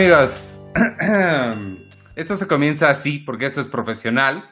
[0.00, 0.58] Amigos.
[2.16, 4.48] Esto se comienza así porque esto es profesional.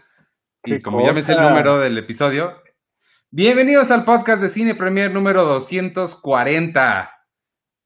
[0.63, 2.63] Y como ya me sé el número del episodio,
[3.31, 7.11] bienvenidos al podcast de Cine Premier número 240.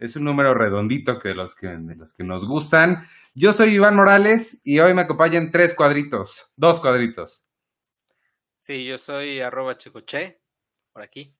[0.00, 3.04] Es un número redondito que de los que, de los que nos gustan.
[3.32, 7.46] Yo soy Iván Morales y hoy me acompañan tres cuadritos, dos cuadritos.
[8.58, 10.40] Sí, yo soy arroba checoche,
[10.92, 11.32] por aquí.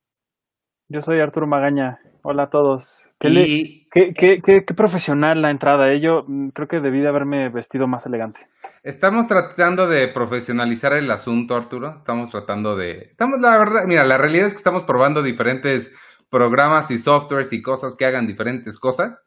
[0.89, 1.99] Yo soy Arturo Magaña.
[2.23, 3.09] Hola a todos.
[3.23, 5.95] Qué, le- Y qué- qué- qué- qué profesional la entrada.
[5.95, 8.41] Yo mm, creo que debí de haberme vestido más elegante.
[8.83, 11.99] estamos tratando de profesionalizar el asunto, Arturo.
[11.99, 13.09] Estamos tratando de...
[13.11, 15.95] Estamos, la verdad, mira, la realidad es que estamos probando diferentes
[16.31, 19.25] programas y softwares y cosas que hagan diferentes cosas,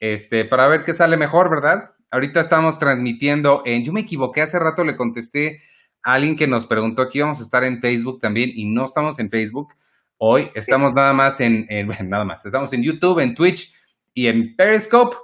[0.00, 1.90] este, para ver qué sale mejor, ¿verdad?
[2.10, 3.84] Ahorita estamos transmitiendo en...
[3.84, 5.58] Yo me equivoqué, hace rato le contesté
[6.02, 9.18] a alguien que nos preguntó que íbamos a estar en Facebook también y no estamos
[9.18, 9.74] en Facebook.
[10.18, 13.74] Hoy estamos nada más en, en- bueno, nada más, estamos en YouTube, en Twitch
[14.12, 15.16] y en Periscope,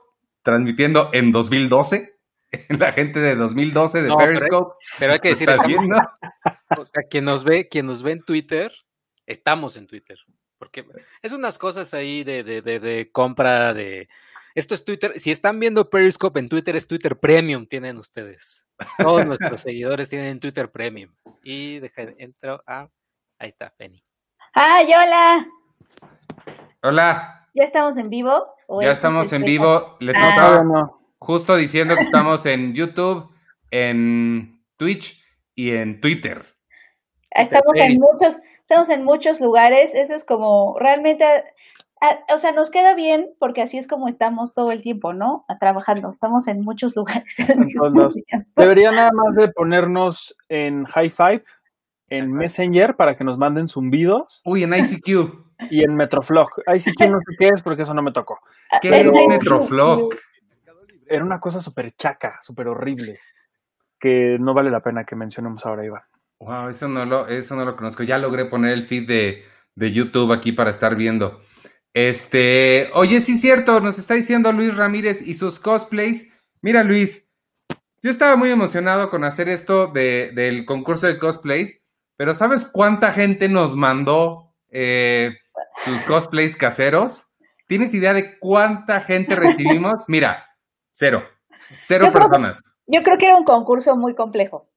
[0.42, 2.16] transmitiendo en 2012.
[2.70, 4.74] La gente de 2012 de No, pero- Periscope.
[4.98, 5.96] Pero hay que decir, viendo.
[6.78, 8.72] o sea, quien nos ve, quien nos ve en Twitter,
[9.26, 10.18] estamos en Twitter.
[10.58, 10.84] Porque
[11.22, 14.08] es unas cosas ahí de, de, de, de compra de.
[14.54, 15.18] Esto es Twitter.
[15.18, 18.66] Si están viendo Periscope en Twitter, es Twitter Premium, tienen ustedes.
[18.98, 21.14] Todos nuestros seguidores tienen Twitter Premium.
[21.42, 22.90] Y deja, entro a.
[23.38, 24.04] Ahí está, Penny.
[24.52, 25.46] ¡Ay, hola!
[26.82, 28.46] Hola, ¿Ya estamos en vivo?
[28.68, 29.96] ¿O ya es estamos en vivo.
[30.00, 30.28] Les Ah.
[30.28, 33.28] estaba justo diciendo que estamos en YouTube,
[33.70, 35.22] en Twitch
[35.54, 36.44] y en Twitter.
[37.32, 39.94] Estamos en muchos, estamos en muchos lugares.
[39.94, 41.24] Eso es como realmente,
[42.00, 45.44] a- o sea, nos queda bien porque así es como estamos todo el tiempo, ¿no?
[45.48, 46.10] A- trabajando.
[46.12, 47.90] Estamos en muchos lugares al mismo.
[48.56, 51.44] Debería nada más de ponernos en High Five,
[52.10, 55.08] en Messenger para que nos manden zumbidos Uy, en ICQ.
[55.70, 56.48] y en Metroflog.
[56.66, 58.38] Que no sé qué es porque eso no me tocó.
[58.82, 59.10] ¿Qué es.
[59.28, 60.14] Metroflog?
[61.06, 63.18] Era una cosa súper chaca, súper horrible,
[63.98, 66.02] que no vale la pena que mencionemos ahora, Iván.
[66.38, 68.02] Wow, eso no lo, eso no lo conozco.
[68.02, 69.44] Ya logré poner el feed de,
[69.74, 71.40] de YouTube aquí para estar viendo.
[71.92, 76.32] Este, oye, sí es cierto, nos está diciendo Luis Ramírez y sus cosplays.
[76.62, 77.30] Mira, Luis,
[78.02, 81.82] yo estaba muy emocionado con hacer esto de, del concurso de cosplays,
[82.20, 85.30] pero ¿sabes cuánta gente nos mandó eh,
[85.78, 87.32] sus cosplays caseros?
[87.66, 90.04] ¿Tienes idea de cuánta gente recibimos?
[90.06, 90.44] Mira,
[90.92, 91.22] cero.
[91.70, 92.62] Cero Yo creo- personas.
[92.86, 94.68] Yo creo que era un concurso muy complejo.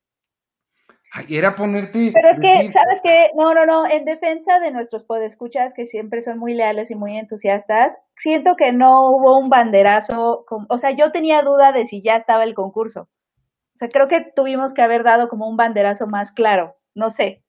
[1.11, 2.11] Ay, era ponerte.
[2.13, 3.31] Pero es que, ¿sabes qué?
[3.35, 3.87] No, no, no.
[3.87, 8.71] En defensa de nuestros podescuchas, que siempre son muy leales y muy entusiastas, siento que
[8.71, 10.45] no hubo un banderazo.
[10.47, 13.01] con- o sea, yo tenía duda de si ya estaba el concurso.
[13.01, 16.77] O sea, creo que tuvimos que haber dado como un banderazo más claro.
[16.95, 17.43] No sé.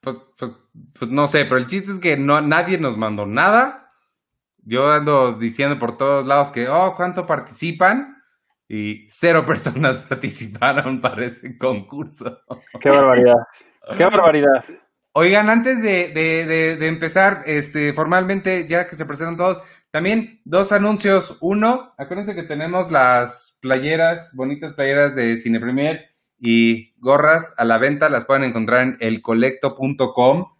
[0.00, 0.52] Pues, pues,
[0.98, 3.92] pues no sé, pero el chiste es que no, nadie nos mandó nada.
[4.58, 8.22] Yo ando diciendo por todos lados que, oh, ¿cuánto participan?
[8.68, 12.40] Y cero personas participaron para ese concurso.
[12.80, 13.36] Qué barbaridad,
[13.96, 14.64] qué barbaridad.
[15.12, 19.62] Oigan, antes de, de, de, de empezar este, formalmente, ya que se presentan todos,
[19.92, 21.38] también dos anuncios.
[21.40, 26.13] Uno, acuérdense que tenemos las playeras, bonitas playeras de Cine Premier
[26.46, 30.52] y gorras a la venta, las pueden encontrar en elcolecto.com.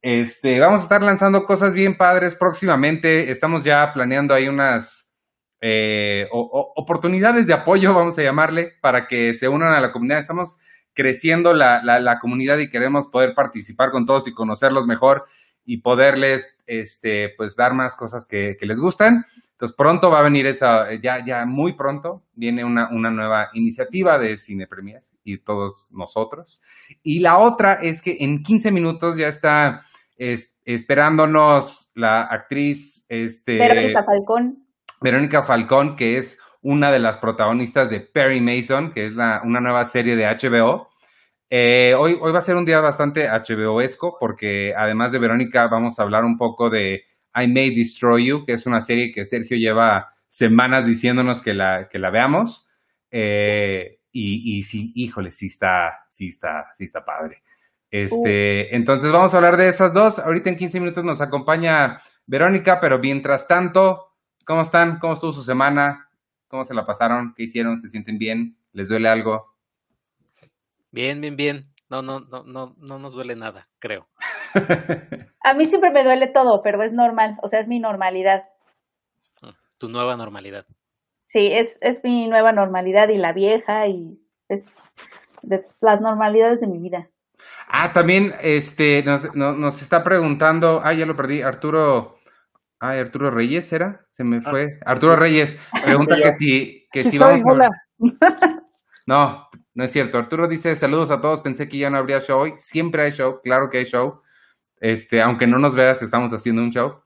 [0.00, 3.32] Este, vamos a estar lanzando cosas bien padres próximamente.
[3.32, 5.10] Estamos ya planeando ahí unas
[5.60, 10.20] eh, oportunidades de apoyo, vamos a llamarle, para que se unan a la comunidad.
[10.20, 10.56] Estamos
[10.94, 15.26] creciendo la, la- comunidad y queremos poder participar con todos y conocerlos mejor
[15.64, 19.24] y poderles este, pues dar más cosas que, que les gustan.
[19.50, 24.16] Entonces pronto va a venir esa, ya, ya muy pronto viene una, una nueva iniciativa
[24.16, 25.02] de Cine Premier
[25.34, 26.60] y todos nosotros.
[27.02, 29.82] Y la otra es que en 15 minutos ya está
[30.16, 34.66] es- esperándonos la actriz este, Verónica Falcón.
[35.00, 39.60] Verónica Falcón, que es una de las protagonistas de Perry Mason, que es la, una
[39.60, 40.88] nueva serie de HBO.
[41.50, 45.98] Eh, hoy, hoy va a ser un día bastante HBO-esco, porque además de Verónica, vamos
[45.98, 47.04] a hablar un poco de
[47.34, 51.88] I May Destroy You, que es una serie que Sergio lleva semanas diciéndonos que la,
[51.88, 52.66] que la veamos.
[53.10, 57.42] Eh, y, y sí, híjole, sí está, sí está, sí está padre.
[57.90, 60.18] Este, entonces vamos a hablar de esas dos.
[60.18, 64.08] Ahorita en 15 minutos nos acompaña Verónica, pero mientras tanto,
[64.48, 64.98] ¿Cómo están?
[64.98, 66.08] ¿Cómo estuvo su semana?
[66.48, 67.34] ¿Cómo se la pasaron?
[67.36, 67.78] ¿Qué hicieron?
[67.78, 68.56] ¿Se sienten bien?
[68.72, 69.54] ¿Les duele algo?
[70.90, 71.70] Bien, bien, bien.
[71.90, 74.08] No, no, no, no, no nos duele nada, creo.
[75.44, 77.36] A mí siempre me duele todo, pero es normal.
[77.42, 78.44] O sea, es mi normalidad.
[79.76, 80.64] Tu nueva normalidad.
[81.30, 84.64] Sí, es, es mi nueva normalidad y la vieja y es
[85.42, 87.10] de las normalidades de mi vida.
[87.68, 92.16] Ah, también este, nos, no- nos está preguntando, ah, ya lo perdí, Arturo,
[92.80, 94.50] Ay, Arturo Reyes era, se me Ah.
[94.50, 94.78] fue.
[94.86, 97.70] Arturo Reyes pregunta que si, que si vamos a...
[99.06, 100.16] No, no es cierto.
[100.18, 101.40] Arturo dice saludos a todos.
[101.40, 102.54] Pensé que ya no habría show hoy.
[102.58, 104.20] Siempre hay show, claro que hay show.
[104.80, 107.00] Este, aunque no nos veas, estamos haciendo un show.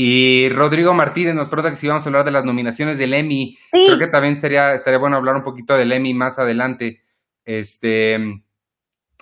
[0.00, 3.56] Y Rodrigo Martínez nos pregunta que si vamos a hablar de las nominaciones del Emmy.
[3.72, 7.02] Sí, Creo que también sería, estaría bueno hablar un poquito del Emmy más adelante.
[7.44, 8.16] Este,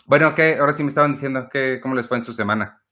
[0.04, 0.56] bueno, ¿qué?
[0.60, 2.82] Ahora sí me estaban diciendo que cómo les fue en su semana.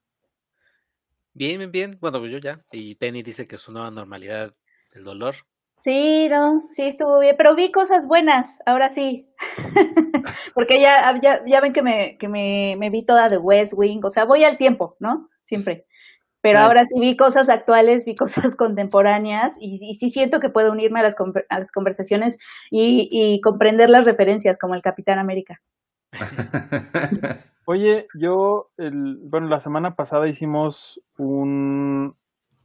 [1.35, 1.99] Bien, bien, bien.
[2.01, 2.65] Bueno, pues yo ya.
[2.73, 4.55] Y Penny dice que su nueva normalidad
[4.95, 5.35] del dolor.
[5.77, 9.29] sí, no, sí estuvo bien, pero vi cosas buenas, ahora sí.
[10.55, 14.01] Porque ya, ya, ya ven que, me, que me, me vi toda de West Wing,
[14.05, 15.29] o sea, voy al tiempo, ¿no?
[15.43, 15.85] Siempre.
[16.45, 16.67] Pero Claro.
[16.69, 21.01] ahora sí vi cosas actuales, vi cosas contemporáneas y, y sí siento que puedo unirme
[21.01, 22.39] a las, conver- a las conversaciones
[22.71, 25.63] y, y comprender las referencias como el Capitán América.
[27.65, 32.15] Oye, yo, el, bueno, la semana pasada hicimos un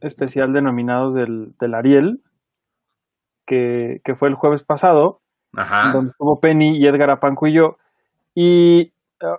[0.02, 2.20] especial de nominados del, del Ariel,
[3.46, 5.22] que, que fue el jueves pasado,
[5.56, 5.92] Ajá.
[5.92, 7.78] donde estuvo Penny y Edgar Apanco y yo.
[8.34, 9.38] Y ah,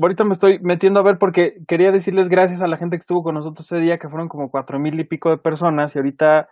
[0.00, 3.22] ahorita me estoy metiendo a ver porque quería decirles gracias a la gente que estuvo
[3.22, 6.48] con nosotros ese día, que fueron como cuatro mil y pico de personas, y ahorita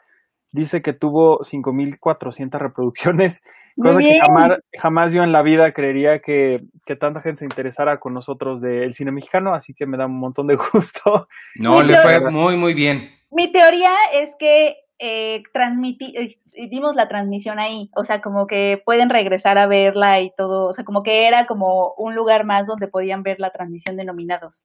[0.52, 3.42] dice que tuvo cinco mil cuatrocientas reproducciones,
[3.76, 4.20] Muy cosa que bien.
[4.20, 8.60] jamás, jamás yo en la vida creería que, que tanta gente se interesara con nosotros
[8.60, 11.26] del cine mexicano, así que me da un montón de gusto.
[11.56, 12.02] No, le bien.
[12.02, 13.10] fue muy, muy bien.
[13.30, 19.10] Mi teoría es que eh, eh, dimos la transmisión ahí, o sea, como que pueden
[19.10, 22.88] regresar a verla y todo, o sea, como que era como un lugar más donde
[22.88, 24.64] podían ver la transmisión de nominados.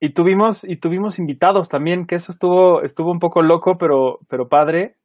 [0.00, 4.48] Y tuvimos, y tuvimos invitados también, que eso estuvo, estuvo un poco loco, pero, pero
[4.48, 4.96] padre.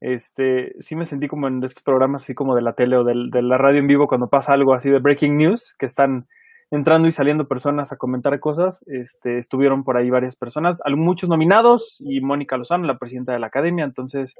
[0.00, 3.42] Este, sí me sentí como en estos programas así como de la tele o de,
[3.42, 6.26] la radio en vivo cuando pasa algo así de breaking news, que están
[6.74, 8.84] entrando y saliendo personas a comentar cosas.
[8.86, 13.46] Este, estuvieron por ahí varias personas, muchos nominados, y Mónica Lozano, la presidenta de la
[13.48, 14.34] academia, entonces,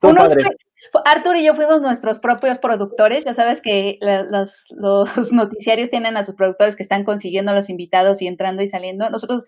[0.00, 0.42] todo Unos padre.
[0.44, 0.56] fue-
[1.04, 6.16] Arthur y yo fuimos nuestros propios productores, ya sabes que la- los, los noticiarios tienen
[6.16, 9.10] a sus productores que están consiguiendo a los invitados y entrando y saliendo.
[9.10, 9.44] Nosotros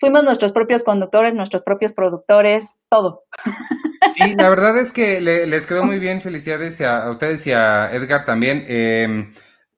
[0.00, 3.24] fuimos nuestros propios conductores, nuestros propios productores, todo.
[4.14, 6.20] Sí, la verdad es que le- les quedó muy bien.
[6.22, 8.64] Felicidades a, a ustedes y a Edgar también.
[8.66, 9.28] Eh,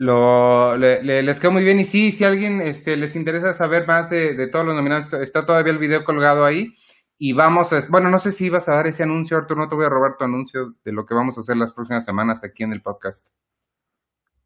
[0.00, 1.78] lo, le- le- les quedó muy bien.
[1.78, 5.44] Y sí, si alguien este, les interesa saber más de, de todos los nominados, está-
[5.44, 6.74] todavía el video colgado ahí.
[7.18, 9.74] Y vamos a, bueno, no sé si ibas a dar ese anuncio, Artur, no te
[9.74, 12.62] voy a robar tu anuncio de lo que vamos a hacer las próximas semanas aquí
[12.62, 13.28] en el podcast.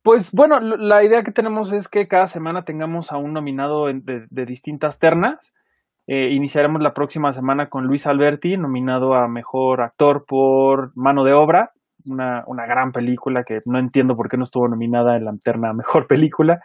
[0.02, 4.26] Pues bueno, la idea que tenemos es que cada semana tengamos a un nominado de,
[4.28, 5.54] de distintas ternas.
[6.08, 11.32] Eh, iniciaremos la próxima semana con Luis Alberti, nominado a Mejor Actor por Mano de
[11.32, 11.70] Obra,
[12.04, 15.70] una, una gran película que no entiendo por qué no estuvo nominada en la terna
[15.70, 16.60] a Mejor Película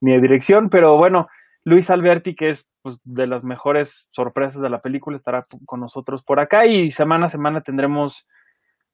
[0.00, 1.28] ni de Dirección, pero bueno,
[1.64, 6.22] Luis Alberti, que es pues, de las mejores sorpresas de la película, estará con nosotros
[6.22, 8.26] por acá y semana a semana tendremos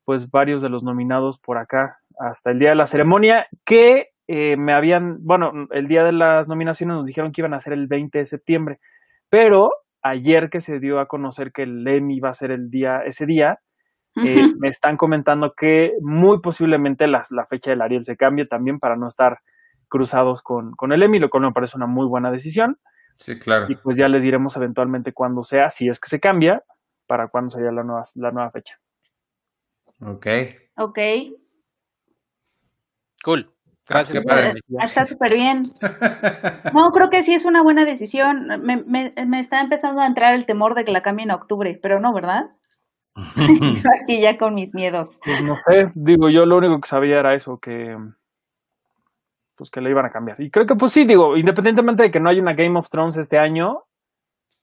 [0.05, 4.57] pues varios de los nominados por acá hasta el día de la ceremonia que eh,
[4.57, 7.89] me habían, bueno, el día de las nominaciones nos dijeron que iban a ser el
[7.89, 8.79] 20 de septiembre,
[9.29, 9.71] pero
[10.03, 13.27] ayer que se dio a conocer que el Emmy iba a ser el día, ese
[13.27, 13.59] día,
[14.17, 14.59] eh, Ujú.
[14.59, 18.97] me están comentando que muy posiblemente la, la fecha del Ariel se cambie también para
[18.97, 19.39] no estar
[19.89, 22.79] cruzados con, con el Emmy, lo cual me parece una muy buena decisión.
[23.17, 23.67] Sí, claro.
[23.69, 26.63] Y pues ya les diremos eventualmente cuándo sea, si es que se cambia,
[27.07, 28.79] para cuándo sería la nueva, la nueva fecha.
[30.01, 30.27] Ok.
[30.77, 30.99] Ok,
[33.23, 33.51] Cool.
[33.89, 34.25] Gracias.
[34.25, 34.53] padre.
[34.69, 34.83] Penny.
[34.85, 35.73] está súper bien.
[36.73, 38.47] No, creo que sí es una buena decisión.
[38.63, 41.79] Me, me, me está empezando a entrar el temor de que la cambien a octubre,
[41.83, 42.51] pero no, ¿verdad?
[43.37, 45.19] Yo aquí ya con mis miedos.
[45.25, 47.97] Pues no sé, digo, yo lo único que sabía era eso, que
[49.57, 50.41] pues que le iban a cambiar.
[50.41, 53.17] Y creo que pues sí, digo, independientemente de que no haya una Game of Thrones
[53.19, 53.83] este año,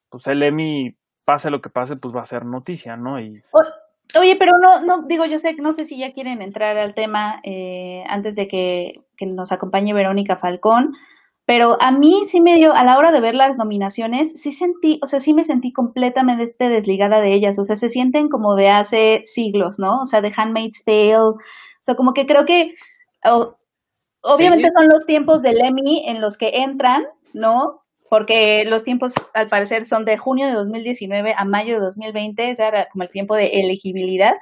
[0.08, 3.20] pues el Emmy, pase lo que pase, pues va a ser noticia, ¿no?
[3.20, 6.78] Y O- Oye, pero no, no, digo, yo sé, no sé si ya quieren entrar
[6.78, 10.94] al tema eh, antes de que, que nos acompañe Verónica Falcón,
[11.48, 15.00] pero a mí sí me dio, a la hora de ver las nominaciones, sí sentí,
[15.02, 18.68] o sea, sí me sentí completamente desligada de ellas, o sea, se sienten como de
[18.68, 20.02] hace siglos, ¿no?
[20.02, 21.36] O sea, de Handmaid's Tale, o
[21.80, 22.74] sea, como que creo que,
[24.20, 24.72] obviamente Sí.
[24.76, 27.80] son los tiempos del Emmy en los que entran, ¿no?
[28.10, 32.66] Porque los tiempos, al parecer, son de junio de 2019 a mayo de 2020, ese
[32.66, 34.34] era como el tiempo de elegibilidad.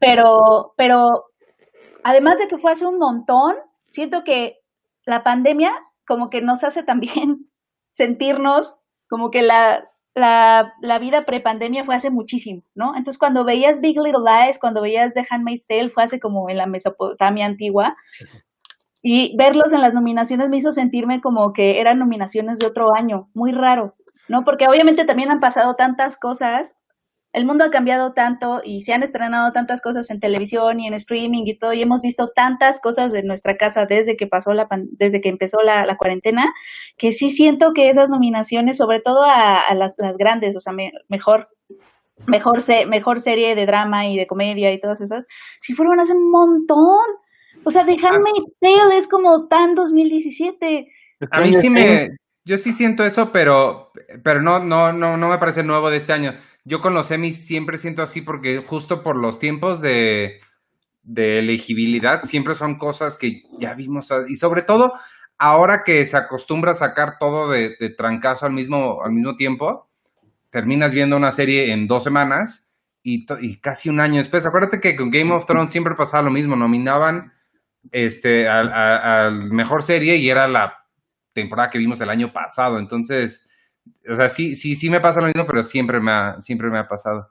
[0.00, 1.26] Pero, pero
[2.02, 3.54] además de que fue hace un montón,
[3.86, 4.58] siento que
[5.06, 5.72] la pandemia
[6.06, 7.50] como que nos hace también
[7.92, 8.76] sentirnos
[9.08, 12.96] como que la, la, la vida prepandemia fue hace muchísimo, ¿no?
[12.96, 16.56] Entonces cuando veías Big Little Lies, cuando veías The Handmaid's Tale, fue hace como en
[16.56, 17.96] la Mesopotamia antigua.
[19.02, 23.28] Y verlos en las nominaciones me hizo sentirme como que eran nominaciones de otro año,
[23.34, 23.96] muy raro,
[24.28, 24.44] ¿no?
[24.44, 26.74] Porque obviamente también han pasado tantas cosas
[27.32, 30.94] el mundo ha cambiado tanto y se han estrenado tantas cosas en televisión y en
[30.94, 34.68] streaming y todo, y hemos visto tantas cosas en nuestra casa desde que pasó la
[34.70, 36.52] desde que empezó la, cuarentena,
[36.98, 40.74] que sí siento que esas nominaciones, sobre todo a, las, las, grandes, o sea,
[41.08, 41.48] mejor
[42.26, 45.26] mejor mejor serie de drama y de comedia y todas esas,
[45.60, 47.06] si fueron hace un montón.
[47.64, 50.88] O sea, The Handmaid's Tale es como tan 2017.
[51.30, 52.08] A mí sí me,
[52.44, 53.92] yo sí siento eso, pero,
[54.24, 56.34] pero no, no, no, no me parece nuevo de este año.
[56.64, 60.40] Yo con los semis siempre siento así porque justo por los tiempos de,
[61.02, 64.92] de elegibilidad siempre son cosas que ya vimos y sobre todo
[65.38, 69.88] ahora que se acostumbra a sacar todo de, de trancazo al mismo, al mismo tiempo,
[70.50, 72.68] terminas viendo una serie en dos semanas
[73.02, 74.46] y, y, casi un año después.
[74.46, 77.32] Acuérdate que con Game of Thrones siempre pasaba lo mismo, nominaban
[77.90, 80.81] este al, al mejor serie y era la
[81.32, 82.78] temporada que vimos el año pasado.
[82.78, 83.48] Entonces,
[84.08, 86.78] o sea, sí, sí, sí me pasa lo mismo, pero siempre me ha, siempre me
[86.78, 87.30] ha pasado.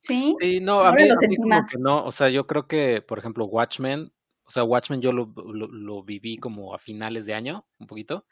[0.00, 0.34] Sí.
[0.38, 4.12] Sí, no, a mí, como que no, o sea, yo creo que, por ejemplo, Watchmen,
[4.44, 8.26] o sea, Watchmen yo lo, lo, viví como a finales de año, un poquito.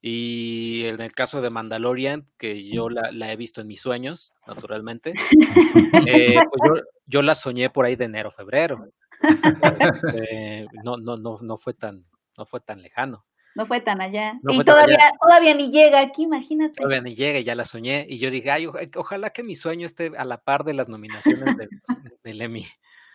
[0.00, 4.34] Y en el caso de Mandalorian, que yo la, la he visto en mis sueños,
[4.46, 5.12] naturalmente,
[6.06, 8.78] eh, pues yo, yo, la soñé por ahí de enero, febrero.
[10.14, 12.04] Eh, no, no, no, no fue tan,
[12.36, 13.26] no fue tan lejano.
[13.58, 14.38] No fue tan allá.
[14.48, 16.74] y todavía, todavía ni llega aquí, imagínate.
[16.76, 18.06] Todavía ni llega y ya la soñé.
[18.08, 21.56] Y yo dije, ay, ojalá que mi sueño esté a la par de las nominaciones
[22.22, 22.66] del, Emmy.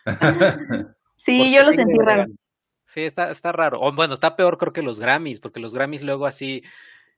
[1.16, 2.26] sí, yo lo sentí raro.
[2.84, 3.80] Sí, está, está raro.
[3.80, 6.62] O bueno, está peor creo que los Grammys, porque los Grammys luego así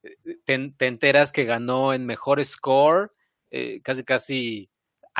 [0.04, 3.10] eh, te, enteras que ganó en mejor score,
[3.50, 4.70] eh, casi casi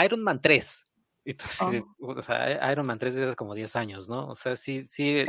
[0.01, 0.86] Iron Man 3.
[1.27, 2.13] Entonces, oh.
[2.13, 4.29] o sea, Iron Man 3 desde hace como 10 años, ¿no?
[4.29, 5.25] O sea, sí, sí,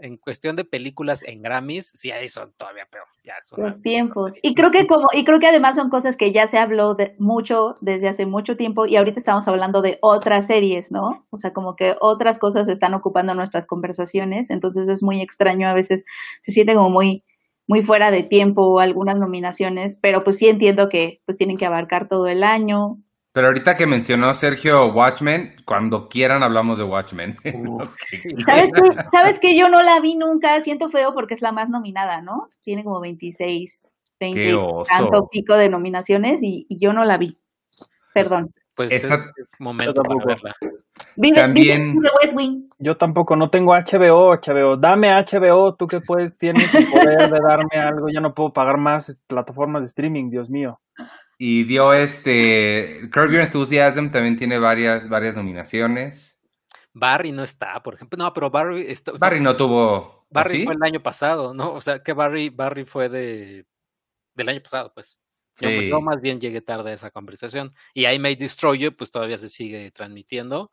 [0.00, 3.04] En, cuestión de películas en Grammys, sí, ahí son todavía peor.
[3.22, 4.32] Ya son Los tiempos.
[4.40, 7.16] Y creo que como, y creo que además son cosas que ya se habló de
[7.18, 11.26] mucho desde hace mucho tiempo y ahorita estamos hablando de otras series, ¿no?
[11.28, 15.74] O sea, como que otras cosas están ocupando nuestras conversaciones, entonces es muy extraño, a
[15.74, 16.06] veces
[16.40, 17.24] se siente como muy,
[17.66, 22.08] muy fuera de tiempo algunas nominaciones, pero pues sí entiendo que pues tienen que abarcar
[22.08, 22.96] todo el año,
[23.32, 27.36] pero ahorita que mencionó Sergio Watchmen, cuando quieran hablamos de Watchmen.
[28.44, 29.04] ¿Sabes qué?
[29.12, 32.48] ¿Sabes que Yo no la vi nunca, siento feo porque es la más nominada, ¿no?
[32.62, 34.54] Tiene como 26, 20
[34.88, 37.36] tanto pico de nominaciones y, yo no la vi.
[38.12, 38.52] Perdón.
[38.74, 39.06] Pues, es
[39.58, 40.56] momento para verla.
[41.34, 41.98] También...
[42.22, 42.68] West Wing.
[42.78, 44.76] Yo tampoco, no tengo HBO, HBO.
[44.76, 48.08] Dame HBO, tú que puedes, tienes el poder de darme algo.
[48.12, 50.80] Ya no puedo pagar más plataformas de streaming, Dios mío
[51.42, 56.38] y dio este Curb Your Enthusiasm también tiene varias varias nominaciones.
[56.92, 58.18] Barry no está, por ejemplo.
[58.18, 61.72] No, pero Barry Barry no tuvo Barry fue el año pasado, ¿no?
[61.72, 63.66] O sea, que Barry Barry fue de
[64.34, 65.18] del año pasado, pues.
[65.56, 67.68] Yo, más bien llegué tarde a esa conversación.
[67.94, 70.70] Y I May Destroy You, pues todavía se sigue transmitiendo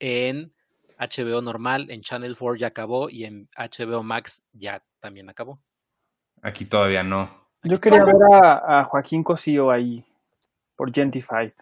[0.00, 0.52] en
[0.98, 5.62] HBO normal, en Channel 4 ya acabó y en HBO Max ya también acabó.
[6.42, 7.41] Aquí todavía no.
[7.64, 10.04] Yo quería ver a, Joaquín Cosío ahí,
[10.76, 11.52] por Gentified.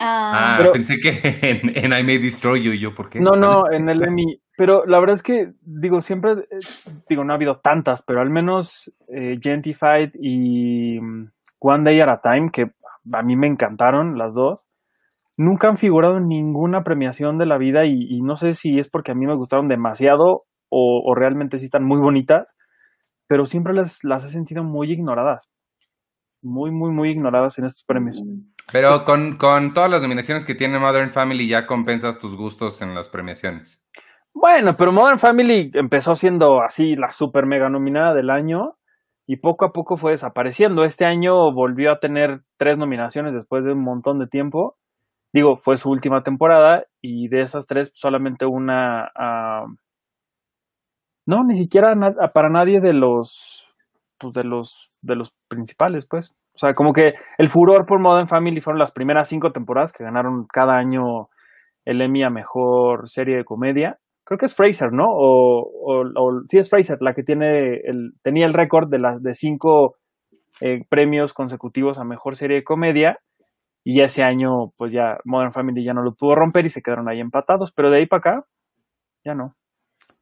[0.00, 1.10] Ah, ah pensé que
[1.42, 3.20] en, I May Destroy You, yo, ¿por qué?
[3.20, 4.40] No, no, en el Emmy.
[4.56, 6.58] Pero la verdad es que, digo, siempre, eh,
[7.08, 12.08] digo, no ha habido tantas, pero al menos eh, Gentified y mm, One Day at
[12.08, 12.64] a Time, que
[13.12, 14.66] a mí me encantaron las dos,
[15.36, 19.12] nunca han figurado en ninguna premiación de la vida y, no sé si es porque
[19.12, 22.56] a mí me gustaron demasiado o, o realmente sí están muy bonitas,
[23.28, 25.48] pero siempre las, las he sentido muy ignoradas.
[26.42, 28.22] Muy, muy, muy ignoradas en estos premios.
[28.72, 32.94] Pero con, con todas las nominaciones que tiene Modern Family ya compensas tus gustos en
[32.94, 33.80] las premiaciones.
[34.34, 38.76] Bueno, pero Modern Family empezó siendo así la super mega nominada del año
[39.26, 40.84] y poco a poco fue desapareciendo.
[40.84, 44.76] Este año volvió a tener tres nominaciones después de un montón de tiempo.
[45.32, 49.10] Digo, fue su última temporada y de esas tres solamente una
[51.28, 51.94] no, ni siquiera
[52.32, 53.70] para nadie de los,
[54.18, 56.34] pues de los, de los principales, pues.
[56.54, 60.04] O sea, como que el furor por Modern Family fueron las primeras cinco temporadas que
[60.04, 61.28] ganaron cada año
[61.84, 63.98] el Emmy a mejor serie de comedia.
[64.24, 65.04] Creo que es Fraser, ¿no?
[65.06, 69.34] O, o, sí es Fraser la que tiene el, tenía el récord de las de
[69.34, 69.96] cinco
[70.62, 73.18] eh, premios consecutivos a mejor serie de comedia.
[73.84, 77.10] Y ese año, pues ya Modern Family ya no lo pudo romper y se quedaron
[77.10, 77.70] ahí empatados.
[77.76, 78.46] Pero de ahí para acá,
[79.26, 79.57] ya no.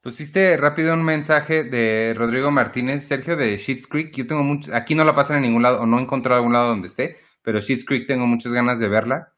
[0.07, 4.15] Pusiste rápido un mensaje de Rodrigo Martínez, Sergio de Sheets Creek.
[4.15, 6.53] Yo tengo mucho, aquí no la pasan en ningún lado, o no he encontrado algún
[6.53, 9.33] lado donde esté, pero Sheets Creek tengo muchas ganas de verla.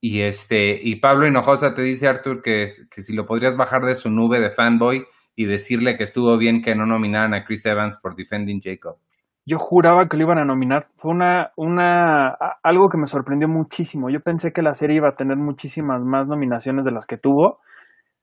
[0.00, 3.94] Y este, y Pablo Hinojosa te dice, Arthur, que, que si lo podrías bajar de
[3.94, 5.04] su nube de fanboy
[5.36, 8.96] y decirle que estuvo bien que no nominaran a Chris Evans por Defending Jacob.
[9.46, 10.88] yo juraba que lo iban a nominar.
[10.96, 14.10] Fue una, una, algo que me sorprendió muchísimo.
[14.10, 17.60] Yo pensé que la serie iba a tener muchísimas más nominaciones de las que tuvo,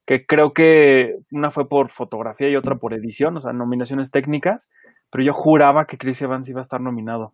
[0.07, 4.69] que creo que una fue por fotografía y otra por edición, o sea, nominaciones técnicas,
[5.11, 7.33] pero yo juraba que Chris Evans iba a estar nominado.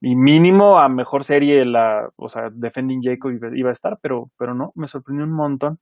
[0.00, 4.54] Y mínimo a mejor serie, la, o sea, Defending Jacob iba a estar, pero, pero
[4.54, 5.78] no, me sorprendió un montón.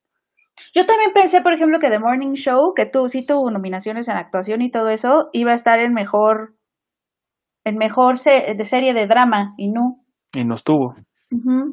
[0.75, 4.17] Yo también pensé, por ejemplo, que The Morning Show, que tú sí tuvo nominaciones en
[4.17, 6.55] actuación y todo eso, iba a estar en mejor,
[7.65, 10.01] en mejor de serie de drama, y no.
[10.35, 10.95] Y no estuvo.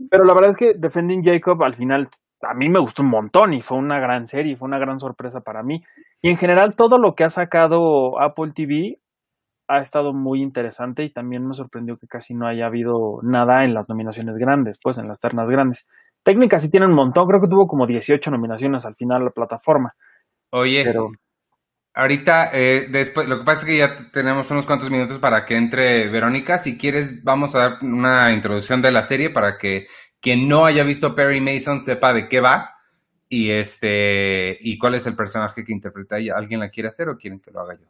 [0.10, 2.10] Pero la verdad es que Defending Jacob al final
[2.50, 5.41] a mí me gustó un montón y fue una gran serie, fue una gran sorpresa
[5.41, 5.83] para mí.
[6.21, 9.00] Y en general todo lo que ha sacado Apple TV
[9.67, 13.73] ha estado muy interesante y también me sorprendió que casi no haya habido nada en
[13.73, 15.88] las nominaciones grandes, pues en las ternas grandes.
[16.23, 19.93] Técnicas sí tienen un montón, creo que tuvo como 18 nominaciones al final la plataforma.
[20.51, 21.09] Oye, pero...
[21.93, 25.55] ahorita, eh, después, lo que pasa es que ya tenemos unos cuantos minutos para que
[25.55, 26.59] entre Verónica.
[26.59, 29.85] Si quieres, vamos a dar una introducción de la serie para que
[30.23, 32.71] quien no haya visto Perry Mason sepa de qué va
[33.27, 36.33] y este y cuál es el personaje que interpreta ella.
[36.37, 37.85] ¿Alguien la quiere hacer o quieren que lo haga yo?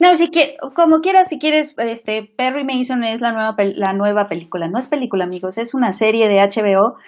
[0.00, 4.28] No, sí que, como quieras, si quieres, este, Perry Mason es la nueva, la nueva
[4.28, 4.68] película.
[4.68, 6.98] No es película, amigos, es una serie de HBO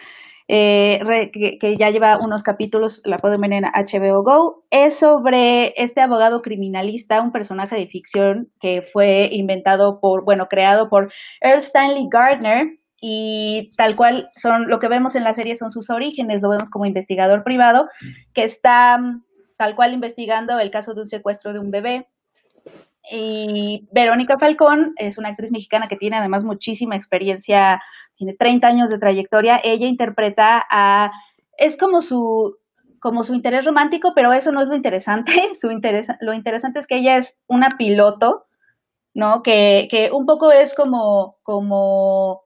[0.50, 1.00] eh,
[1.60, 4.64] que, ya lleva unos capítulos, la pueden ver en HBO Go.
[4.70, 10.88] Es sobre este abogado criminalista, un personaje de ficción que fue inventado por, bueno, creado
[10.88, 11.12] por
[11.42, 12.78] Earl Stanley Gardner.
[13.00, 16.68] Y tal cual son lo que vemos en la serie son sus orígenes, lo vemos
[16.68, 17.88] como investigador privado
[18.34, 19.00] que está
[19.56, 22.08] tal cual investigando el caso de un secuestro de un bebé
[23.10, 27.82] y Verónica Falcón es una actriz mexicana que tiene además muchísima experiencia,
[28.16, 29.60] tiene 30 años de trayectoria.
[29.64, 31.10] Ella interpreta a,
[31.56, 32.58] es como su,
[33.00, 35.32] como su interés romántico, pero eso no es lo interesante.
[35.58, 38.46] Su interés, lo interesante es que ella es una piloto,
[39.14, 39.42] ¿no?
[39.42, 42.42] Que, que un poco es como, como,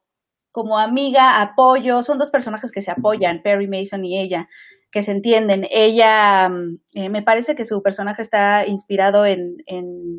[0.52, 2.02] como amiga, apoyo.
[2.02, 4.48] Son dos personajes que se apoyan, Perry Mason y ella
[4.92, 5.66] que se entienden.
[5.70, 9.56] Ella, mm, eh, me parece que su personaje está inspirado en,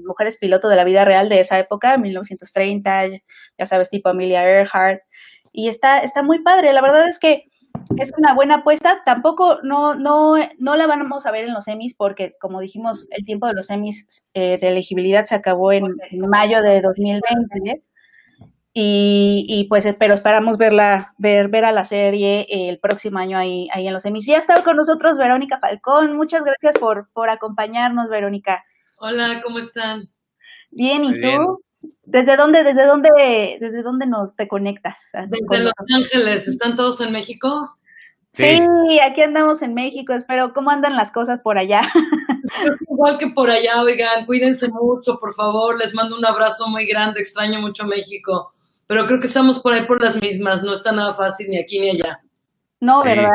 [0.05, 3.21] mujeres piloto de la vida real de esa época, 1930,
[3.57, 5.01] ya sabes, tipo Amelia Earhart.
[5.53, 6.73] Y está, está muy padre.
[6.73, 7.45] La verdad es que
[7.97, 9.01] es una buena apuesta.
[9.05, 13.23] Tampoco no, no, no la vamos a ver en los Emmys porque, como dijimos, el
[13.25, 17.83] tiempo de los Emmys eh, de elegibilidad se acabó en, en mayo de 2020.
[18.75, 23.67] Y, y, pues pero esperamos verla, ver, ver a la serie el próximo año ahí,
[23.71, 24.25] ahí en los emis.
[24.25, 26.17] Ya está con nosotros Verónica Falcón.
[26.17, 28.63] Muchas gracias por, por acompañarnos, Verónica.
[28.97, 30.09] Hola, ¿cómo están?
[30.71, 31.63] Bien, ¿y tú?
[32.03, 33.09] ¿Desde dónde, desde dónde,
[33.59, 34.97] desde dónde nos te conectas?
[35.27, 36.47] Desde Los Ángeles.
[36.47, 37.77] ¿Están todos en México?
[38.31, 38.59] Sí.
[39.07, 40.13] aquí andamos en México.
[40.13, 41.81] Espero, ¿cómo andan las cosas por allá?
[42.89, 45.77] Igual que por allá, oigan, cuídense mucho, por favor.
[45.77, 47.19] Les mando un abrazo muy grande.
[47.19, 48.51] Extraño mucho México
[48.87, 51.79] pero creo que estamos por ahí por las mismas, no está nada fácil ni aquí
[51.79, 52.21] ni allá.
[52.79, 53.29] No, ¿verdad?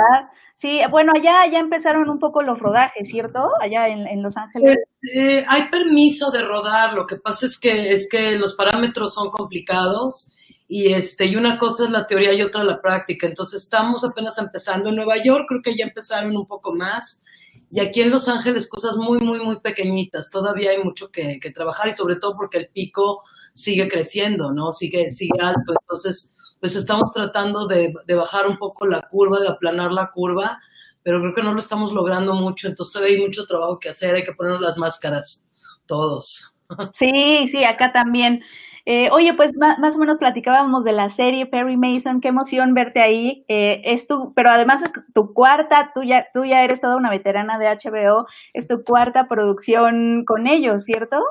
[0.55, 3.51] Sí, bueno, allá ya empezaron un poco los rodajes, ¿cierto?
[3.61, 4.77] Allá en, Los Ángeles.
[5.15, 9.31] Eh, hay permiso de rodar, lo que pasa es que es que los parámetros son
[9.31, 10.33] complicados
[10.67, 13.27] y este y una cosa es la teoría y otra la práctica.
[13.27, 17.23] Entonces estamos apenas empezando en Nueva York, creo que ya empezaron un poco más
[17.71, 20.31] y aquí en Los Ángeles cosas muy muy muy pequeñitas.
[20.31, 23.23] Todavía hay mucho que, que trabajar y sobre todo porque el pico
[23.59, 24.73] sigue creciendo, ¿no?
[24.73, 25.75] Sigue, sigue alto.
[25.81, 30.61] Entonces, pues estamos tratando de, bajar un poco la curva, de aplanar la curva,
[31.03, 32.69] pero creo que no lo estamos logrando mucho.
[32.69, 35.45] Entonces, todavía hay mucho trabajo que hacer, hay que ponernos las máscaras,
[35.87, 36.55] todos.
[36.93, 38.43] Sí, sí, acá también.
[38.91, 43.03] Eh, oye, pues más, o menos platicábamos de la serie Perry Mason, qué emoción verte
[43.03, 43.45] ahí.
[43.47, 47.11] Eh, es tu, pero además es tu cuarta, tú ya, tú ya eres toda una
[47.11, 51.23] veterana de HBO, es tu cuarta producción con ellos, ¿cierto?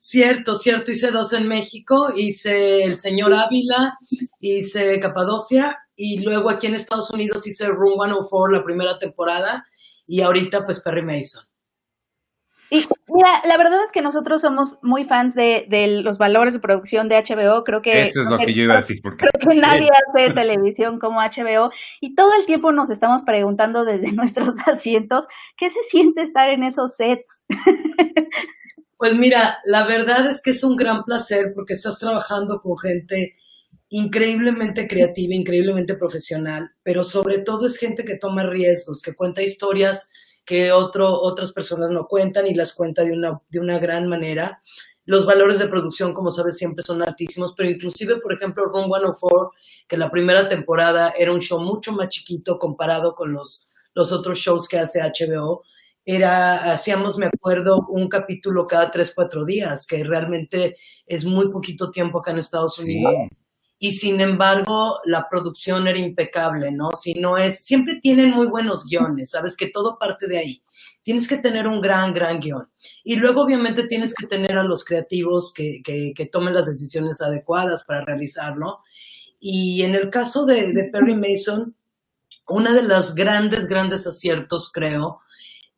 [0.00, 3.96] Cierto, cierto, hice dos en México, hice El Señor Ávila,
[4.38, 9.66] hice Capadocia y luego aquí en Estados Unidos hice Room 104 la primera temporada
[10.06, 11.47] y ahorita pues Perry Mason.
[12.70, 15.66] Y mira, la verdad es que nosotros somos muy fans de,
[16.02, 17.64] los valores de producción de HBO.
[17.64, 18.02] Creo que.
[18.02, 19.00] Eso es lo que yo iba a decir.
[19.02, 21.70] Porque, creo que nadie hace televisión como HBO.
[22.00, 25.26] Y todo el tiempo nos estamos preguntando desde nuestros asientos
[25.56, 27.44] qué se siente estar en esos sets.
[28.98, 33.36] Pues mira, la verdad es que es un gran placer porque estás trabajando con gente
[33.90, 40.10] increíblemente creativa, increíblemente profesional, pero sobre todo es gente que toma riesgos, que cuenta historias
[40.48, 44.62] que otro, otras personas no cuentan y las cuenta de una, de una gran manera.
[45.04, 49.52] Los valores de producción, como sabes, siempre son altísimos, pero inclusive, por ejemplo, Room 104,
[49.86, 54.38] que la primera temporada era un show mucho más chiquito comparado con los, los otros
[54.38, 55.64] shows que hace HBO,
[56.02, 61.90] era, hacíamos, me acuerdo, un capítulo cada tres, cuatro días, que realmente es muy poquito
[61.90, 63.12] tiempo acá en Estados Unidos.
[63.80, 66.90] Y sin embargo, la producción era impecable, ¿no?
[67.00, 70.62] Si no es, siempre tienen muy buenos guiones, sabes que todo parte de ahí.
[71.04, 72.68] Tienes que tener un gran, gran guion.
[73.04, 77.84] Y luego, obviamente, tienes que tener a los creativos que, que, tomen las decisiones adecuadas
[77.84, 78.80] para realizarlo.
[79.38, 81.76] Y en el caso de, de Perry Mason,
[82.48, 85.20] una de los grandes, grandes aciertos, creo,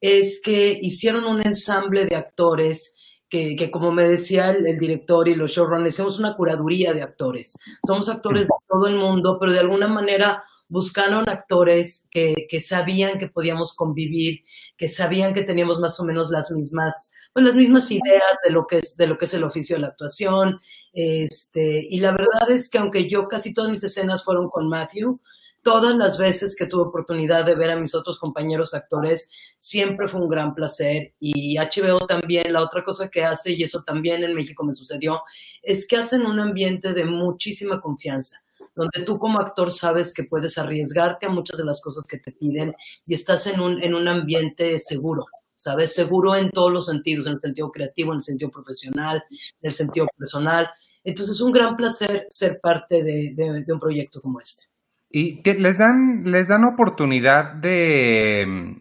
[0.01, 2.95] es que hicieron un ensamble de actores
[3.31, 7.57] que, como me decía el, el, director y los showrunners, hacemos una curaduría de actores.
[7.87, 13.19] Somos actores de todo el mundo, pero de alguna manera buscaron actores que, que, sabían
[13.19, 14.41] que podíamos convivir,
[14.77, 18.67] que sabían que teníamos más o menos las mismas, pues las mismas ideas de lo
[18.67, 20.59] que es, de lo que es el oficio de la actuación.
[20.93, 25.21] Este, y la verdad es que aunque yo casi todas mis escenas fueron con Matthew,
[25.63, 30.21] todas las veces que tuve oportunidad de ver a mis otros compañeros actores, siempre fue
[30.21, 31.15] un gran placer.
[31.21, 35.23] Y HBO también, la otra cosa que hace, y eso también en México me sucedió,
[35.63, 38.43] es que hacen un ambiente de muchísima confianza
[38.75, 42.33] donde tú como actor sabes que puedes arriesgarte a muchas de las cosas que te
[42.33, 42.75] piden
[43.07, 45.93] y estás en un, en un ambiente seguro, ¿sabes?
[45.95, 49.73] Seguro en todos los sentidos, en el sentido creativo, en el sentido profesional, en el
[49.73, 50.69] sentido personal.
[51.05, 54.70] Entonces es un gran placer ser parte de, de, de un proyecto como este.
[55.11, 58.77] Y que les dan, les dan oportunidad de,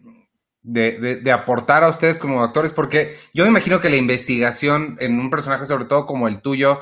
[0.62, 5.18] de, de, aportar a ustedes como actores, porque yo me imagino que la investigación en
[5.18, 6.78] un personaje, sobre todo como el tuyo,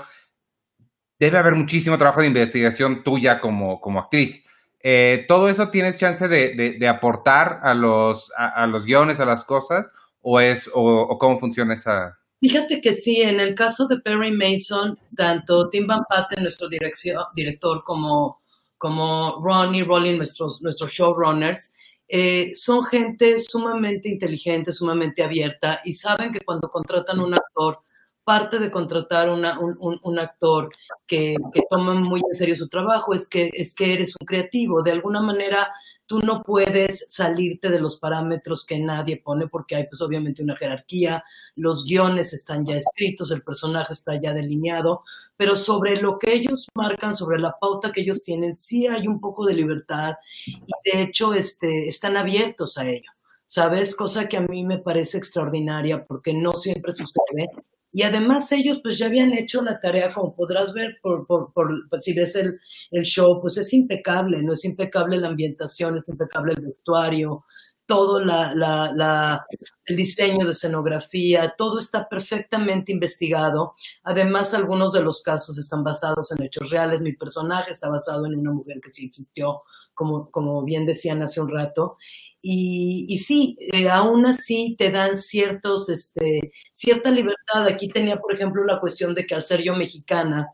[1.19, 4.45] debe haber muchísimo trabajo de investigación tuya como, como actriz.
[4.81, 9.45] Eh, ¿Todo eso tienes chance de, de aportar a los, a, los guiones, a las
[9.45, 9.91] cosas?
[10.21, 14.97] ¿O, es, o cómo funciona esa, Fíjate que sí, en el caso de Perry Mason,
[15.17, 18.41] tanto Tim Van Patten, nuestro dirección, director, como
[18.79, 21.75] como Ron y Rolling, nuestros, nuestros showrunners,
[22.09, 27.81] eh, son gente sumamente inteligente, sumamente abierta y saben que cuando contratan un actor,
[28.29, 30.69] parte de contratar un, actor
[31.07, 34.83] que, que, toma muy en serio su trabajo es que, es que eres un creativo.
[34.83, 35.73] De alguna manera,
[36.05, 40.59] tú no puedes salirte de los parámetros que nadie pone porque hay pues obviamente una
[40.59, 41.25] jerarquía,
[41.57, 45.05] los guiones están ya escritos, el personaje está ya delineado,
[45.39, 49.21] pero sobre lo que ellos marcan, sobre la pauta que ellos tienen, sí hay un
[49.21, 53.11] poco de libertad y de hecho este, están abiertos a ello.
[53.47, 53.97] ¿Sabes?
[53.97, 57.49] Cosa que a mí me parece extraordinaria porque no siempre sucede
[57.91, 62.15] y además ellos pues ya habían hecho la tarea, como podrás ver por, pues, si
[62.15, 62.59] ves el,
[62.91, 64.53] el, show, pues es impecable, ¿no?
[64.53, 67.45] Es impecable la ambientación, es impecable el vestuario,
[67.89, 69.47] todo la, la, la,
[69.87, 73.73] el diseño de escenografía, todo está perfectamente investigado.
[74.05, 77.01] Además, algunos de los casos están basados en hechos reales.
[77.01, 79.63] Mi personaje está basado en una mujer que sí existió,
[79.95, 81.97] como, como bien decían hace un rato.
[82.41, 87.67] Y, y sí, eh, aún así te dan ciertos, este, cierta libertad.
[87.69, 90.49] Aquí tenía, por ejemplo, la cuestión de que al ser yo mexicana,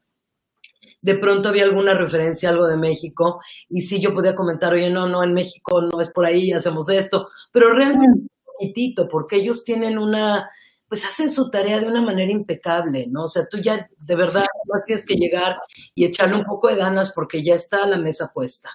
[1.04, 4.88] de pronto había alguna referencia a algo de México y sí yo podía comentar, oye,
[4.88, 9.36] no, no, en México no es por ahí, hacemos esto, pero realmente un poquitito, porque
[9.36, 10.48] ellos tienen una,
[10.88, 13.24] pues hacen su tarea de una manera impecable, ¿no?
[13.24, 15.56] O sea, tú ya de verdad no tienes que llegar
[15.94, 18.70] y echarle un poco de ganas porque ya está la mesa puesta.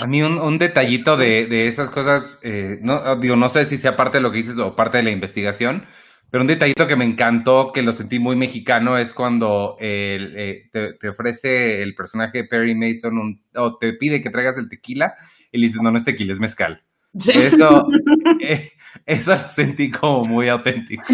[0.00, 3.76] A mí un, un detallito de, de, esas cosas, eh, no, digo, no sé si
[3.76, 5.84] sea parte de lo que dices o parte de la investigación,
[6.30, 10.68] pero un detallito que me encantó, que lo sentí muy mexicano, es cuando el, eh,
[10.72, 14.68] te, te, ofrece el personaje de Perry Mason un, o te pide que traigas el
[14.68, 15.14] tequila
[15.52, 16.82] y le dices, no, no es tequila, es mezcal.
[17.18, 17.30] Sí.
[17.32, 17.86] Eso,
[18.40, 18.72] eh,
[19.06, 21.04] eso lo sentí como muy auténtico.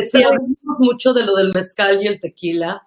[0.00, 2.82] Sí, hablamos mucho de lo del mezcal y el tequila.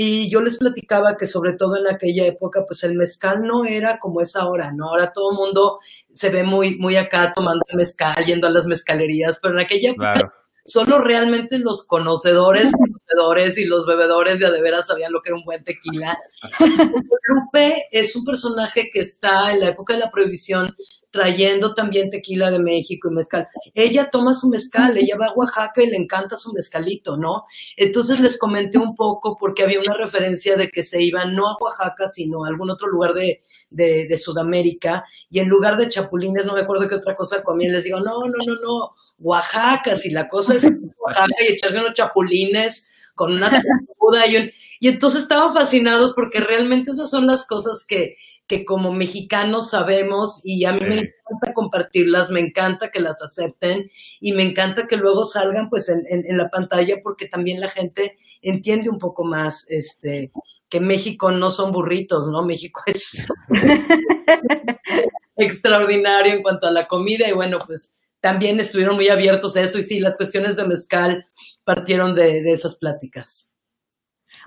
[0.00, 3.98] Y yo les platicaba que sobre todo en aquella época, pues el mezcal no era
[3.98, 4.90] como es ahora, ¿no?
[4.90, 5.78] Ahora todo el mundo
[6.12, 9.90] se ve muy, muy acá tomando el mezcal, yendo a las mezcalerías, pero en aquella
[9.90, 10.32] época claro.
[10.64, 15.36] solo realmente los conocedores, conocedores y los bebedores ya de veras sabían lo que era
[15.36, 16.16] un buen tequila.
[17.28, 20.72] Lupe es un personaje que está en la época de la prohibición
[21.10, 23.48] trayendo también tequila de México y mezcal.
[23.74, 27.44] Ella toma su mezcal, ella va a Oaxaca y le encanta su mezcalito, ¿no?
[27.76, 31.56] Entonces les comenté un poco porque había una referencia de que se iban no a
[31.60, 36.44] Oaxaca, sino a algún otro lugar de, de, de Sudamérica y en lugar de chapulines,
[36.44, 40.10] no me acuerdo qué otra cosa comían, les digo, no, no, no, no, Oaxaca, si
[40.10, 40.66] la cosa es
[40.98, 43.50] Oaxaca y echarse unos chapulines con una
[44.28, 48.16] y, un, y entonces estaban fascinados porque realmente esas son las cosas que,
[48.48, 51.02] que como mexicanos sabemos y a mí sí.
[51.04, 55.88] me encanta compartirlas, me encanta que las acepten y me encanta que luego salgan pues
[55.90, 60.32] en, en, en, la pantalla porque también la gente entiende un poco más este
[60.70, 62.42] que México no son burritos, ¿no?
[62.42, 63.24] México es
[65.36, 69.78] extraordinario en cuanto a la comida y bueno, pues también estuvieron muy abiertos a eso
[69.78, 71.24] y sí, las cuestiones de mezcal
[71.64, 73.50] partieron de, de esas pláticas.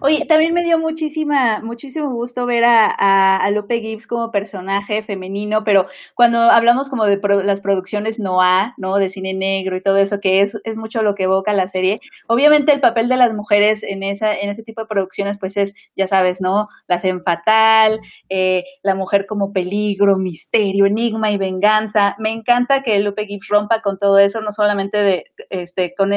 [0.03, 5.63] Oye, también me dio muchísima, muchísimo gusto ver a, a, Lupe Gibbs como personaje femenino,
[5.63, 5.85] pero
[6.15, 8.95] cuando hablamos como de las producciones Noah, ¿no?
[8.95, 11.99] De cine negro y todo eso, que es, es mucho lo que evoca la serie,
[12.27, 15.75] obviamente el papel de las mujeres en esa, en ese tipo de producciones, pues es,
[15.95, 16.67] ya sabes, ¿no?
[16.87, 22.15] La femme fatal, eh, la mujer como peligro, misterio, enigma y venganza.
[22.17, 26.11] Me encanta que Lupe Gibbs rompa con todo eso, no solamente de, este, con,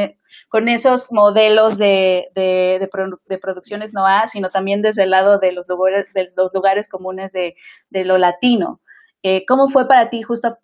[0.49, 5.67] con esos modelos de, de, de, producciones NOA, sino también desde el lado de los
[5.69, 7.57] lugares, de comunes de,
[7.91, 8.81] de lo latino.
[9.23, 10.59] Eh, ¿Cómo fue para ti justo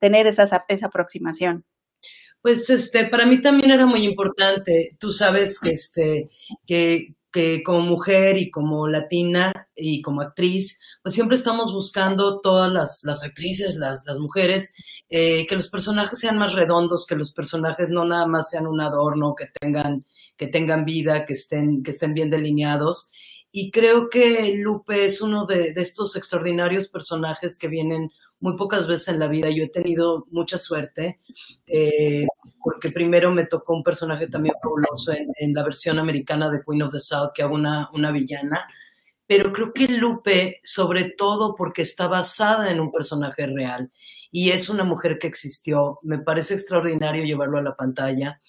[0.00, 1.64] tener esa, esa aproximación?
[2.42, 4.96] Pues este, para mí también era muy importante.
[4.98, 6.28] Tú sabes que, este,
[6.66, 12.70] que que como mujer y como latina y como actriz, pues siempre estamos buscando todas
[13.04, 14.74] las, actrices, las, las mujeres,
[15.08, 18.80] eh, que los personajes sean más redondos, que los personajes no nada más sean un
[18.80, 20.04] adorno, que tengan,
[20.36, 23.10] que tengan vida, que estén, que estén bien delineados.
[23.50, 28.10] Y creo que Lupe es uno de, de estos extraordinarios personajes que vienen
[28.42, 29.48] muy pocas veces en la vida.
[29.50, 31.20] Yo he tenido mucha suerte,
[31.66, 32.26] eh,
[32.62, 36.92] porque primero me tocó un personaje también fabuloso en, la versión americana de Queen of
[36.92, 38.66] the South, que hago una, una villana.
[39.26, 43.90] Pero creo que Lupe, sobre todo porque está basada en un personaje real
[44.32, 48.40] y es una mujer que existió, me parece extraordinario llevarlo a la pantalla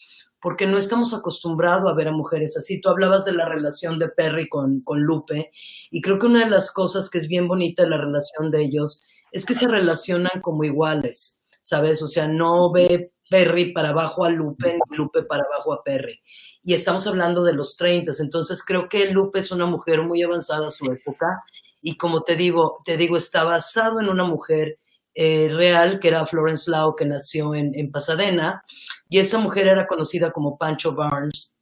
[0.41, 2.82] porque no estamos acostumbrados a ver a mujeres así.
[2.82, 5.51] Tú hablabas de la relación de Perry con, con Lupe,
[5.89, 8.62] y creo que una de las cosas que es bien bonita de la relación de
[8.62, 9.03] ellos
[9.34, 12.02] es que se relacionan como iguales, ¿sabes?
[12.04, 16.22] O sea, no ve Perry para abajo a Lupe, ni Lupe para abajo a Perry.
[16.62, 20.67] Y estamos hablando de los 30, entonces creo que Lupe es una mujer muy avanzada
[20.67, 21.43] a su época
[21.82, 24.78] y como te digo, te digo, está basado en una mujer
[25.15, 28.63] eh, real que era Florence Lau, que nació en, en Pasadena,
[29.10, 31.56] y esta mujer era conocida como Pancho Barnes.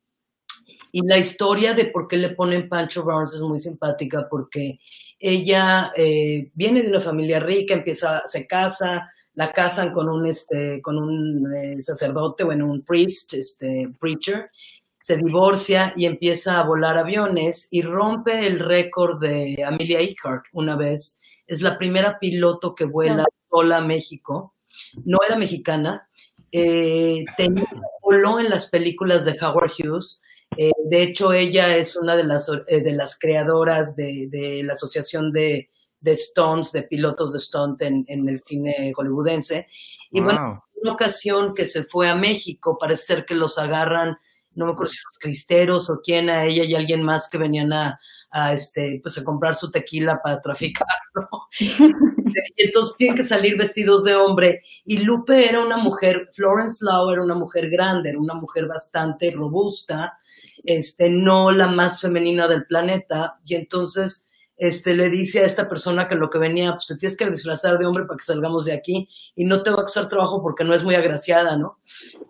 [0.92, 4.80] Y la historia de por qué le ponen Pancho Barnes es muy simpática porque
[5.22, 10.82] ella eh, viene de una familia rica, empieza, se casa, la casan con un, este,
[10.82, 14.50] con un eh, sacerdote, bueno, un priest, este, preacher,
[15.02, 20.76] se divorcia y empieza a volar aviones y rompe el récord de Amelia Earhart una
[20.76, 21.20] vez.
[21.48, 24.56] Es la primera piloto que vuela sola a México.
[25.06, 26.08] No era mexicana.
[26.52, 27.26] Eh,
[28.02, 30.22] voló en las películas de Howard Hughes
[30.58, 35.32] eh, de hecho, ella es una de las, eh, de las creadoras de, la Asociación
[35.32, 35.70] de,
[36.04, 39.68] Stones, de pilotos de Stunt en, el cine hollywoodense.
[40.12, 44.18] Y bueno, una ocasión que se fue a México, parece ser que los agarran,
[44.54, 47.72] no me acuerdo si los cristeros o quién, a ella y alguien más que venían
[47.74, 48.00] a,
[48.52, 51.30] este, pues a comprar su tequila para traficarlo.
[52.56, 54.60] y entonces tienen que salir vestidos de hombre.
[54.86, 59.32] Y Lupe era una mujer, Florence Lau era una mujer grande, era una mujer bastante
[59.32, 60.18] robusta,
[60.64, 64.26] este, no la más femenina del planeta, y entonces
[64.62, 67.80] este, le dice a esta persona que lo que venía, pues te tienes que disfrazar
[67.80, 70.64] de hombre para que salgamos de aquí y no te va a costar trabajo porque
[70.64, 71.80] no es muy agraciada, ¿no?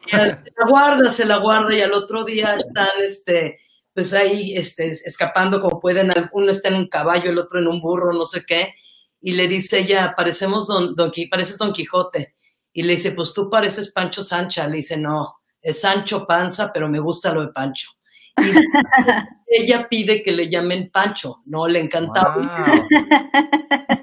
[0.07, 3.59] se la guarda, se la guarda y al otro día están, este,
[3.93, 7.81] pues ahí, este, escapando como pueden, uno está en un caballo, el otro en un
[7.81, 8.75] burro, no sé qué,
[9.19, 12.33] y le dice ella, parecemos don, don, pareces Don Quijote,
[12.71, 16.87] y le dice, pues tú pareces Pancho Sancha, le dice, no, es Sancho Panza, pero
[16.87, 17.89] me gusta lo de Pancho.
[18.37, 18.41] Y
[19.61, 21.67] ella pide que le llamen Pancho, ¿no?
[21.67, 22.41] Le encantaba.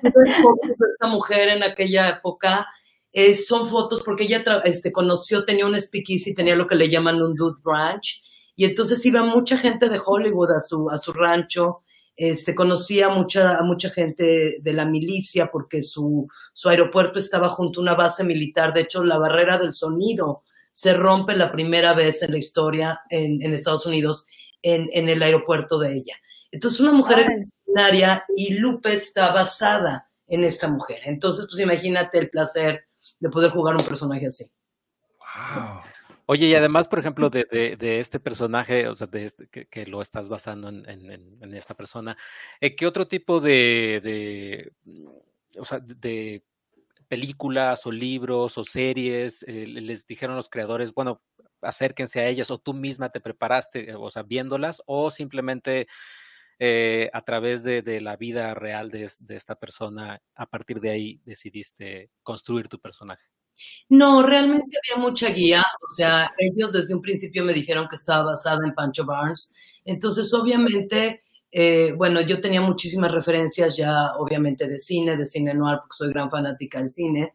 [0.02, 2.66] esta mujer en aquella época
[3.12, 7.22] eh, son fotos porque ella este, conoció, tenía un speakeasy, tenía lo que le llaman
[7.22, 8.22] un dude ranch,
[8.54, 11.82] y entonces iba mucha gente de Hollywood a su, a su rancho,
[12.16, 17.78] este, conocía mucha, a mucha gente de la milicia porque su, su aeropuerto estaba junto
[17.78, 20.42] a una base militar, de hecho la barrera del sonido
[20.78, 24.26] se rompe la primera vez en la historia en, Estados Unidos
[24.62, 26.14] en, el aeropuerto de ella.
[26.52, 31.00] Entonces, una mujer extraordinaria y Lupe está basada en esta mujer.
[31.02, 32.86] Entonces, pues imagínate el placer
[33.18, 34.44] de poder jugar un personaje así.
[35.18, 35.80] Wow.
[36.26, 40.28] Oye, y además, por ejemplo, de, este personaje, o sea, de este, que, lo estás
[40.28, 42.16] basando en, esta persona,
[42.60, 44.72] eh, ¿qué otro tipo de, de,
[45.58, 46.44] o sea, de
[47.08, 51.22] películas o libros o series, eh, les dijeron los creadores, bueno,
[51.62, 55.88] acérquense a ellas o tú misma te preparaste, o sea, viéndolas o simplemente
[56.60, 62.10] eh, a través de, la vida real de, esta persona, a partir de ahí decidiste
[62.22, 63.24] construir tu personaje?
[63.88, 68.24] No, realmente había mucha guía, o sea, ellos desde un principio me dijeron que estaba
[68.24, 69.52] basada en Pancho Barnes,
[69.84, 71.20] entonces obviamente
[71.52, 76.10] eh, bueno, yo tenía muchísimas referencias ya, obviamente, de cine, de cine noir, porque soy
[76.10, 77.34] gran fanática del cine.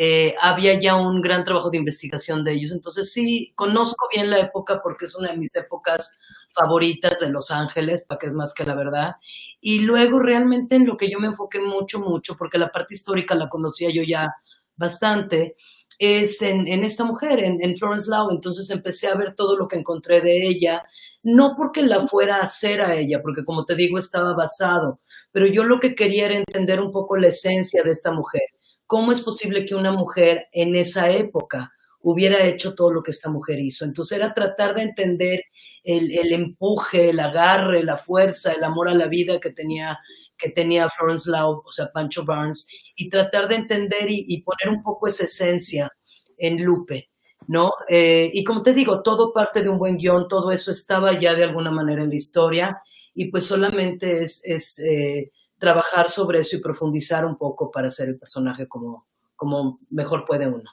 [0.00, 2.70] eh, había ya un gran trabajo de investigación de ellos.
[2.72, 6.16] Entonces sí, conozco bien la época porque es una de mis épocas
[6.54, 9.16] favoritas de Los Ángeles, para que es más que la verdad.
[9.60, 13.34] Y luego realmente en lo que yo me enfoqué mucho, mucho, porque la parte histórica
[13.34, 14.32] la conocía yo ya
[14.76, 15.54] bastante,
[15.98, 18.30] es en, en esta mujer, en, en, Florence Lau.
[18.30, 20.84] Entonces empecé a ver todo lo que encontré de ella,
[21.22, 25.00] no porque la fuera a hacer a ella, porque como te digo, estaba basado,
[25.32, 28.42] pero yo lo que quería era entender un poco la esencia de esta mujer.
[28.86, 33.30] ¿Cómo es posible que una mujer en esa época hubiera hecho todo lo que esta
[33.30, 33.84] mujer hizo?
[33.84, 35.42] Entonces era tratar de entender
[35.84, 39.98] el, el empuje, el agarre, la fuerza, el amor a la vida que tenía
[40.38, 44.68] que tenía Florence Lau, o sea, Pancho Barnes, y tratar de entender y, y poner
[44.68, 45.92] un poco esa esencia
[46.38, 47.08] en Lupe,
[47.48, 47.72] ¿no?
[47.88, 51.34] Eh, y como te digo, todo parte de un buen guion, todo eso estaba ya
[51.34, 52.80] de alguna manera en la historia,
[53.14, 58.08] y pues solamente es, es eh, trabajar sobre eso y profundizar un poco para hacer
[58.10, 60.70] el personaje como, como mejor puede uno.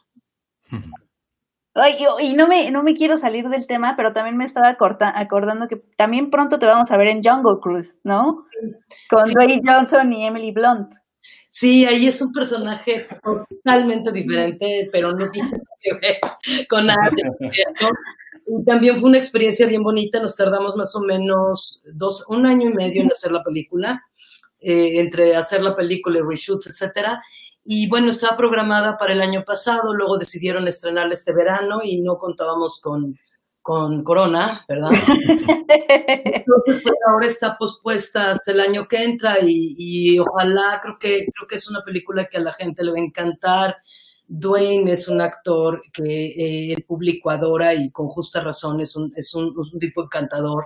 [1.77, 5.67] Ay, y no me, no me quiero salir del tema, pero también me estaba acordando
[5.67, 8.45] que también pronto te vamos a ver en Jungle Cruise, ¿no?
[9.09, 9.33] Con sí.
[9.33, 10.93] Dwayne Johnson y Emily Blunt.
[11.49, 16.17] Sí, ahí es un personaje totalmente diferente, pero no tiene que ver
[16.69, 17.11] con nada.
[18.47, 22.69] Y también fue una experiencia bien bonita, nos tardamos más o menos dos, un año
[22.69, 24.01] y medio en hacer la película,
[24.61, 27.21] eh, entre hacer la película y reshoots, etcétera.
[27.65, 32.15] Y bueno, estaba programada para el año pasado, luego decidieron estrenarla este verano y no
[32.15, 33.17] contábamos con,
[33.63, 34.91] con Corona, ¿verdad?
[35.67, 41.25] Entonces, pues ahora está pospuesta hasta el año que entra y, y, ojalá, creo que,
[41.33, 43.77] creo que es una película que a la gente le va a encantar.
[44.27, 49.11] Dwayne es un actor que eh, el público adora y con justa razón es un,
[49.15, 50.65] es un, un tipo encantador.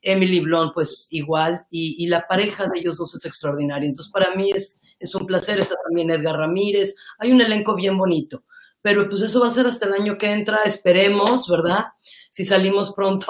[0.00, 3.86] Emily Blunt, pues igual, y, y, la pareja de ellos dos es extraordinaria.
[3.86, 5.58] Entonces, para mí es, es un placer.
[5.58, 6.96] Está también Edgar Ramírez.
[7.18, 8.44] Hay un elenco bien bonito.
[8.82, 11.86] Pero pues eso va a ser hasta el año que entra, esperemos, ¿verdad?
[12.30, 13.26] Si salimos pronto.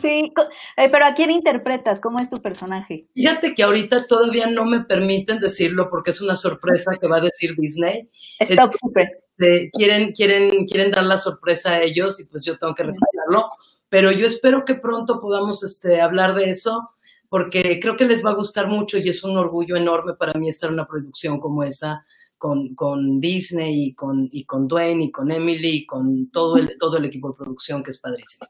[0.00, 0.32] Sí.
[0.76, 2.00] Eh, pero ¿a quién interpretas?
[2.00, 3.08] ¿Cómo es tu personaje?
[3.14, 7.20] Fíjate que ahorita todavía no me permiten decirlo porque es una sorpresa que va a
[7.20, 8.08] decir Disney.
[8.38, 9.24] Stop super.
[9.38, 13.50] Eh, quieren, quieren, quieren dar la sorpresa a ellos y pues yo tengo que respetarlo.
[13.88, 16.90] Pero yo espero que pronto podamos este, hablar de eso
[17.32, 20.50] porque creo que les va a gustar mucho y es un orgullo enorme para mí
[20.50, 22.04] estar en una producción como esa
[22.36, 26.76] con, con, Disney y con, y con Dwayne y con Emily y con todo el,
[26.78, 28.46] todo el equipo de producción que es padrísimo.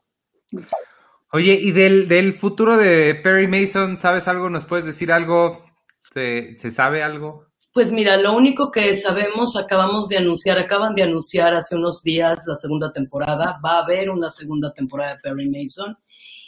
[1.31, 4.49] Oye, ¿y del, del futuro de Perry Mason, sabes algo?
[4.49, 5.63] ¿Nos puedes decir algo?
[6.13, 7.45] ¿Se, ¿Se sabe algo?
[7.71, 12.43] Pues mira, lo único que sabemos, acabamos de anunciar, acaban de anunciar hace unos días
[12.47, 15.97] la segunda temporada, va a haber una segunda temporada de Perry Mason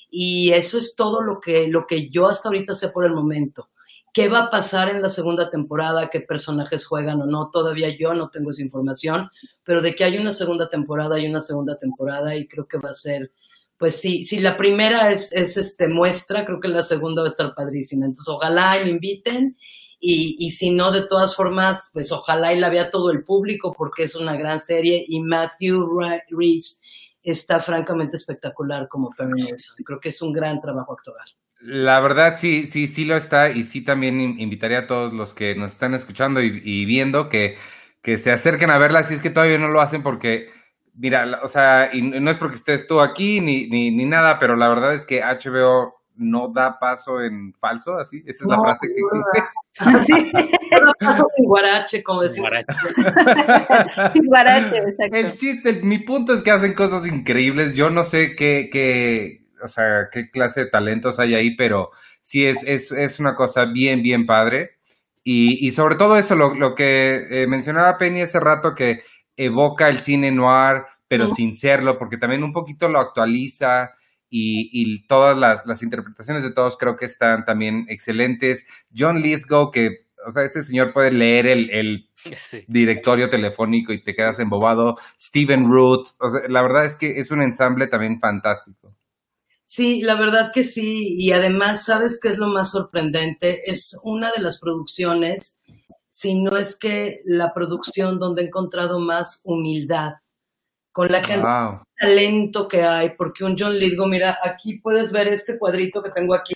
[0.09, 3.69] y eso es todo lo que, lo que yo hasta ahorita sé por el momento.
[4.15, 6.09] ¿Qué va a pasar en la segunda temporada?
[6.09, 7.49] ¿Qué personajes juegan o no?
[7.51, 9.29] Todavía yo no tengo esa información,
[9.65, 12.91] pero de que hay una segunda temporada, hay una segunda temporada y creo que va
[12.91, 13.33] a ser,
[13.77, 17.31] pues sí, si la primera es, es este muestra, creo que la segunda va a
[17.31, 18.05] estar padrísima.
[18.05, 19.57] Entonces, ojalá me inviten
[19.99, 23.73] y, y si no, de todas formas, pues ojalá y la vea todo el público
[23.77, 25.89] porque es una gran serie y Matthew
[26.29, 26.79] Reese
[27.25, 29.83] está francamente espectacular como Perry Mason.
[29.83, 31.27] Creo que es un gran trabajo actoral.
[31.59, 35.55] La verdad sí, sí, sí lo está y sí también invitaría a todos los que
[35.55, 37.57] nos están escuchando y, y viendo que,
[38.01, 40.49] que, se acerquen a verla si es que todavía no lo hacen porque,
[40.93, 44.55] mira, o sea, y no es porque estés tú aquí ni, ni, ni nada, pero
[44.55, 48.61] la verdad es que HBO no da paso en falso, así, esa es no, la
[48.61, 49.43] frase que existe.
[49.71, 50.49] Sí.
[50.83, 52.49] no paso sin guarache, como decimos.
[54.13, 55.15] sin guarache, exacto.
[55.15, 59.67] El chiste, mi punto es que hacen cosas increíbles, yo no sé qué, qué o
[59.67, 64.03] sea, qué clase de talentos hay ahí, pero sí es, es, es una cosa bien,
[64.03, 64.77] bien padre.
[65.23, 69.01] Y, y sobre todo eso, lo, lo que eh, mencionaba Penny hace rato, que
[69.35, 73.91] evoca el cine noir, pero sin serlo, porque también un poquito lo actualiza
[74.37, 78.67] y, y todas las, las, interpretaciones de todos creo que están también excelentes.
[78.93, 82.65] John Lithgow, que, o sea, ese señor puede leer el, el sí.
[82.67, 84.97] directorio telefónico y te quedas embobado.
[85.17, 88.93] Steven Root, o sea, la verdad es que es un ensamble también fantástico.
[89.65, 91.15] Sí, la verdad que sí.
[91.17, 93.71] Y además, ¿sabes qué es lo más sorprendente?
[93.71, 95.61] Es una de las producciones,
[96.09, 100.11] si no es que la producción donde he encontrado más humildad,
[100.95, 101.79] con la cantidad wow.
[101.79, 106.09] de talento que hay, porque un John Lithgow, mira, aquí puedes ver este cuadrito que
[106.09, 106.55] tengo aquí.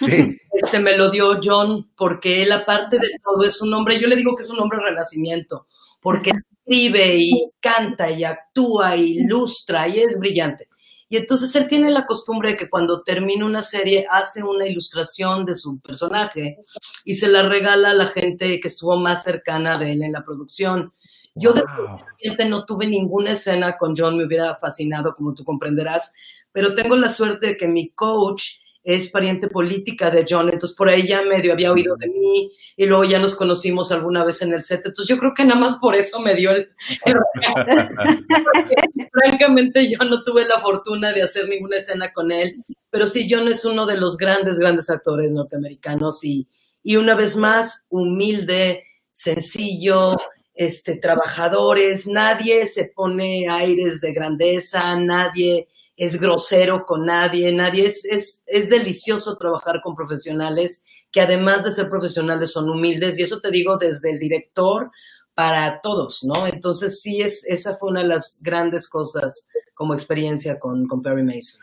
[0.00, 0.36] Sí.
[0.52, 4.16] Este me lo dio John porque él, aparte de todo, es un hombre, yo le
[4.16, 5.68] digo que es un hombre renacimiento,
[6.02, 6.32] porque
[6.66, 10.68] escribe y canta y actúa y ilustra y es brillante.
[11.08, 15.44] Y entonces él tiene la costumbre de que cuando termina una serie hace una ilustración
[15.44, 16.58] de su personaje
[17.04, 20.24] y se la regala a la gente que estuvo más cercana de él en la
[20.24, 20.90] producción.
[21.38, 26.12] Yo definitivamente no tuve ninguna escena con John, me hubiera fascinado, como tú comprenderás,
[26.52, 30.88] pero tengo la suerte de que mi coach es pariente política de John, entonces por
[30.88, 34.52] ahí ya medio había oído de mí y luego ya nos conocimos alguna vez en
[34.52, 36.70] el set, entonces yo creo que nada más por eso me dio el...
[39.12, 43.48] Francamente yo no tuve la fortuna de hacer ninguna escena con él, pero sí, John
[43.48, 46.48] es uno de los grandes, grandes actores norteamericanos y,
[46.82, 50.10] y una vez más, humilde, sencillo,
[50.58, 58.04] este, trabajadores, nadie se pone aires de grandeza, nadie es grosero con nadie, nadie es,
[58.04, 60.82] es, es delicioso trabajar con profesionales
[61.12, 64.90] que además de ser profesionales son humildes y eso te digo desde el director
[65.32, 66.44] para todos, ¿no?
[66.44, 69.46] Entonces sí, es, esa fue una de las grandes cosas
[69.76, 71.62] como experiencia con, con Perry Mason.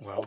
[0.00, 0.20] Wow.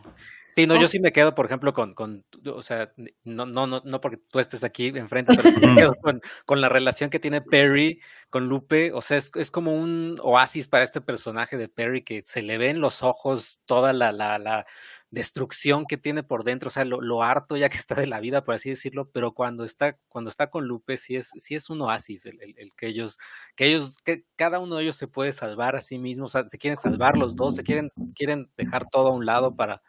[0.58, 2.92] Sí, no, yo sí me quedo, por ejemplo, con, con o sea,
[3.22, 6.68] no, no, no, no porque tú estés aquí enfrente, pero me quedo con, con, la
[6.68, 11.00] relación que tiene Perry con Lupe, o sea, es, es, como un oasis para este
[11.00, 14.66] personaje de Perry que se le ve en los ojos toda la, la, la
[15.12, 18.18] destrucción que tiene por dentro, o sea, lo, lo, harto ya que está de la
[18.18, 21.70] vida, por así decirlo, pero cuando está, cuando está con Lupe, sí es, sí es
[21.70, 23.16] un oasis, el, el, el que ellos,
[23.54, 26.42] que ellos, que cada uno de ellos se puede salvar a sí mismo, o sea,
[26.42, 29.82] se quieren salvar los dos, se quieren, quieren dejar todo a un lado para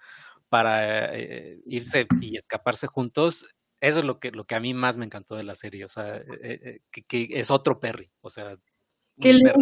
[0.49, 3.45] para eh, irse y escaparse juntos,
[3.81, 5.89] eso es lo que, lo que a mí más me encantó de la serie, o
[5.89, 8.57] sea, eh, eh, que, que, es otro Perry, o sea.
[9.21, 9.53] Qué lindo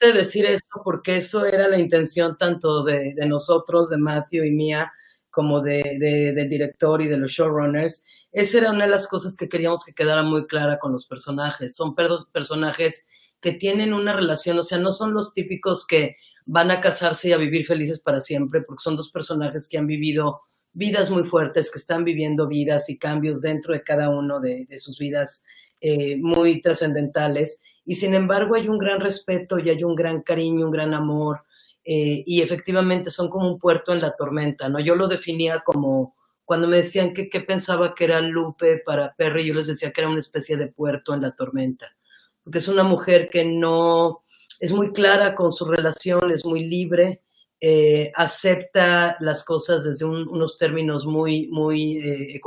[0.00, 4.92] decir eso, porque eso era la intención tanto de, de nosotros, de Matthew y mía,
[5.30, 8.04] como de, de, del director y de los showrunners.
[8.32, 11.74] Esa era una de las cosas que queríamos que quedara muy clara con los personajes.
[11.74, 11.94] Son
[12.32, 13.08] personajes
[13.40, 16.16] que tienen una relación, o sea, no son los típicos que
[16.46, 19.86] van a casarse y a vivir felices para siempre, porque son dos personajes que han
[19.86, 20.40] vivido
[20.72, 24.98] vidas muy fuertes, que están viviendo vidas y cambios dentro de cada uno de, sus
[24.98, 25.44] vidas
[25.80, 27.62] eh, muy trascendentales.
[27.84, 31.44] Y sin embargo hay un gran respeto y hay un gran cariño, un gran amor,
[31.84, 34.80] eh, y efectivamente son como un puerto en la tormenta, ¿no?
[34.80, 39.46] Yo lo definía como, cuando me decían que qué pensaba que era Lupe para Perry,
[39.46, 41.94] yo les decía que era una especie de puerto en la tormenta,
[42.42, 44.22] porque es una mujer que no,
[44.60, 47.22] es muy clara con su relación, es muy libre,
[47.60, 52.40] eh, acepta las cosas desde un, unos términos muy, muy eh.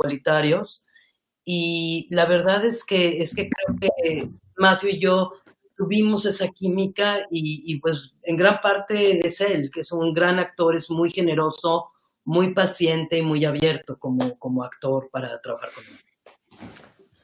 [1.44, 5.32] Y la verdad es que, es que creo que Matthew y yo
[5.76, 10.38] tuvimos esa química y, y, pues en gran parte es él, que es un gran
[10.38, 11.90] actor, es muy generoso,
[12.24, 16.07] muy paciente y muy abierto como, como actor para trabajar con él.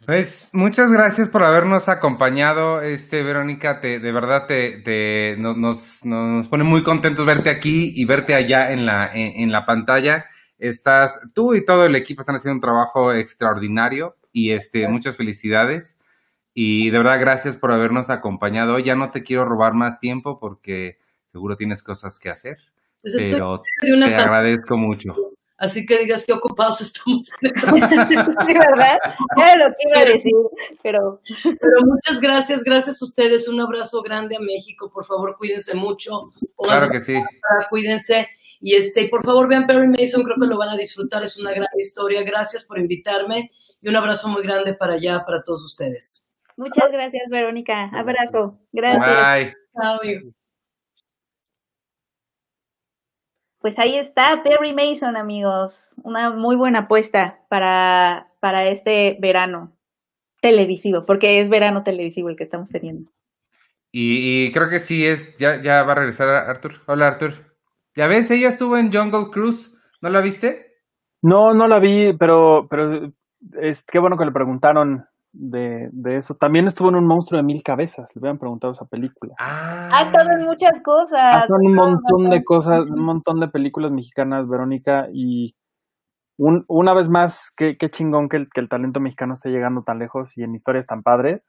[0.07, 6.48] Pues muchas gracias por habernos acompañado, este Verónica, te, de verdad te, te nos, nos,
[6.48, 10.26] pone muy contentos verte aquí y verte allá en la, en, en, la pantalla.
[10.59, 15.98] Estás, tú y todo el equipo están haciendo un trabajo extraordinario y este, muchas felicidades.
[16.52, 18.78] Y de verdad, gracias por habernos acompañado.
[18.78, 22.59] Ya no te quiero robar más tiempo porque seguro tienes cosas que hacer.
[23.00, 25.14] Pues pero te agradezco mucho.
[25.57, 27.26] Así que digas que ocupados estamos.
[27.40, 28.98] sí, ¿verdad?
[29.36, 30.34] Era lo que iba a decir,
[30.82, 31.20] pero...
[31.42, 33.48] Pero muchas gracias, gracias a ustedes.
[33.48, 34.90] Un abrazo grande a México.
[34.92, 36.32] Por favor, cuídense mucho.
[36.57, 37.22] Claro que sí.
[37.70, 38.28] Cuídense.
[38.61, 41.22] Y este, por favor, vean Perry Mason, creo que lo van a disfrutar.
[41.22, 42.22] Es una gran historia.
[42.22, 43.50] Gracias por invitarme
[43.80, 46.24] y un abrazo muy grande para allá, para todos ustedes.
[46.57, 47.90] Muchas gracias, Verónica.
[47.92, 48.59] Abrazo.
[48.72, 49.05] Gracias.
[49.05, 49.55] Bye.
[49.80, 50.34] Chao.
[53.64, 55.94] Pues ahí está Perry Mason, amigos.
[56.02, 59.72] Una muy buena apuesta para, para este verano
[60.42, 63.10] televisivo, porque es verano televisivo el que estamos teniendo.
[63.90, 66.82] Y, y creo que sí es, ya, ya va a regresar Arthur.
[66.84, 67.56] Hola Arthur.
[67.96, 70.74] Ya ves, ella estuvo en Jungle Cruise, ¿no la viste?
[71.22, 73.14] No, no la vi, pero, pero
[73.62, 76.35] es qué bueno que le preguntaron de, de, eso.
[76.35, 79.35] También estuvo en Un monstruo de mil cabezas, le habían preguntado esa película.
[79.39, 81.20] Ah, ha estado en muchas cosas.
[81.20, 85.55] Ha estado en un montón de cosas, un montón de películas mexicanas, Verónica, y
[86.39, 89.82] un, una vez más, qué, qué chingón que el, que el, talento mexicano esté llegando
[89.82, 91.43] tan lejos y en historias tan padres.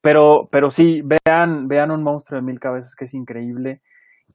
[0.00, 3.82] Pero, pero sí, vean, vean Un monstruo de mil cabezas, que es increíble.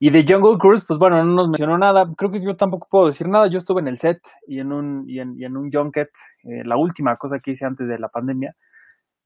[0.00, 2.12] Y de Jungle Cruise, pues bueno, no nos mencionó nada.
[2.16, 3.46] Creo que yo tampoco puedo decir nada.
[3.46, 6.10] Yo estuve en el set y en un, y en, y en un junket,
[6.42, 8.56] eh, la última cosa que hice antes de la pandemia.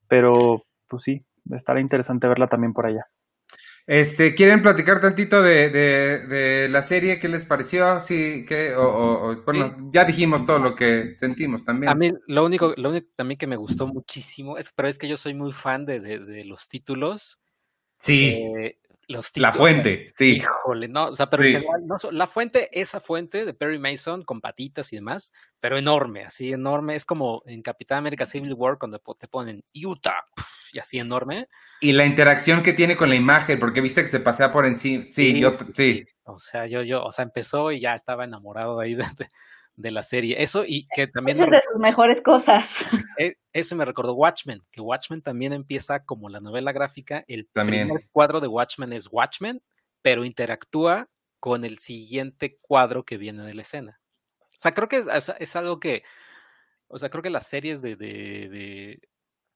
[0.08, 3.06] Pero, pues sí, estará interesante verla también por allá.
[3.86, 7.18] Este, ¿quieren platicar tantito de, de, de la serie?
[7.18, 8.02] ¿Qué les pareció?
[8.02, 9.84] Sí, que, o, o, bueno, sí.
[9.90, 11.90] ya dijimos todo lo que sentimos también.
[11.90, 15.08] A mí lo único, lo único también que me gustó muchísimo es, pero es que
[15.08, 17.40] yo soy muy fan de, de, de los títulos.
[17.98, 18.28] Sí.
[18.28, 20.36] Eh, Los La fuente, sí.
[20.36, 21.48] Híjole, no, o sea, pero Sí.
[21.48, 25.78] en general, no la fuente, esa fuente de Perry Mason con patitas y demás, pero
[25.78, 30.24] enorme, así enorme, es como en Capitán América Civil War cuando te ponen Utah,
[30.74, 31.46] y así enorme.
[31.80, 35.04] Y la interacción que tiene con la imagen, porque viste que se pasea por encima.
[35.04, 36.04] Sí, Sí, yo, sí.
[36.24, 39.30] O sea, yo, yo, o sea, empezó y ya estaba enamorado ahí de, de-
[39.78, 40.42] de la serie.
[40.42, 42.76] Eso y que también Esa me es de sus mejores cosas.
[43.20, 47.24] Eh, Eso me recordó Watchmen, que Watchmen también empieza como la novela gráfica.
[47.26, 47.88] El También.
[47.88, 49.60] primer cuadro de Watchmen es Watchmen,
[50.02, 51.08] pero interactúa
[51.40, 54.00] con el siguiente cuadro que viene de la escena.
[54.40, 56.04] O sea, creo que es, es- es algo que,
[56.88, 59.00] o sea, creo que las series de, de, de,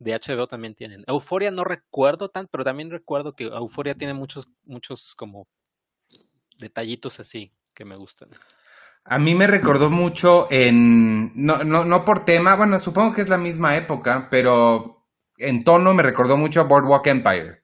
[0.01, 1.05] de HBO también tienen.
[1.07, 5.47] Euforia no recuerdo tanto, pero también recuerdo que Euforia tiene muchos, muchos como
[6.59, 8.29] detallitos así que me gustan.
[9.05, 13.29] A mí me recordó mucho en, no, no, no por tema, bueno, supongo que es
[13.29, 15.05] la misma época, pero
[15.39, 17.59] en tono me recordó mucho a Boardwalk Empire,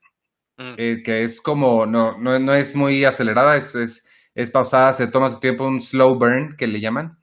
[0.57, 0.75] Mm.
[0.77, 5.07] eh, que es como, no, no, no es muy acelerada, es, es, es pausada, se
[5.07, 7.17] toma su tiempo, un slow burn que le llaman.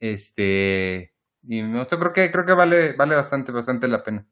[0.00, 4.26] Este, y no, creo que, creo que vale, vale bastante, bastante la pena.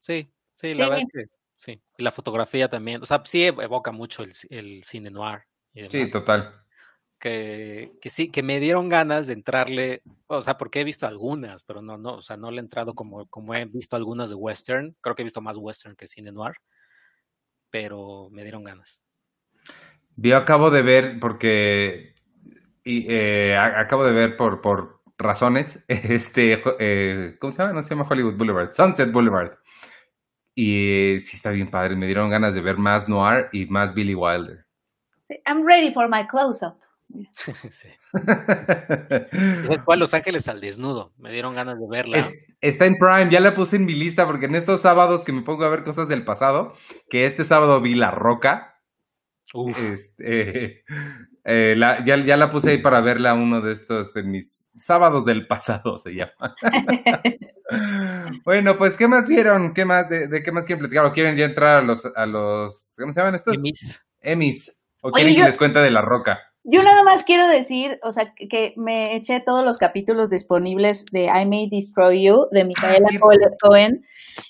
[0.00, 1.06] Sí, sí, la verdad Sí.
[1.06, 1.24] es que
[1.58, 1.82] sí.
[1.98, 5.40] Y la fotografía también, o sea, sí evoca mucho el, el cine noir
[5.74, 5.92] y demás.
[5.92, 6.64] Sí, total.
[7.20, 11.62] Que, que sí, que me dieron ganas de entrarle, o sea, porque he visto algunas,
[11.62, 14.36] pero no, no, o sea, no le he entrado como, como he visto algunas de
[14.36, 16.54] western, creo que he visto más western que cine noir,
[17.70, 19.02] pero me dieron ganas.
[20.16, 22.14] Yo acabo de ver, porque
[22.84, 27.74] y, eh, a- acabo de ver por, por razones, este, eh, ¿cómo se llama?
[27.74, 29.58] No se llama Hollywood Boulevard, Sunset Boulevard.
[30.54, 33.94] Y eh, sí está bien padre, me dieron ganas de ver más Noir y más
[33.94, 34.66] Billy Wilder.
[35.22, 36.76] Sí, I'm ready for my close-up.
[37.70, 37.88] sí.
[39.84, 42.18] Fue a Los Ángeles al desnudo, me dieron ganas de verla.
[42.18, 45.32] Es- está en Prime, ya la puse en mi lista porque en estos sábados que
[45.32, 46.74] me pongo a ver cosas del pasado,
[47.08, 48.76] que este sábado vi La Roca,
[49.52, 50.84] Uf, este,
[51.44, 55.24] eh, la- ya, ya la puse ahí para verla uno de estos en mis sábados
[55.24, 56.54] del pasado se llama.
[58.44, 59.74] bueno, pues ¿qué más vieron?
[59.74, 61.04] ¿Qué más de, de qué más quieren platicar?
[61.06, 63.54] ¿O quieren ya entrar a los a los ¿cómo se llaman estos?
[63.54, 64.04] Emmys.
[64.20, 64.80] Emmys.
[65.02, 66.38] ¿O Oye, quieren que yo- les cuente de La Roca?
[66.64, 71.24] Yo nada más quiero decir, o sea, que- me eché todos los capítulos disponibles de
[71.24, 73.18] I May Destroy You de Micaela sí.
[73.18, 74.04] Coel- Cohen.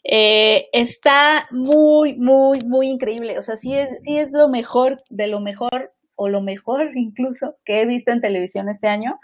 [0.05, 3.39] Eh, está muy, muy, muy increíble.
[3.39, 7.57] O sea, sí es, sí es lo mejor de lo mejor, o lo mejor incluso,
[7.65, 9.19] que he visto en televisión este año.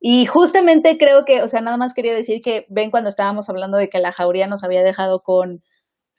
[0.00, 3.78] Y justamente creo que, o sea, nada más quería decir que ven cuando estábamos hablando
[3.78, 5.62] de que la jauría nos había dejado con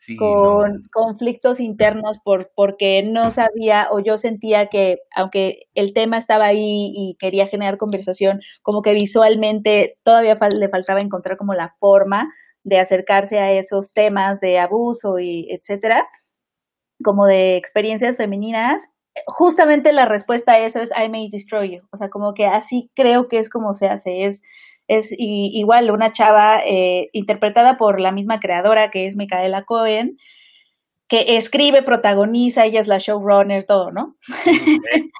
[0.07, 0.89] Sí, con no.
[0.93, 6.93] conflictos internos por, porque no sabía o yo sentía que aunque el tema estaba ahí
[6.95, 12.31] y quería generar conversación, como que visualmente todavía fal- le faltaba encontrar como la forma
[12.63, 16.07] de acercarse a esos temas de abuso y etcétera,
[17.03, 18.87] como de experiencias femeninas.
[19.27, 21.81] Justamente la respuesta a eso es I may destroy you.
[21.91, 24.25] O sea, como que así creo que es como se hace.
[24.25, 24.41] Es,
[24.87, 30.17] es igual una chava eh, interpretada por la misma creadora que es Micaela Cohen,
[31.07, 34.15] que escribe, protagoniza, ella es la showrunner, todo, ¿no?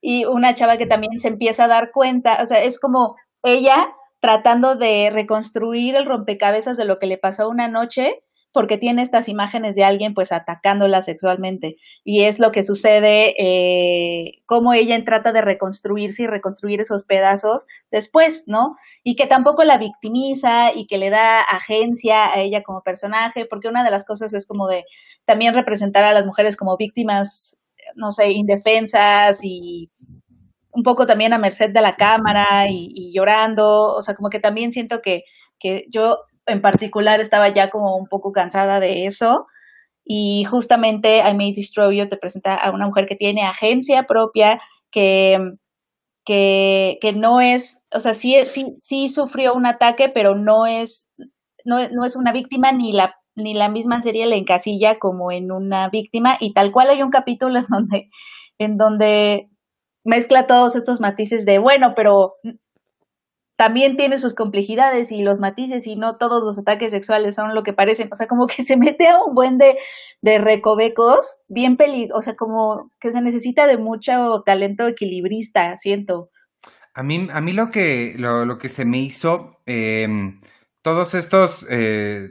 [0.00, 3.92] y una chava que también se empieza a dar cuenta, o sea, es como ella
[4.20, 8.22] tratando de reconstruir el rompecabezas de lo que le pasó una noche
[8.52, 14.42] porque tiene estas imágenes de alguien pues atacándola sexualmente y es lo que sucede eh,
[14.46, 18.76] cómo ella trata de reconstruirse y reconstruir esos pedazos después, ¿no?
[19.04, 23.68] Y que tampoco la victimiza y que le da agencia a ella como personaje, porque
[23.68, 24.84] una de las cosas es como de
[25.24, 27.56] también representar a las mujeres como víctimas,
[27.94, 29.90] no sé, indefensas y
[30.72, 34.40] un poco también a merced de la cámara y, y llorando, o sea, como que
[34.40, 35.24] también siento que,
[35.58, 36.18] que yo
[36.50, 39.46] en particular estaba ya como un poco cansada de eso.
[40.04, 44.60] Y justamente I May Destroy You te presenta a una mujer que tiene agencia propia,
[44.90, 45.38] que,
[46.24, 51.10] que, que no es, o sea, sí, sí, sí sufrió un ataque, pero no es,
[51.64, 55.52] no, no es una víctima ni la ni la misma serie le encasilla como en
[55.52, 56.36] una víctima.
[56.40, 58.10] Y tal cual hay un capítulo en donde
[58.58, 59.48] en donde
[60.04, 62.34] mezcla todos estos matices de bueno, pero
[63.60, 67.62] también tiene sus complejidades y los matices y no todos los ataques sexuales son lo
[67.62, 69.76] que parecen, o sea, como que se mete a un buen de,
[70.22, 76.30] de recovecos bien peligrosos, o sea, como que se necesita de mucho talento equilibrista, siento.
[76.94, 80.08] A mí, a mí lo que, lo, lo que se me hizo, eh,
[80.80, 82.30] todos estos eh,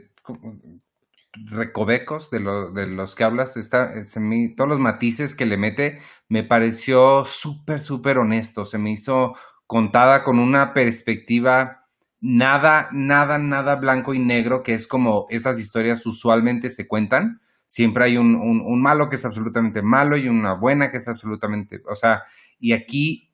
[1.32, 5.56] recovecos de, lo, de los que hablas, está, se me, todos los matices que le
[5.56, 8.66] mete, me pareció súper, súper honesto.
[8.66, 9.34] Se me hizo
[9.70, 11.86] contada con una perspectiva
[12.20, 18.06] nada, nada, nada blanco y negro, que es como estas historias usualmente se cuentan, siempre
[18.06, 21.82] hay un, un, un malo que es absolutamente malo y una buena que es absolutamente,
[21.88, 22.24] o sea,
[22.58, 23.30] y aquí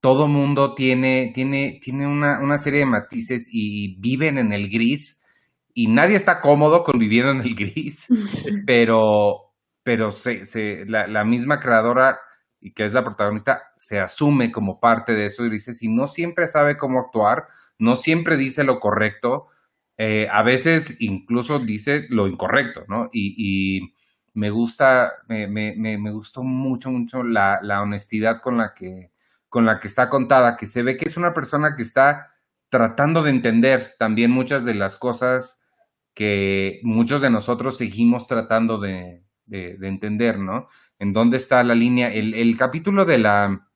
[0.00, 5.24] todo mundo tiene, tiene, tiene una, una serie de matices y viven en el gris
[5.72, 8.08] y nadie está cómodo conviviendo en el gris,
[8.66, 12.18] pero, pero se, se, la, la misma creadora
[12.60, 16.08] y que es la protagonista, se asume como parte de eso y dice, si no
[16.08, 17.46] siempre sabe cómo actuar,
[17.78, 19.46] no siempre dice lo correcto,
[19.96, 23.08] eh, a veces incluso dice lo incorrecto, ¿no?
[23.12, 23.94] Y, y
[24.34, 29.10] me gusta, me, me, me, gustó mucho, mucho la, la, honestidad con la, que,
[29.48, 32.32] con la que está contada, que se ve que es una persona que está
[32.70, 35.58] tratando de entender también muchas de las cosas
[36.14, 40.68] que muchos de nosotros seguimos tratando de, de, de, entender, ¿no?
[40.98, 42.08] En dónde está la línea.
[42.08, 43.68] El, el, capítulo de la,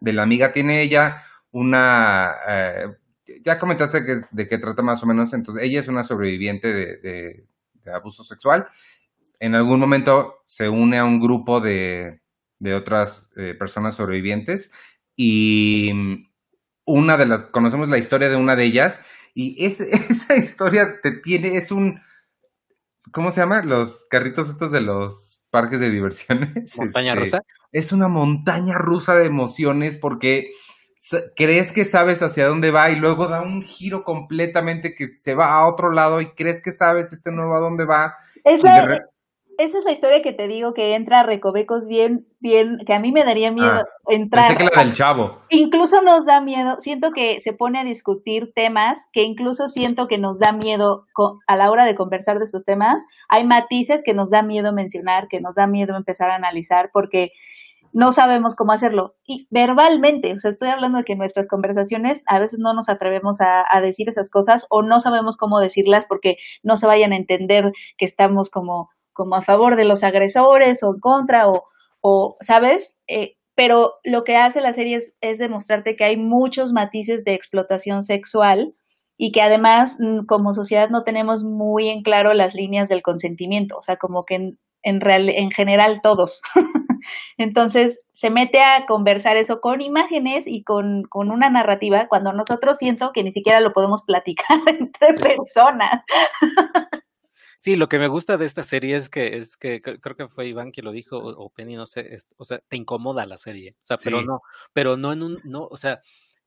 [0.00, 1.16] de la amiga tiene ella
[1.50, 2.32] una...
[2.48, 2.86] Eh,
[3.44, 6.96] ya comentaste que, de qué trata más o menos, entonces ella es una sobreviviente de,
[6.98, 7.46] de,
[7.84, 8.66] de, abuso sexual.
[9.40, 12.20] En algún momento se une a un grupo de,
[12.76, 14.70] otras eh, personas sobrevivientes
[15.16, 15.90] y
[16.84, 19.80] una de las, conocemos la historia de una de ellas y es,
[20.10, 22.00] esa historia te tiene, es un,
[23.10, 23.62] ¿cómo se llama?
[23.62, 26.50] Los carritos estos de los parques de diversiones.
[26.78, 27.44] Montaña este, rusa.
[27.72, 30.52] Es una montaña rusa de emociones porque
[31.36, 35.52] crees que sabes hacia dónde va y luego da un giro completamente que se va
[35.52, 38.14] a otro lado y crees que sabes este nuevo a dónde va.
[38.44, 39.00] Es la.
[39.58, 43.00] Esa es la historia que te digo que entra a recovecos bien, bien, que a
[43.00, 44.56] mí me daría miedo ah, entrar.
[44.56, 45.38] Que la del chavo.
[45.50, 50.18] Incluso nos da miedo, siento que se pone a discutir temas que incluso siento que
[50.18, 51.06] nos da miedo
[51.46, 53.04] a la hora de conversar de estos temas.
[53.28, 57.32] Hay matices que nos da miedo mencionar, que nos da miedo empezar a analizar, porque
[57.92, 59.14] no sabemos cómo hacerlo.
[59.26, 62.88] Y verbalmente, o sea, estoy hablando de que en nuestras conversaciones a veces no nos
[62.88, 67.12] atrevemos a, a, decir esas cosas o no sabemos cómo decirlas porque no se vayan
[67.12, 71.64] a entender que estamos como como a favor de los agresores o en contra o,
[72.00, 72.98] o ¿sabes?
[73.06, 77.34] Eh, pero lo que hace la serie es, es, demostrarte que hay muchos matices de
[77.34, 78.74] explotación sexual
[79.18, 83.76] y que además mm, como sociedad no tenemos muy en claro las líneas del consentimiento,
[83.76, 86.40] o sea, como que en, en, real, en general todos.
[87.36, 92.78] Entonces se mete a conversar eso con imágenes y con, con, una narrativa cuando nosotros
[92.78, 95.18] siento que ni siquiera lo podemos platicar entre sí.
[95.18, 96.02] personas.
[97.62, 100.48] Sí, lo que me gusta de esta serie es que es que creo que fue
[100.48, 103.76] Iván quien lo dijo o, Penny, no sé, es, o sea, te incomoda la serie,
[103.80, 104.26] o sea, pero sí.
[104.26, 104.42] no,
[104.72, 106.02] pero no en un, no, o sea,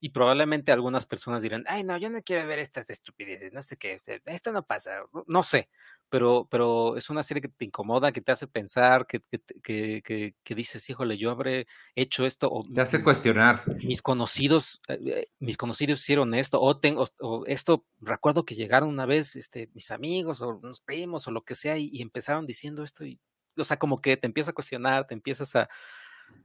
[0.06, 3.76] y probablemente algunas personas dirán, ay, no, yo no quiero ver estas estupideces, no sé
[3.76, 5.68] qué, esto no pasa, no sé,
[6.12, 10.04] pero, pero es una serie que te incomoda, que te hace pensar, que, que, que,
[10.04, 12.52] que, que dices, híjole, yo habré hecho esto.
[12.52, 13.64] O, te hace cuestionar.
[13.84, 19.08] Mis conocidos, eh, mis conocidos hicieron esto, o, tengo, o esto, recuerdo que llegaron una
[19.08, 22.84] vez este, mis amigos o unos primos o lo que sea y, y empezaron diciendo
[22.84, 23.20] esto y,
[23.58, 25.68] o sea, como que te empieza a cuestionar, te empiezas a,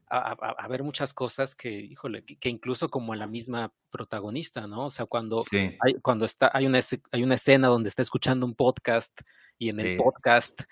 [0.09, 4.67] a, a, a, ver muchas cosas que, híjole, que, que, incluso como la misma protagonista,
[4.67, 4.87] ¿no?
[4.87, 5.77] O sea, cuando sí.
[5.81, 6.81] hay, cuando está, hay una,
[7.13, 9.21] hay una escena donde está escuchando un podcast
[9.57, 10.03] y en el sí.
[10.03, 10.63] podcast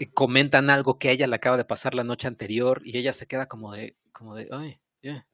[0.00, 3.12] eh, comentan algo que a ella le acaba de pasar la noche anterior y ella
[3.12, 5.24] se queda como de, como de, ay, yeah.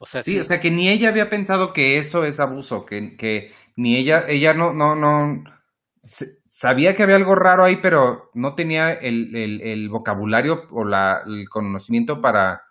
[0.00, 2.84] O sea, sí, sí, o sea, que ni ella había pensado que eso es abuso,
[2.84, 5.44] que, que ni ella, ella no, no, no,
[6.62, 11.24] sabía que había algo raro ahí, pero no tenía el, el, el vocabulario o la,
[11.26, 12.62] el conocimiento para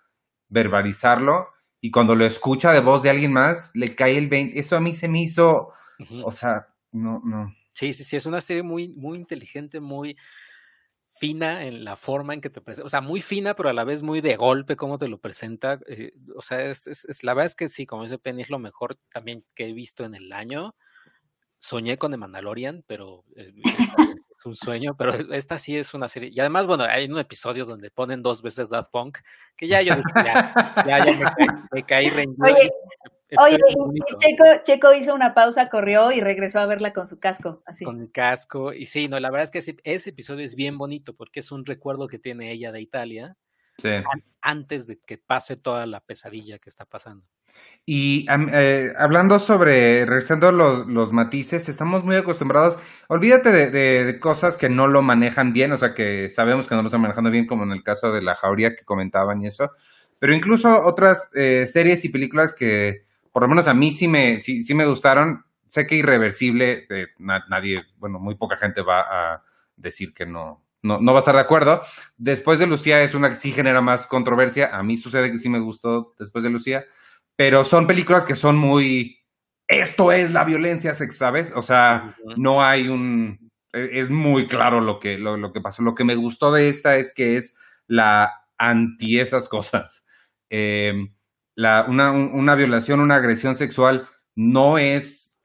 [0.48, 1.50] verbalizarlo.
[1.82, 4.58] Y cuando lo escucha de voz de alguien más, le cae el 20.
[4.58, 6.24] Eso a mí se me hizo, uh -huh.
[6.24, 7.54] o sea, no, no.
[7.74, 10.16] Sí, sí, sí, es una serie muy, muy inteligente, muy
[11.10, 13.84] fina en la forma en que te presenta, o sea, muy fina, pero a la
[13.84, 15.82] vez muy de golpe cómo te lo presenta.
[15.88, 18.50] Eh, o sea, es, es, es, la verdad es que sí, como dice Penny, es
[18.50, 20.76] lo mejor también que he visto en el año
[21.62, 23.54] soñé con The Mandalorian, pero eh,
[24.38, 26.32] es un sueño, pero esta sí es una serie.
[26.34, 29.20] Y además, bueno, hay un episodio donde ponen dos veces Daft Punk,
[29.56, 32.44] que ya yo dije, ya, ya, ya me, caí, me caí rendido.
[32.44, 32.70] Oye,
[33.38, 37.62] oye Checo, Checo, hizo una pausa, corrió y regresó a verla con su casco.
[37.66, 37.86] Así.
[37.86, 38.74] Con el casco.
[38.74, 41.52] Y sí, no, la verdad es que ese, ese episodio es bien bonito porque es
[41.52, 43.38] un recuerdo que tiene ella de Italia.
[43.78, 43.90] Sí.
[44.42, 47.26] Antes de que pase toda la pesadilla que está pasando.
[47.86, 52.78] Y eh, hablando sobre, regresando los, los, matices, estamos muy acostumbrados,
[53.08, 56.76] olvídate de, de, de, cosas que no lo manejan bien, o sea, que sabemos que
[56.76, 59.48] no lo están manejando bien, como en el caso de la jauría que comentaban y
[59.48, 59.72] eso,
[60.20, 64.40] pero incluso otras eh, series y películas que, por lo menos a mí sí me,
[64.40, 69.44] sí, sí me gustaron, sé que irreversible, eh, nadie, bueno, muy poca gente va a
[69.76, 71.82] decir que no, no, no va a estar de acuerdo.
[72.18, 75.50] Después de Lucía es una que sí genera más controversia, a mí sucede que sí
[75.50, 76.86] me gustó después de Lucía,
[77.42, 79.18] pero son películas que son muy,
[79.68, 81.54] esto es la violencia sexual, ¿sabes?
[81.56, 82.34] O sea, uh -huh.
[82.38, 85.82] no hay un, e, es muy claro lo que, lo, lo que pasó.
[85.82, 90.06] Lo que me gustó de esta es que es la anti esas cosas.
[90.52, 90.94] Eh,
[91.56, 95.42] la, una, una violación, una agresión sexual no es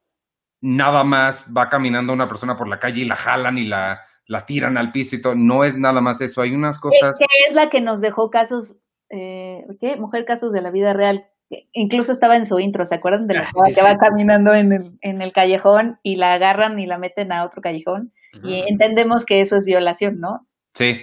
[0.60, 4.44] nada más va caminando una persona por la calle y la jalan y la, la
[4.44, 5.34] tiran al piso y todo.
[5.34, 6.42] No es nada más eso.
[6.42, 7.16] Hay unas cosas.
[7.18, 8.76] Que es la que nos dejó casos,
[9.08, 9.96] eh, ¿qué?
[9.96, 11.30] Mujer casos de la vida real.
[11.72, 14.00] Incluso estaba en su intro, ¿se acuerdan de la Ah, sí, que sí, va sí.
[14.00, 18.12] caminando en el, en el callejón y la agarran y la meten a otro callejón?
[18.42, 20.46] Y entendemos que eso es violación, ¿no?
[20.74, 21.00] Sí.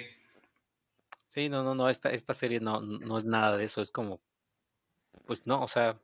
[1.30, 4.20] Sí, no, no, no, esta, esta serie no, no es nada de eso, es como,
[5.26, 5.98] pues no, o sea,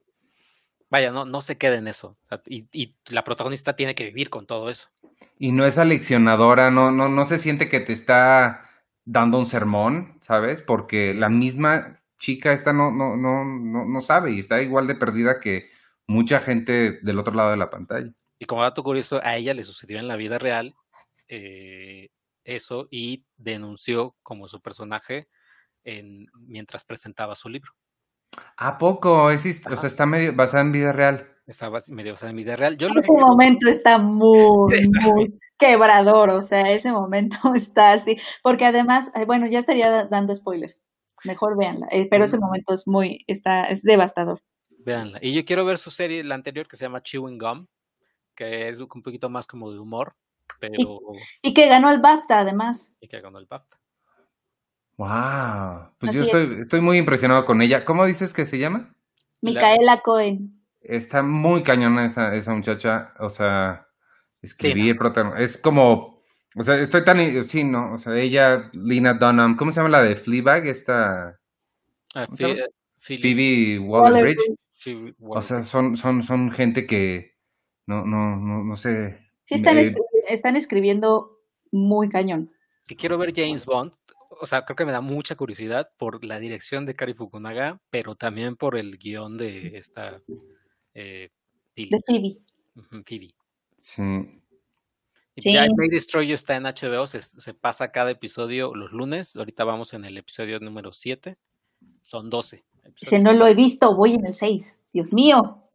[0.89, 2.17] vaya, no, no se queda en eso.
[2.23, 4.89] o sea, y, y la protagonista tiene que vivir con todo eso.
[5.37, 8.61] Y no es aleccionadora, no, no, no se siente que te está
[9.05, 10.63] dando un sermón, ¿sabes?
[10.63, 14.95] Porque la misma chica esta no, no, no, no, no sabe y está igual de
[14.95, 15.69] perdida que
[16.05, 18.13] mucha gente del otro lado de la pantalla.
[18.37, 20.75] Y como dato curioso, a ella le sucedió en la vida real
[21.27, 22.09] eh,
[22.43, 25.27] eso y denunció como su personaje
[25.83, 27.71] en, mientras presentaba su libro.
[28.57, 29.31] ¿A poco?
[29.31, 31.35] Es, o sea, está medio basada en vida real.
[31.47, 32.77] Estaba medio basada en vida real.
[32.77, 34.37] Yo lo Ese momento está muy,
[34.73, 40.05] está muy quebrador, o sea, ese momento está así, porque además, bueno, ya estaría da-
[40.05, 40.79] dando spoilers,
[41.25, 44.41] mejor véanla, eh, pero ese momento es muy, está, es devastador.
[44.79, 45.19] Véanla.
[45.21, 47.67] Y yo quiero ver su serie, la anterior, que se llama Chewing Gum,
[48.35, 50.15] que es un poquito más como de humor,
[50.59, 50.99] pero
[51.41, 52.91] Y que ganó el BAFTA además.
[53.01, 53.77] y que ganó el BAFTA.
[54.97, 55.91] Wow.
[55.97, 56.27] Pues Así yo es.
[56.27, 57.85] estoy, estoy muy impresionado con ella.
[57.85, 58.93] ¿Cómo dices que se llama?
[59.41, 60.61] Micaela Cohen.
[60.81, 63.13] Está muy cañona esa, esa muchacha.
[63.19, 63.87] O sea,
[64.41, 65.01] escribir, ¿no?
[65.01, 66.18] protagon- Es como.
[66.55, 67.47] O sea, estoy tan.
[67.47, 67.93] Sí, no.
[67.93, 69.55] O sea, ella, Lena Dunham.
[69.55, 70.65] ¿Cómo se llama la de Fleabag?
[70.67, 71.39] Esta.
[72.15, 72.65] Ah, eh,
[72.97, 74.55] Phoebe Waller-Bridge.
[74.75, 77.35] Phoebe O sea, son, son, son gente que.
[77.85, 79.19] No, no, no, no sé.
[79.45, 81.39] Sí, están, Eh, escri- están escribiendo
[81.71, 82.51] muy cañón.
[82.87, 83.93] que quiero ver James Bond.
[84.41, 88.15] O sea, creo que me da mucha curiosidad por la dirección de Kari Fukunaga, pero
[88.15, 90.21] también por el guion de esta
[90.93, 91.29] eh,
[91.75, 91.89] Phoebe.
[91.91, 93.03] De Phoebe.
[93.05, 93.33] Phoebe.
[93.79, 94.41] Sí.
[95.41, 95.53] Sí.
[95.53, 99.35] ya I May Destroy You está en HBO, se, se pasa cada episodio los lunes.
[99.35, 101.37] Ahorita vamos en el episodio número 7.
[102.03, 102.57] Son 12.
[102.57, 103.23] Dice, episodios.
[103.23, 104.77] no lo he visto, voy en el 6.
[104.93, 105.69] Dios mío.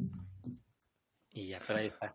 [1.31, 2.15] Y ya, pero ahí está.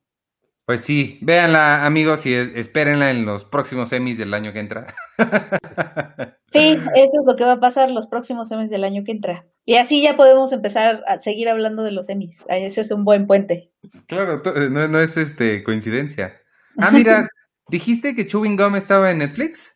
[0.66, 4.94] Pues sí, véanla, amigos, y es- espérenla en los próximos Emmys del año que entra.
[6.52, 6.82] Sí, eso
[7.22, 9.46] es lo que va a pasar los próximos Emmys del año que entra.
[9.66, 12.44] Y así ya podemos empezar a seguir hablando de los Emmys.
[12.50, 13.72] Ah, Ese es un buen puente.
[14.08, 14.42] Claro,
[14.72, 16.42] no, no es este coincidencia.
[16.80, 17.30] Ah, mira,
[17.70, 19.76] dijiste que Chewing Gum estaba en Netflix,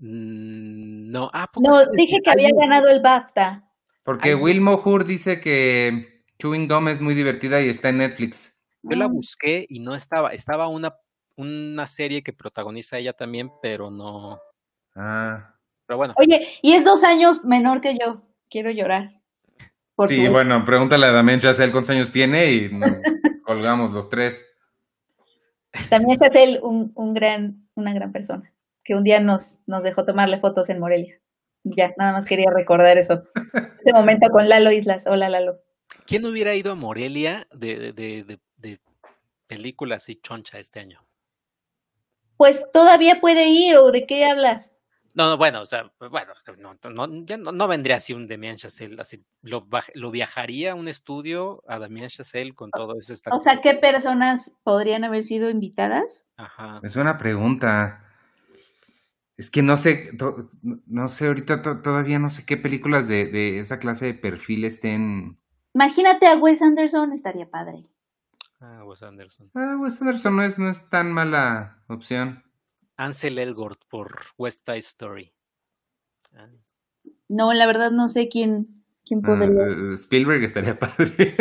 [0.00, 3.64] Mm, No, ah, ¿a poco No, dije que había ganado el BAFTA.
[4.04, 8.60] porque Ay, Will Moore dice que Chewing Gum es muy divertida y está en Netflix.
[8.82, 9.08] Yo la Ah.
[9.08, 10.28] busqué y no estaba.
[10.30, 10.94] Estaba una,
[11.36, 14.38] una serie que protagoniza ella también, pero no.
[14.94, 15.54] Ah,
[15.86, 18.22] Pero bueno, Oye, y es dos años menor que yo.
[18.50, 19.20] Quiero llorar.
[20.06, 22.70] Sí, su- bueno, pregúntale a Damien Chazelle cuántos años tiene y
[23.44, 24.46] colgamos los tres.
[25.88, 28.52] También es él un, un gran, una gran persona.
[28.84, 31.20] Que un día nos, nos dejó tomarle fotos en Morelia.
[31.64, 33.24] Ya, nada más quería recordar eso.
[33.82, 35.06] Ese momento con Lalo Islas.
[35.06, 35.60] Hola, Lalo.
[36.06, 38.80] ¿quién hubiera ido a Morelia de, de, de, de-
[39.46, 41.06] películas así choncha este año?
[42.36, 44.72] Pues todavía puede ir, ¿o de qué hablas?
[45.14, 48.56] No, no, bueno, o sea, bueno, no, no, ya no, no vendría así un Damien
[48.56, 52.94] Chazelle, así, lo, baj- lo viajaría a un estudio a Damien Chazelle con todo.
[53.00, 56.24] Esta, O sea, ¿qué personas podrían haber sido invitadas?
[56.36, 56.80] ajá.
[56.84, 58.04] Es una pregunta.
[59.36, 63.26] Es que no sé, to- no sé, ahorita to- todavía no sé qué películas de,
[63.26, 65.38] de esa clase de perfil estén.
[65.74, 67.84] Imagínate a Wes Anderson, estaría padre.
[68.60, 69.48] Ah, Wes Anderson.
[69.54, 72.42] Ah, Wes Anderson no es, no es tan mala opción.
[72.98, 75.32] Ansel Elgort por West Side Story.
[76.34, 76.48] Ah,
[77.28, 79.48] No, la verdad no sé quién, quién Ah, podría.
[79.92, 81.34] eh, Spielberg estaría padre.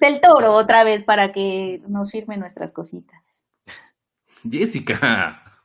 [0.00, 3.44] Del Toro otra vez para que nos firme nuestras cositas.
[4.48, 5.62] Jessica.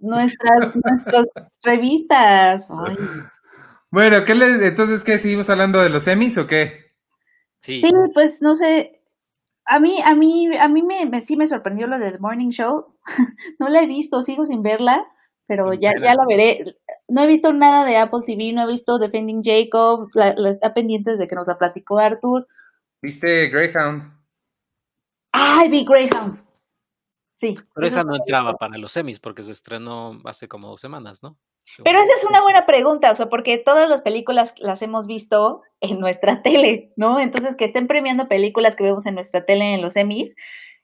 [0.00, 1.26] Nuestras, nuestras
[1.62, 2.68] revistas.
[2.70, 2.96] Ay.
[3.90, 6.92] Bueno, ¿qué les, entonces qué seguimos hablando de los semis o qué?
[7.60, 8.99] sí, Sí, pues no sé.
[9.72, 12.96] A mí, a mí, a mí me, me- sí me sorprendió lo del Morning Show.
[13.60, 15.06] no la he visto, sigo sin verla,
[15.46, 16.76] pero ya, ya la veré.
[17.06, 20.74] No he visto nada de Apple TV, no he visto Defending Jacob, la, la está
[20.74, 22.48] pendientes de que nos la platicó Arthur.
[23.00, 24.12] ¿Viste Greyhound?
[25.32, 26.42] ¡Ay, vi Greyhound!
[27.34, 27.54] Sí.
[27.74, 31.22] pero esa es- no entraba para los semis porque se estrenó hace como dos semanas,
[31.22, 31.38] ¿no?
[31.82, 35.62] Pero esa es una buena pregunta, o sea, porque todas las películas las hemos visto
[35.80, 37.20] en nuestra tele, ¿no?
[37.20, 40.34] Entonces, que estén premiando películas que vemos en nuestra tele en los Emmys,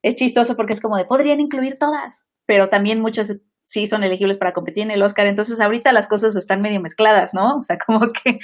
[0.02, 3.36] es chistoso porque es como de, podrían incluir todas, pero también muchas
[3.68, 5.26] sí son elegibles para competir en el Oscar.
[5.26, 7.56] Entonces ahorita las cosas están medio mezcladas, ¿no?
[7.56, 8.38] O sea, como que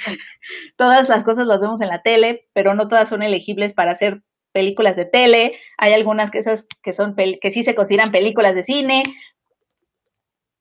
[0.77, 4.21] todas las cosas las vemos en la tele, pero no todas son elegibles para hacer
[4.51, 5.59] películas de tele.
[5.77, 9.03] Hay algunas que esas que son que sí se consideran películas de cine.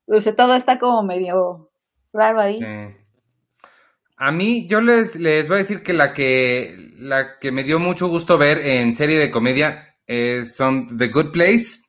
[0.07, 1.72] O sea, todo está como medio
[2.13, 2.59] raro ahí.
[4.17, 7.79] A mí, yo les, les voy a decir que la que la que me dio
[7.79, 9.97] mucho gusto ver en serie de comedia
[10.45, 11.81] son The Good Place,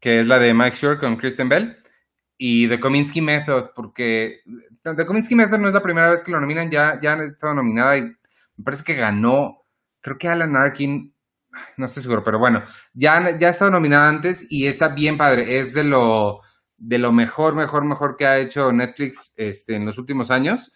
[0.00, 1.76] que es la de Mike Shore con Kristen Bell
[2.36, 4.40] y The Kominsky Method, porque
[4.82, 7.54] The Kominsky Method no es la primera vez que lo nominan, ya, ya han estado
[7.54, 9.64] nominada y me parece que ganó,
[10.00, 11.12] creo que Alan Arkin,
[11.76, 12.62] no estoy seguro, pero bueno,
[12.92, 16.40] ya, ya ha estado nominada antes y está bien padre, es de lo,
[16.78, 20.72] de lo mejor, mejor, mejor que ha hecho Netflix este, en los últimos años,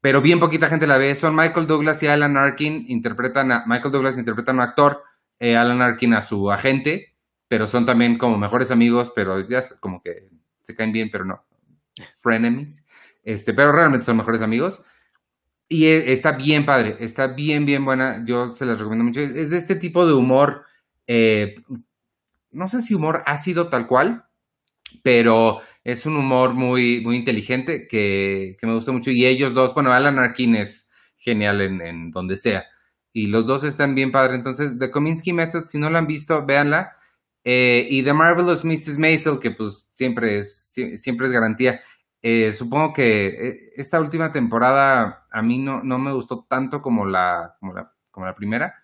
[0.00, 3.92] pero bien poquita gente la ve, son Michael Douglas y Alan Arkin, interpretan a, Michael
[3.92, 5.02] Douglas interpreta a un actor,
[5.38, 7.14] eh, Alan Arkin a su agente,
[7.48, 10.28] pero son también como mejores amigos, pero ya como que
[10.62, 11.44] se caen bien, pero no.
[12.18, 12.84] Frenemies.
[13.22, 14.84] Este, pero realmente son mejores amigos.
[15.68, 18.24] Y e, está bien padre, está bien, bien buena.
[18.24, 19.20] Yo se las recomiendo mucho.
[19.20, 20.64] Es de este tipo de humor,
[21.06, 21.54] eh,
[22.50, 24.25] no sé si humor ácido tal cual,
[25.02, 29.10] pero es un humor muy, muy inteligente que, me gusta mucho.
[29.10, 32.64] Y ellos dos, bueno, Alan Arkin es genial en, donde sea.
[33.12, 34.34] Y los dos están bien padre.
[34.34, 36.92] Entonces, The Kominsky Method, si no la han visto, véanla.
[37.44, 38.98] Eh, y The Marvelous Mrs.
[38.98, 41.80] Maisel, que pues siempre es, siempre es garantía.
[42.22, 47.06] Eh, supongo que eh, esta última temporada a mí no, no me gustó tanto como
[47.06, 48.74] la, como la, como la primera,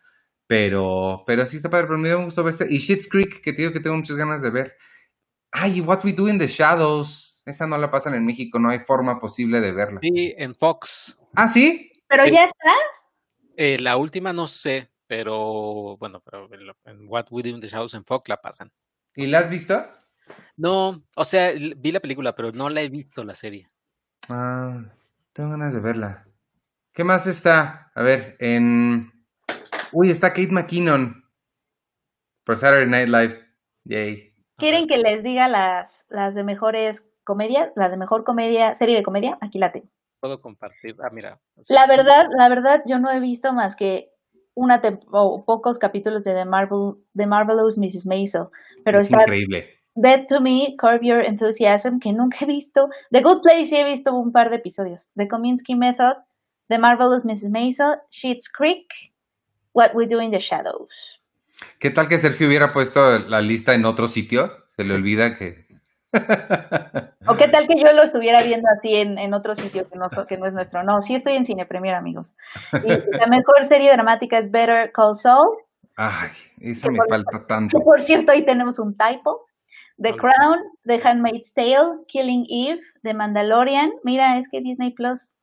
[0.46, 2.66] pero, pero sí está padre, pero me dio gusto verse.
[2.70, 4.76] Y Shit's Creek, que te digo que tengo muchas ganas de ver.
[5.52, 8.80] Ay, What We Do in the Shadows, esa no la pasan en México, no hay
[8.80, 10.00] forma posible de verla.
[10.02, 11.18] Sí, en Fox.
[11.34, 11.92] ¿Ah, sí?
[12.08, 12.72] ¿Pero ya está?
[13.78, 16.48] la última no sé, pero bueno, pero
[16.84, 18.72] en What We Do in the Shadows en Fox la pasan.
[19.14, 19.84] ¿Y la has visto?
[20.56, 23.68] No, o sea, vi la película, pero no la he visto la serie.
[24.28, 24.82] Ah,
[25.32, 26.26] tengo ganas de verla.
[26.92, 27.90] ¿Qué más está?
[27.94, 29.12] A ver, en...
[29.92, 31.24] Uy, está Kate McKinnon
[32.44, 33.48] por Saturday Night Live.
[33.84, 34.31] Yay.
[34.56, 37.70] ¿Quieren que les diga las, las de mejores comedias?
[37.76, 39.88] La de mejor comedia, serie de comedia, aquí la tengo.
[40.20, 40.96] Puedo compartir.
[41.02, 41.40] Ah, mira.
[41.68, 44.10] La verdad, la verdad, yo no he visto más que
[44.54, 44.80] una
[45.10, 48.06] o pocos capítulos de The, Marvel, The Marvelous Mrs.
[48.06, 48.48] Maisel.
[48.84, 49.66] Pero es increíble.
[49.94, 52.88] Dead to Me, Curb Your Enthusiasm, que nunca he visto.
[53.10, 55.10] The Good Place sí he visto un par de episodios.
[55.16, 56.16] The Kominsky Method,
[56.68, 57.50] The Marvelous Mrs.
[57.50, 58.86] Maisel, Sheets Creek,
[59.74, 61.21] What We Do in the Shadows.
[61.78, 64.50] ¿Qué tal que Sergio hubiera puesto la lista en otro sitio?
[64.76, 65.66] Se le olvida que
[67.26, 70.36] o qué tal que yo lo estuviera viendo así en, otro sitio que no, que
[70.36, 70.82] no es nuestro.
[70.82, 72.34] No, sí estoy en Cine Premier, amigos.
[72.72, 75.56] Y la mejor serie dramática es Better Call Saul.
[75.96, 77.78] Ay, eso me falta tanto.
[77.80, 79.46] por cierto, ahí tenemos un typo.
[79.98, 83.92] The Crown, The Handmaid's Tale, Killing Eve, The Mandalorian.
[84.04, 85.36] Mira, es que Disney Plus.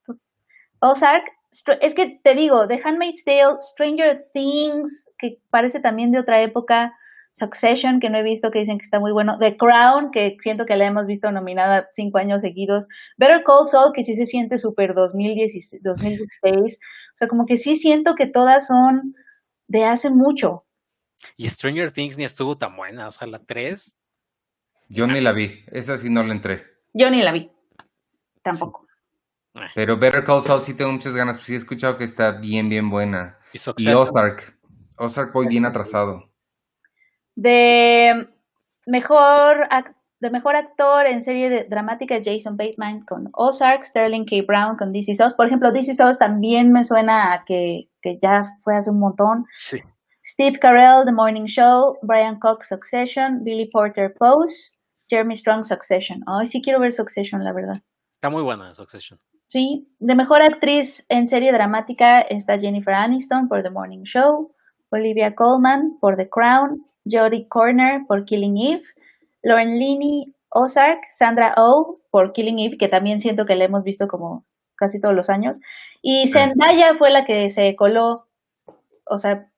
[0.80, 6.42] Ozark, es que te digo, The Handmaid's Tale, Stranger Things, que parece también de otra
[6.42, 6.94] época.
[7.32, 9.38] Succession, que no he visto, que dicen que está muy bueno.
[9.40, 12.88] The Crown, que siento que la hemos visto nominada cinco años seguidos.
[13.18, 16.80] Better Call Saul, que sí se siente súper 2016, 2016.
[17.14, 19.16] O sea, como que sí siento que todas son
[19.68, 20.66] de hace mucho.
[21.38, 23.96] Y Stranger Things ni estuvo tan buena, o sea, la 3.
[24.90, 26.66] Yo ni la vi, esa sí no la entré.
[26.94, 27.52] Yo ni la vi,
[28.42, 28.89] tampoco.
[29.76, 32.70] Pero Better Call Saul sí tengo muchas ganas, pues sí he escuchado que está bien,
[32.70, 33.38] bien buena.
[33.54, 34.58] Y, Ozark,
[34.98, 36.30] Ozark voy bien atrasado
[37.42, 38.28] de
[38.86, 39.68] mejor,
[40.20, 44.44] de mejor actor en serie de dramática Jason Bateman con Ozark, Sterling K.
[44.46, 45.36] Brown con DC Sauce.
[45.38, 47.90] Por ejemplo, DC Sauce también me suena a que,
[48.22, 49.46] ya fue hace un montón.
[50.26, 54.74] Steve Carell, The Morning Show, Brian Cox, Succession, Billy Porter, Pose,
[55.10, 56.20] Jeremy Strong, Succession.
[56.28, 57.82] Ay, sí quiero ver Succession, la verdad.
[58.14, 59.18] Está muy buena Succession.
[59.50, 64.54] Sí, de mejor actriz en serie dramática está Jennifer Aniston por The Morning Show,
[64.92, 68.84] Olivia Colman por The Crown, Jodie Corner por Killing Eve,
[69.42, 74.08] Lauren Linney Ozark, Sandra Oh por Killing Eve, que también siento que la hemos visto
[74.08, 74.46] como
[74.76, 75.60] casi todos los años,
[76.04, 78.28] y Zendaya fue la que se coló,
[79.08, 79.50] o sea,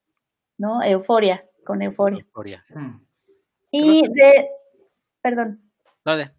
[0.57, 0.81] ¿no?
[0.83, 2.19] Euforia, con Euforia.
[2.19, 2.63] Euforia.
[2.69, 3.01] Hmm.
[3.71, 4.47] Y de,
[5.21, 5.59] perdón.
[6.05, 6.31] ¿Dónde?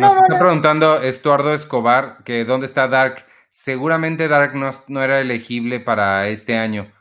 [0.00, 3.24] Nos está preguntando Estuardo Escobar que dónde está Dark.
[3.50, 6.92] Seguramente Dark no, no era elegible para este año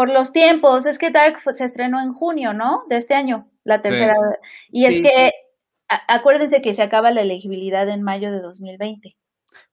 [0.00, 2.84] por los tiempos, es que Dark se estrenó en junio, ¿no?
[2.88, 4.14] De este año, la tercera.
[4.70, 5.30] Y es que,
[5.88, 9.14] acuérdense que se acaba la elegibilidad en mayo de 2020.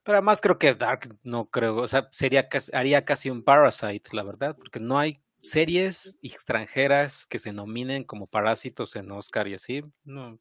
[0.04, 4.24] Pero además creo que Dark no creo, o sea, sería haría casi un Parasite, la
[4.24, 9.84] verdad, porque no hay series extranjeras que se nominen como parásitos en Oscar y así.
[10.04, 10.38] No.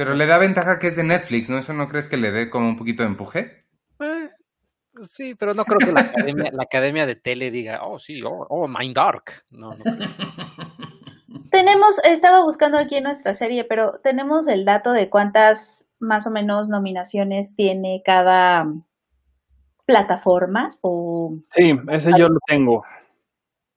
[0.00, 1.58] Pero le da ventaja que es de Netflix, ¿no?
[1.58, 3.66] ¿Eso no crees que le dé como un poquito de empuje?
[3.98, 4.30] Eh,
[5.02, 8.46] sí, pero no creo que la academia, la academia de tele diga, oh, sí, oh,
[8.48, 9.24] oh Mind Dark.
[9.50, 9.84] No, no.
[11.50, 16.30] Tenemos, estaba buscando aquí en nuestra serie, pero tenemos el dato de cuántas más o
[16.30, 18.72] menos nominaciones tiene cada
[19.84, 21.34] plataforma o...
[21.54, 22.84] Sí, ese yo lo tengo.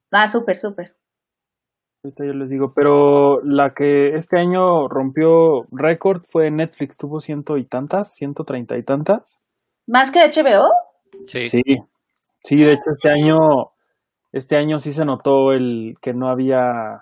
[0.09, 0.95] Ah, súper, súper.
[2.03, 7.57] Ahorita yo les digo, pero la que este año rompió récord fue Netflix, tuvo ciento
[7.57, 9.41] y tantas, ciento treinta y tantas.
[9.87, 10.65] ¿Más que HBO?
[11.27, 11.47] Sí.
[11.47, 11.61] Sí,
[12.43, 13.37] sí, de hecho este año,
[14.33, 16.99] este año sí se notó el que no había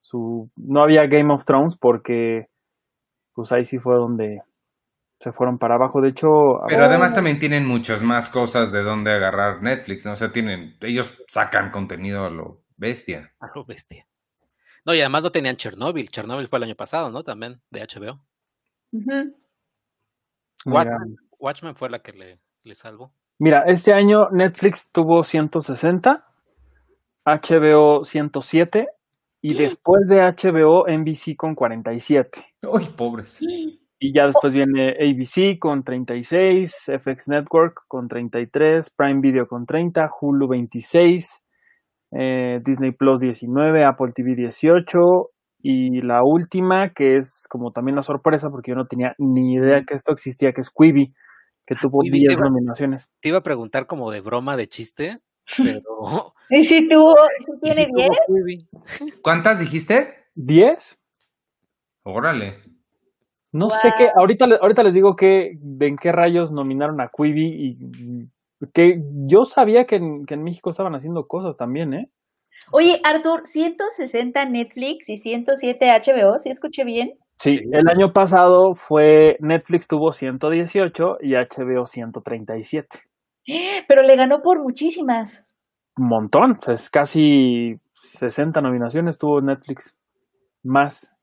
[0.00, 2.48] su, no había Game of Thrones porque,
[3.34, 4.42] pues ahí sí fue donde
[5.20, 6.00] se fueron para abajo.
[6.00, 6.28] De hecho,
[6.66, 10.14] Pero además también tienen muchas más cosas de donde agarrar Netflix, ¿no?
[10.14, 13.32] O sea, tienen, ellos sacan contenido a lo bestia.
[13.38, 14.04] A lo bestia.
[14.84, 16.08] No, y además no tenían Chernobyl.
[16.08, 17.22] Chernobyl fue el año pasado, ¿no?
[17.22, 18.20] También, de HBO.
[18.92, 19.36] Ujú.
[20.66, 23.12] Watchmen, Watchmen fue la que le, le salvó.
[23.38, 26.24] Mira, este año Netflix tuvo 160,
[27.24, 28.88] HBO 107
[29.40, 32.44] y después de HBO NBC con 47.
[32.62, 33.40] Uy, pobres.
[33.98, 40.08] Y ya después viene ABC con 36, FX Network con 33, Prime Video con 30,
[40.20, 41.41] Hulu 26,
[42.18, 44.98] eh, Disney Plus 19, Apple TV 18
[45.62, 49.82] y la última que es como también una sorpresa porque yo no tenía ni idea
[49.86, 51.12] que esto existía, que es Quibi,
[51.66, 53.12] que tuvo Quibi 10 te iba- nominaciones.
[53.20, 55.18] Te iba a preguntar como de broma, de chiste,
[55.56, 56.34] pero...
[56.50, 58.08] ¿Y si tuvo, si ¿y tiene si 10?
[58.08, 59.12] tuvo Quibi?
[59.22, 60.08] ¿Cuántas dijiste?
[60.36, 60.98] ¿10?
[62.04, 62.56] Órale.
[63.52, 67.08] No sé qué, ahorita, le- ahorita les digo que de en qué rayos nominaron a
[67.08, 68.28] Quibi y y
[68.72, 72.10] que yo sabía que en, que en México estaban haciendo cosas también, ¿eh?
[72.70, 77.14] Oye, Arthur, 160 Netflix y 107 HBO, ¿sí escuché bien?
[77.36, 82.98] Sí, el año pasado fue Netflix tuvo 118 y HBO 137.
[83.88, 85.44] Pero le ganó por muchísimas.
[85.98, 89.94] Un montón, es casi 60 nominaciones tuvo Netflix,
[90.62, 91.14] más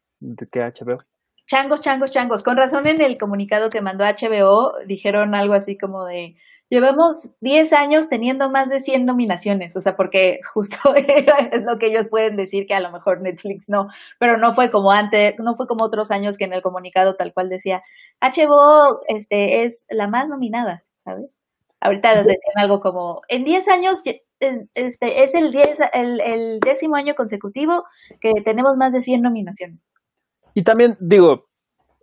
[0.52, 1.00] que HBO.
[1.48, 2.44] Changos, changos, changos.
[2.44, 6.36] Con razón en el comunicado que mandó HBO dijeron algo así como de,
[6.70, 11.88] llevamos 10 años teniendo más de 100 nominaciones, o sea, porque justo es lo que
[11.88, 13.90] ellos pueden decir que a lo mejor Netflix no,
[14.20, 17.34] pero no fue como antes, no fue como otros años que en el comunicado tal
[17.34, 17.82] cual decía,
[18.22, 21.40] HBO este, es la más nominada, ¿sabes?
[21.82, 24.02] Ahorita decían algo como, en 10 años
[24.40, 27.86] este, es el, 10, el, el décimo año consecutivo
[28.20, 29.86] que tenemos más de 100 nominaciones.
[30.54, 31.49] Y también, digo,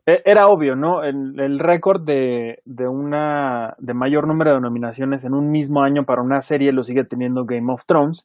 [0.07, 1.03] era obvio, ¿no?
[1.03, 6.23] El, récord de, de una de mayor número de nominaciones en un mismo año para
[6.23, 8.25] una serie lo sigue teniendo Game of Thrones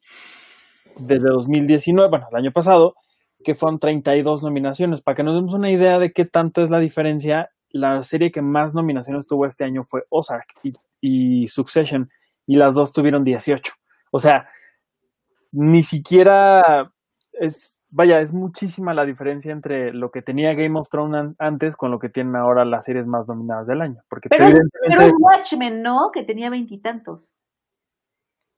[0.98, 2.96] desde 2019, bueno, el año pasado,
[3.44, 5.02] que fueron 32 nominaciones.
[5.02, 8.42] Para que nos demos una idea de qué tanto es la diferencia, la serie que
[8.42, 12.10] más nominaciones tuvo este año fue Ozark y, y Succession,
[12.46, 13.74] y las dos tuvieron 18.
[14.12, 14.50] O sea,
[15.52, 16.92] ni siquiera
[17.34, 21.76] es, vaya, es muchísima la diferencia entre lo que tenía Game of Thrones an- antes
[21.76, 24.02] con lo que tienen ahora las series más nominadas del año.
[24.10, 26.10] Porque Pero es, evidentemente, pero es Watchmen, ¿no?
[26.12, 27.32] Que tenía veintitantos.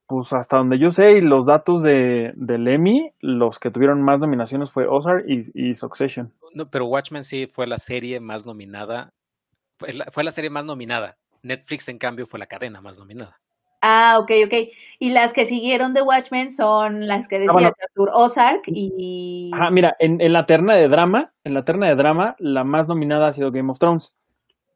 [0.07, 4.19] pues hasta donde yo sé, y los datos de, del Emmy, los que tuvieron más
[4.19, 6.31] nominaciones fue Ozark y, y Succession.
[6.53, 9.11] No, pero Watchmen sí fue la serie más nominada.
[9.79, 11.17] Fue la, fue la serie más nominada.
[11.41, 13.39] Netflix, en cambio, fue la cadena más nominada.
[13.85, 14.53] Ah, ok, ok.
[14.99, 17.71] Y las que siguieron de Watchmen son las que decía bueno.
[17.81, 19.51] Arthur Ozark y...
[19.53, 22.87] Ajá, mira, en, en la terna de drama, en la terna de drama, la más
[22.87, 24.15] nominada ha sido Game of Thrones.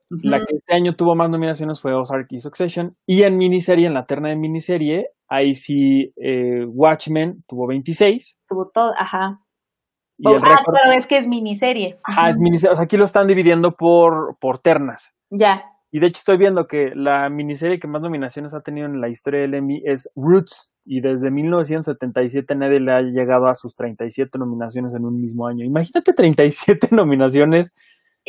[0.09, 2.97] La que este año tuvo más nominaciones fue Ozark y Succession.
[3.05, 8.39] Y en miniserie, en la terna de miniserie, ahí sí eh, Watchmen tuvo 26.
[8.47, 9.39] Tuvo todo, ajá.
[10.17, 11.97] Y el ah, pero es que es miniserie.
[12.03, 12.73] ajá, es miniserie.
[12.73, 15.13] O sea, aquí lo están dividiendo por, por ternas.
[15.29, 15.63] Ya.
[15.91, 19.09] Y de hecho estoy viendo que la miniserie que más nominaciones ha tenido en la
[19.09, 20.73] historia del Emmy es Roots.
[20.85, 25.65] Y desde 1977 nadie le ha llegado a sus 37 nominaciones en un mismo año.
[25.65, 27.73] Imagínate 37 nominaciones,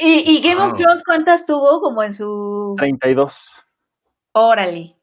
[0.01, 0.79] ¿Y, y Game of.
[0.79, 2.75] Thrones cuántas tuvo como en su...
[2.79, 3.65] 32.
[4.33, 4.95] Órale.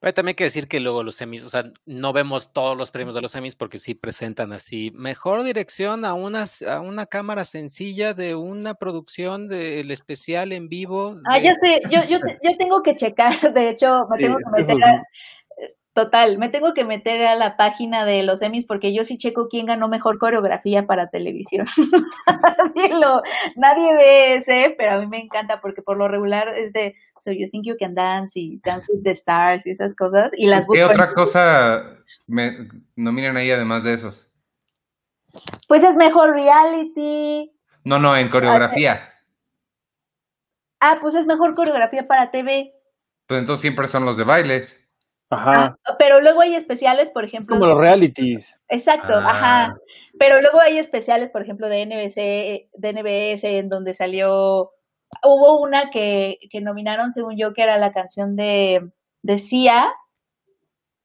[0.00, 2.90] Pero también hay que decir que luego los semis, o sea, no vemos todos los
[2.90, 7.44] premios de los semis porque sí presentan así mejor dirección a una, a una cámara
[7.44, 11.16] sencilla de una producción del especial en vivo.
[11.26, 14.84] Ah, ya sé, yo, yo, yo tengo que checar, de hecho, me tengo que meter
[14.84, 15.02] a,
[15.94, 19.48] total, me tengo que meter a la página de los Emmys porque yo sí checo
[19.48, 21.66] quién ganó mejor coreografía para televisión.
[22.74, 23.22] nadie, lo,
[23.56, 27.32] nadie ve ese, pero a mí me encanta porque por lo regular es de So
[27.32, 30.66] You Think You Can Dance y Dance with the Stars y esas cosas y las
[30.72, 34.28] ¿Qué otra cosa me nominan ahí además de esos?
[35.68, 37.52] Pues es mejor reality.
[37.84, 39.08] No, no, en coreografía.
[40.80, 42.74] Ah, pues es mejor coreografía para TV.
[43.26, 44.81] Pues entonces siempre son los de bailes.
[45.32, 45.76] Ajá.
[45.86, 47.56] Ah, pero luego hay especiales, por ejemplo.
[47.58, 48.58] Como los realities.
[48.68, 49.30] Exacto, Ah.
[49.30, 49.74] ajá.
[50.18, 54.70] Pero luego hay especiales, por ejemplo, de NBC, de NBS, en donde salió.
[55.24, 58.80] Hubo una que, que nominaron, según yo, que era la canción de,
[59.22, 59.90] de Sia.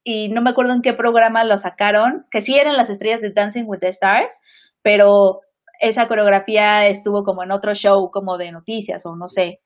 [0.04, 3.32] Y no me acuerdo en qué programa lo sacaron, que sí eran las estrellas de
[3.34, 4.40] Dancing with the Stars,
[4.82, 5.42] pero
[5.82, 9.60] esa coreografía estuvo como en otro show, como de noticias o no sé.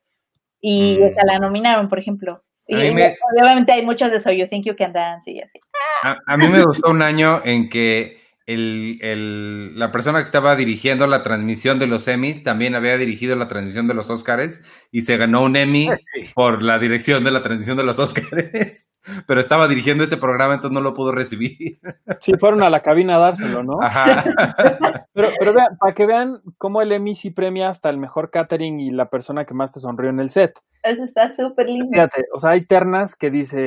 [0.60, 1.04] Y Mm.
[1.04, 2.42] esa la nominaron, por ejemplo.
[2.72, 5.60] Y me- obviamente hay muchos de So You Think You Can Dance y así.
[6.04, 10.56] A, a mí me gustó un año en que el, el- la persona que estaba
[10.56, 15.02] dirigiendo la transmisión de los Emmys también había dirigido la transmisión de los Oscars y
[15.02, 15.88] se ganó un Emmy
[16.36, 18.90] por la dirección de la transmisión de los Oscars.
[19.28, 21.80] Pero estaba dirigiendo ese programa, entonces no lo pudo recibir.
[22.20, 23.82] Sí, fueron a la cabina a dárselo, ¿no?
[23.82, 24.24] Ajá.
[25.14, 28.80] Pero, pero vean, para que vean cómo el Emmy sí premia hasta el mejor catering
[28.80, 30.58] y la persona que más te sonrió en el set.
[30.84, 31.90] Eso está súper lindo.
[31.92, 33.60] Fíjate, o sea, hay ternas que dice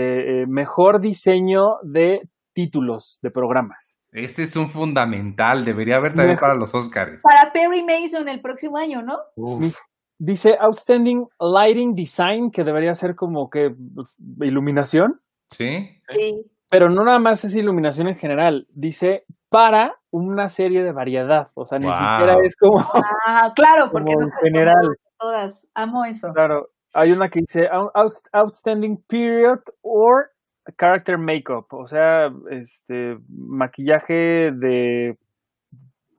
[0.43, 2.23] eh, mejor diseño de
[2.55, 3.99] títulos de programas.
[4.15, 7.21] Ese es un fundamental, debería haber también para los Oscars.
[7.23, 9.19] Para Perry Mason el próximo año, ¿no?
[9.37, 9.77] Uf.
[10.19, 16.01] Dice Outstanding Lighting Design, que debería ser como que pues, iluminación, ¿Sí?
[16.13, 16.47] Sí.
[16.71, 21.65] pero no nada más es iluminación en general, dice para una serie de variedad, o
[21.65, 21.95] sea, ni Wow.
[21.95, 22.77] siquiera es como,
[23.27, 24.97] Ah, claro, porque como no en general.
[25.19, 25.67] todas.
[25.75, 26.29] Amo eso.
[26.33, 30.31] Claro, hay una que dice "Out- out- Outstanding Period or
[30.79, 35.17] Character Makeup, o sea, este maquillaje de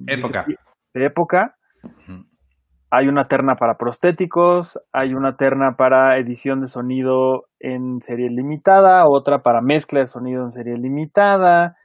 [0.07, 0.45] Época.
[0.93, 1.55] de época.
[2.91, 9.03] Hay una terna para prostéticos, hay una terna para edición de sonido en serie limitada,
[9.07, 11.75] otra para mezcla de sonido en serie limitada.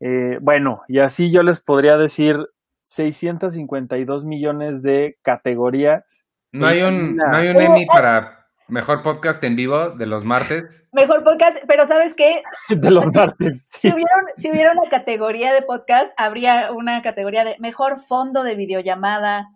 [0.00, 2.36] Eh, bueno, y así yo les podría decir
[2.84, 6.24] 652 millones de categorías.
[6.52, 8.37] No hay un, no hay un Emmy para
[8.68, 10.86] mejor podcast en vivo de los martes.
[10.92, 12.42] Mejor podcast, pero ¿sabes qué?
[12.68, 13.64] de los martes.
[13.78, 18.54] Si hubiera, si hubiera una categoría de podcast, habría una categoría de mejor fondo de
[18.54, 19.48] videollamada.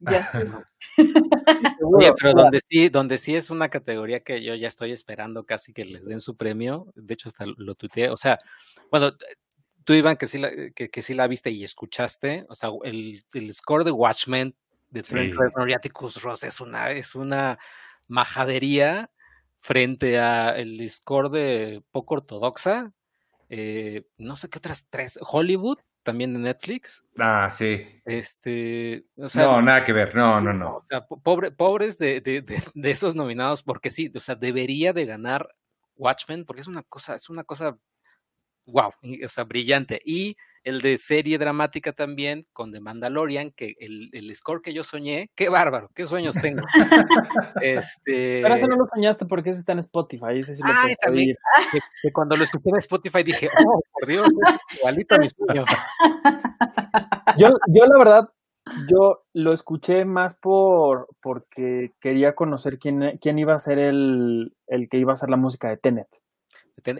[0.00, 0.30] Ya.
[1.82, 5.72] Oye, pero donde sí, donde sí es una categoría que yo ya estoy esperando casi
[5.72, 8.38] que les den su premio, de hecho hasta lo tuiteé, o sea,
[8.90, 9.12] bueno,
[9.84, 13.24] tú Iván que sí la, que, que sí la viste y escuchaste, o sea, el,
[13.32, 14.54] el score de Watchmen
[14.90, 15.40] de Trent Sí.
[15.40, 17.58] Reznor y Atticus Ross es una, es una
[18.08, 19.10] majadería
[19.58, 20.80] frente a el
[21.30, 22.92] de poco ortodoxa,
[23.48, 27.82] eh, no sé qué otras tres, Hollywood, también de Netflix, Ah, sí.
[28.04, 30.14] este, o sea, No, nada que ver.
[30.14, 30.76] No, no, no.
[30.76, 34.34] o sea, po- pobre, pobres de, de, de, de esos nominados, porque sí, o sea,
[34.34, 35.48] debería de ganar
[35.96, 37.78] Watchmen, porque es una cosa, es una cosa,
[38.66, 38.90] wow,
[39.24, 40.00] o sea, brillante.
[40.04, 44.82] Y el de serie dramática también, con The Mandalorian, que el, el score que yo
[44.82, 46.62] soñé, qué bárbaro, qué sueños tengo.
[47.62, 48.40] este.
[48.42, 50.40] Pero eso no lo soñaste porque ese está en Spotify.
[50.40, 51.36] Ese sí lo Ay, también.
[51.70, 54.26] que, que cuando lo escuché en Spotify dije, oh, por Dios,
[54.78, 55.64] igualito a mi sueño.
[57.36, 58.28] Yo, yo la verdad,
[58.88, 64.88] yo lo escuché más por porque quería conocer quién, quién iba a ser el, el
[64.88, 66.06] que iba a hacer la música de Tenet.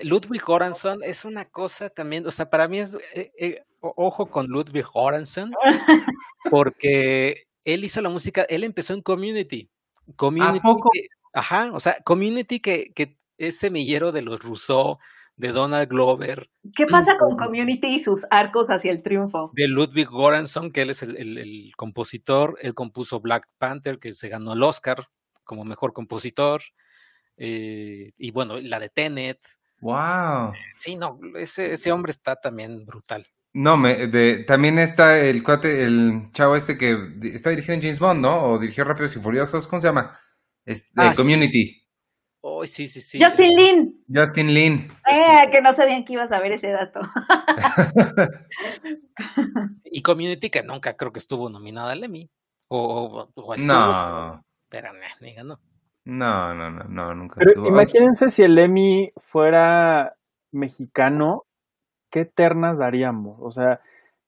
[0.02, 4.46] Ludwig Göransson es una cosa también, o sea, para mí es, eh, eh, ojo con
[4.46, 5.52] Ludwig Göransson,
[6.50, 9.68] porque él hizo la música, él empezó en Community.
[10.16, 10.90] Community poco?
[10.92, 14.98] que- ajá, o sea, Community que, que es semillero de los Rousseau,
[15.36, 19.50] de Donald Glover, ¿Qué pasa con Community y sus arcos hacia el triunfo?
[19.54, 24.12] de Ludwig Göransson, que él es el, el- el compositor, él compuso Black Panther, que
[24.12, 25.08] se ganó el Oscar
[25.42, 26.62] como mejor compositor,
[27.36, 29.40] eh, y bueno, la de Tenet.
[29.84, 30.54] Wow.
[30.78, 33.26] Sí, no, ese, ese hombre está también brutal.
[33.52, 36.96] No, me, de, también está el cuate, el chavo este que
[37.34, 38.42] está dirigido en James Bond, ¿no?
[38.44, 40.10] O dirigió Rápidos y Furiosos, ¿cómo se llama?
[40.64, 41.18] Es- de Ah, sí.
[41.18, 41.86] Community.
[42.40, 43.22] Oh, sí, sí, sí.
[43.22, 44.04] Justin Lin.
[44.12, 44.92] Justin Lin.
[45.06, 47.00] Eh, que no sabían que ibas a ver ese dato.
[49.84, 52.30] Y Community, que nunca creo que estuvo nominada al Emmy.
[52.68, 55.60] O, o- o estuvo, No, Pero nah, ni ganó.
[56.04, 57.68] No, no, no, no, nunca Pero estuvo.
[57.68, 60.14] imagínense si el Emmy fuera
[60.52, 61.44] mexicano,
[62.10, 63.38] ¿qué ternas daríamos?
[63.40, 63.80] O sea,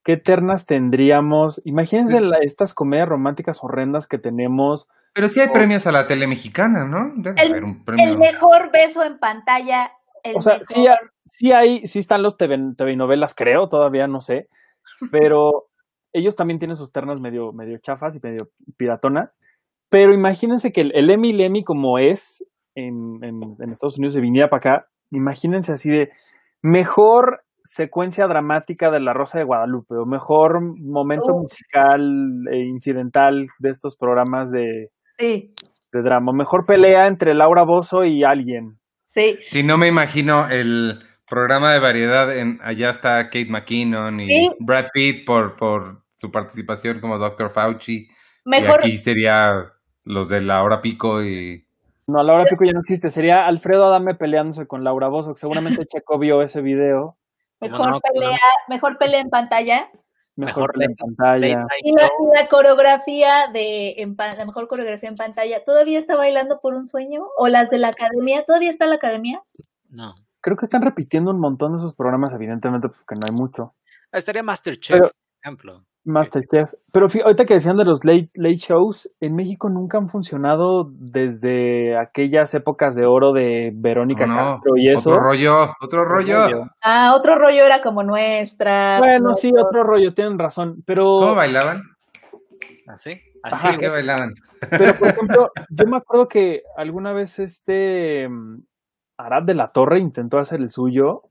[0.04, 1.60] ¿qué ternas tendríamos?
[1.64, 4.88] Imagínense la- estas comedias románticas horrendas que tenemos.
[5.14, 7.12] Pero sí hay premios a la tele mexicana, ¿no?
[7.16, 8.04] Debe El- haber un premio.
[8.06, 9.92] El mejor beso en pantalla.
[10.22, 10.66] El O sea, mejor.
[10.68, 10.86] sí,
[11.30, 14.48] sí hay, sí están los TV, novelas, creo, todavía no sé,
[15.10, 15.66] pero
[16.12, 19.30] ellos también tienen sus ternas medio, medio chafas y medio piratonas.
[19.88, 22.44] Pero imagínense que el, el Emmy, el Emmy como es
[22.74, 26.10] en, en- en Estados Unidos se viniera para acá, imagínense así de
[26.62, 33.70] mejor secuencia dramática de La Rosa de Guadalupe, o mejor momento musical e incidental de
[33.70, 35.54] estos programas de, Sí,
[35.92, 36.32] de drama.
[36.32, 38.78] Mejor pelea entre Laura Bozo y alguien.
[39.04, 39.38] sí.
[39.46, 44.48] Si no me imagino el programa de variedad en allá está Kate McKinnon y Sí.
[44.60, 47.50] Brad Pitt por, por su participación como Dr.
[47.50, 48.06] Fauci.
[48.44, 49.72] Mejor, Y aquí sería
[50.06, 51.66] los de la hora pico y
[52.06, 53.10] No, Laura Pico ya no existe.
[53.10, 57.18] Sería Alfredo Adame peleándose con Laura Bozo, que seguramente Checo vio ese video.
[57.58, 58.00] ¿Cómo mejor no?
[58.00, 58.20] ¿Cómo no?
[58.20, 58.38] pelea,
[58.68, 59.90] mejor pelea en pantalla.
[60.36, 61.66] Mejor, Mejor pelea en pantalla.
[61.82, 66.60] Y la, la coreografía de en pa- la mejor coreografía en pantalla, ¿todavía está bailando
[66.60, 67.24] por un sueño?
[67.38, 68.44] ¿O las de la academia?
[68.46, 69.42] ¿Todavía está la academia?
[69.88, 70.14] No.
[70.42, 73.74] Creo que están repitiendo un montón de esos programas, evidentemente, porque no hay mucho.
[74.12, 75.10] Estaría Masterchef, Pero-
[75.46, 75.84] ejemplo.
[76.04, 76.72] Masterchef.
[76.92, 80.88] Pero fí- ahorita que decían de los late, late shows, en México nunca han funcionado
[80.92, 84.52] desde aquellas épocas de oro de Verónica ¿Cómo no?
[84.54, 85.10] Castro y eso.
[85.10, 86.70] otro rollo, otro rollo.
[86.82, 88.98] Ah, otro rollo era como nuestra.
[89.00, 90.82] Bueno, sí, otro- rollo, tienen razón.
[90.86, 91.82] Pero, ¿Cómo bailaban?
[92.86, 93.20] ¿Así?
[93.42, 93.56] Ajá.
[93.56, 93.68] Así.
[93.74, 94.34] Sí, que bailaban.
[94.70, 98.60] pero, por ejemplo, yo me acuerdo que alguna vez este mm,
[99.18, 101.22] Arad de la Torre intentó hacer el suyo.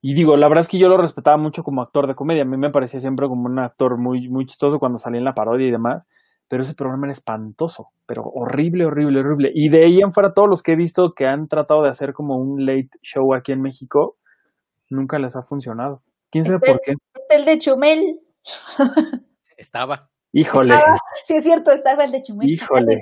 [0.00, 2.42] Y digo, la verdad es que yo lo respetaba mucho como actor de comedia.
[2.42, 5.34] A mí me parecía siempre como un actor muy, muy chistoso cuando salía en la
[5.34, 6.06] parodia y demás.
[6.48, 9.50] Pero ese programa era espantoso, pero horrible, horrible, horrible.
[9.54, 12.14] Y de ahí en fuera, todos los que he visto que han tratado de hacer
[12.14, 14.16] como un late show aquí en México,
[14.88, 16.00] nunca les ha funcionado.
[16.30, 16.92] ¿Quién sabe Este- por qué?
[17.14, 18.20] Este, el de Chumel.
[19.58, 20.08] Estaba.
[20.32, 20.74] Híjole.
[20.74, 22.50] Ah, sí, es cierto, estaba el de Chumel.
[22.50, 22.96] Híjole.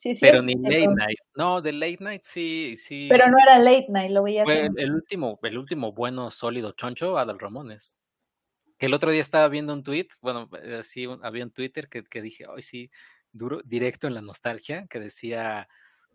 [0.00, 1.18] Sí, Pero ni late night.
[1.36, 3.08] No, de late night sí, sí.
[3.08, 7.18] Pero no era late night, lo veía Fue el, último, el último bueno, sólido choncho,
[7.18, 7.96] Adal Ramones.
[8.78, 11.88] Que el otro día estaba viendo un tweet, bueno, eh, sí, un- había un Twitter
[11.88, 12.90] que, que dije, hoy sí,
[13.32, 15.68] duro, directo en la nostalgia, que decía,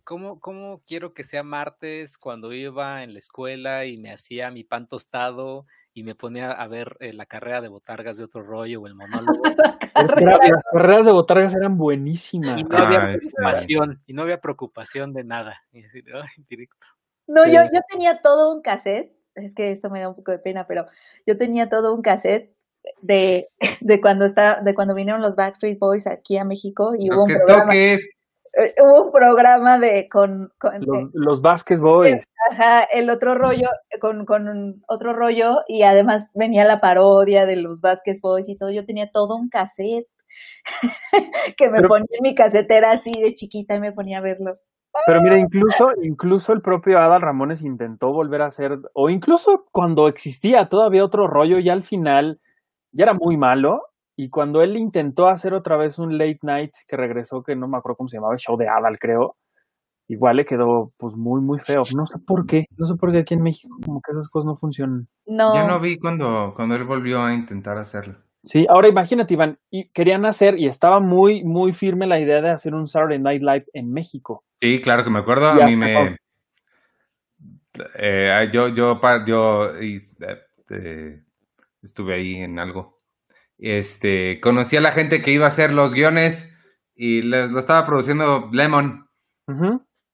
[0.03, 4.63] ¿cómo, ¿cómo quiero que sea martes cuando iba en la escuela y me hacía mi
[4.65, 8.81] pan tostado y me ponía a ver eh, la carrera de botargas de otro rollo
[8.81, 8.93] o el
[9.33, 9.41] monólogo?
[9.45, 9.77] Las
[10.07, 12.59] carreras- las carreras de botargas eran buenísimas.
[12.59, 15.55] Y no había Ah, preocupación, y no había preocupación de nada.
[15.71, 16.85] Y decir, "Ay, directo.
[17.27, 17.53] No, Sí.
[17.53, 20.67] yo, yo tenía todo un cassette, es que esto me da un poco de pena,
[20.67, 20.85] pero
[21.25, 22.53] yo tenía todo un cassette
[23.01, 23.49] de,
[23.81, 27.33] de cuando está, de cuando vinieron los Backstreet Boys aquí a México y hubo un
[27.33, 28.07] programa, toques.
[28.57, 32.25] Eh, hubo un programa de con, con Los, los Vázquez Boys.
[32.51, 33.67] ajá, el otro rollo,
[34.01, 38.57] con, con un otro rollo, y además venía la parodia de los Vázquez Boys y
[38.57, 40.07] todo, yo tenía todo un cassette
[41.57, 44.57] que me Pero- ponía en mi casetera así de chiquita y me ponía a verlo.
[45.05, 50.07] Pero mira, incluso, incluso el propio Adal Ramones intentó volver a hacer, o incluso cuando
[50.07, 52.39] existía todavía otro rollo, ya al final
[52.93, 53.81] ya era muy malo.
[54.17, 57.77] Y cuando él intentó hacer otra vez un late night que regresó, que no me
[57.77, 59.35] acuerdo cómo se llamaba, el show de Adal, creo,
[60.07, 61.83] igual le quedó pues muy, muy feo.
[61.95, 64.45] No sé por qué, no sé por qué aquí en México como que esas cosas
[64.45, 65.07] no funcionan.
[65.25, 68.15] No, Ya no vi cuando, cuando él volvió a intentar hacerlo.
[68.43, 72.51] Sí, ahora imagínate, Iván, y querían hacer, y estaba muy, muy firme la idea de
[72.51, 74.43] hacer un Saturday Night Live en México.
[74.61, 75.57] Sí, claro que me acuerdo.
[75.57, 76.15] Ya, a mí me.
[77.97, 80.37] eh, yo, yo, yo is- eh,
[80.69, 81.23] eh,
[81.81, 82.94] estuve ahí en algo.
[83.57, 86.53] Este, conocí a la gente que iba a hacer los guiones
[86.95, 89.09] y les lo estaba produciendo Lemon.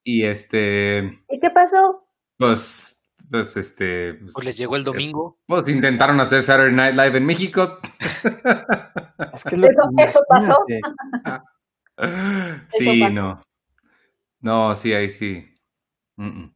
[0.04, 2.08] Y este, ¿y qué pasó?
[2.38, 4.16] pues, pues este.
[4.34, 5.40] Pues les llegó el domingo.
[5.48, 7.80] Pues intentaron hacer Saturday Night Live en México.
[9.34, 9.56] Es que
[10.04, 10.58] Eso- pasó.
[12.70, 13.10] Sí, pasó.
[13.12, 13.42] no.
[14.40, 15.46] No, sí, ahí sí.
[16.18, 16.54] Mm, mm.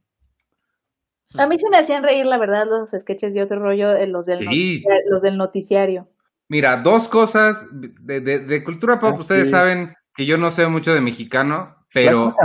[1.38, 4.40] A mí se me hacían reír, la verdad, los sketches de otro rollo, los del,
[4.40, 4.46] Sí.
[4.46, 6.10] noticia- los del noticiario.
[6.48, 9.16] Mira, dos cosas de, de- de cultura pop.
[9.18, 9.52] Ah, Ustedes sí.
[9.52, 12.36] saben que yo no sé mucho de mexicano, ¿Cómo pero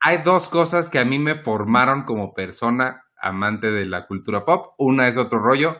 [0.00, 4.74] hay dos cosas que a mí me formaron como persona amante de la cultura pop.
[4.78, 5.78] Una es otro rollo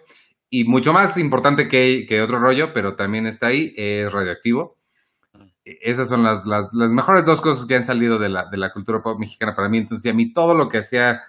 [0.50, 4.76] y mucho más importante que, que otro rollo, pero también está ahí, es radioactivo.
[5.64, 8.56] E- Esas son las, las, las mejores dos cosas que han salido de la, de
[8.56, 9.78] la cultura pop mexicana para mí.
[9.78, 11.20] Entonces, a mí todo lo que hacía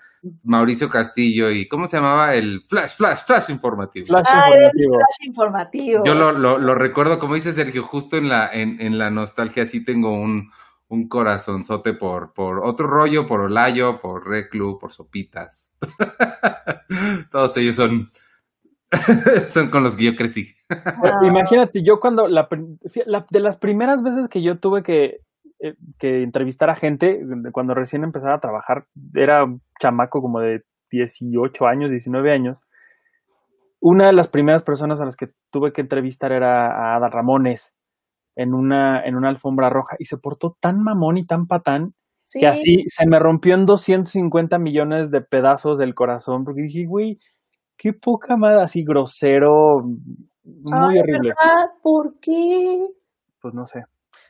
[0.44, 2.34] Mauricio Castillo y ¿cómo se llamaba?
[2.36, 4.08] El flash, flash, flash informativo.
[4.08, 4.94] Flash Ah, informativo.
[4.96, 6.06] flash informativo.
[6.06, 9.66] Yo lo, lo, lo recuerdo, como dice Sergio, justo en la, en, en la nostalgia,
[9.66, 10.52] sí tengo un,
[10.88, 15.72] un corazonzote por, por otro rollo, por Olayo, por Reclu, por Sopitas.
[17.32, 18.10] Todos ellos son,
[19.48, 20.54] son con los que yo crecí.
[21.24, 22.48] Imagínate, yo cuando la,
[23.06, 25.22] la- de las primeras veces que yo tuve que,
[25.60, 27.22] eh, que entrevistar a gente,
[27.52, 32.62] cuando recién empezaba a trabajar, era un chamaco como de 18 años, 19 años.
[33.82, 37.74] Una de las primeras personas a las que tuve que entrevistar era a Ada Ramones
[38.36, 42.42] en una, en una alfombra roja y se portó tan mamón y tan patán Sí,
[42.42, 47.20] que así se me rompió en 250 millones de pedazos del corazón porque dije, güey,
[47.76, 49.82] qué poca madre, así grosero,
[50.44, 51.30] muy Ay, horrible.
[51.30, 51.72] ¿verdad?
[51.82, 52.86] ¿Por qué?
[53.42, 53.84] Pues no sé.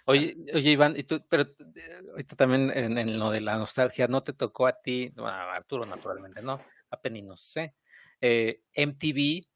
[0.09, 1.45] Oye, oye, Iván, y tú, pero
[2.13, 5.53] ahorita también en, en lo de la nostalgia, ¿no te tocó a ti, bueno, a
[5.53, 6.59] Arturo naturalmente, ¿no?
[6.89, 7.75] A Penny no sé,
[8.19, 9.47] eh, MTV,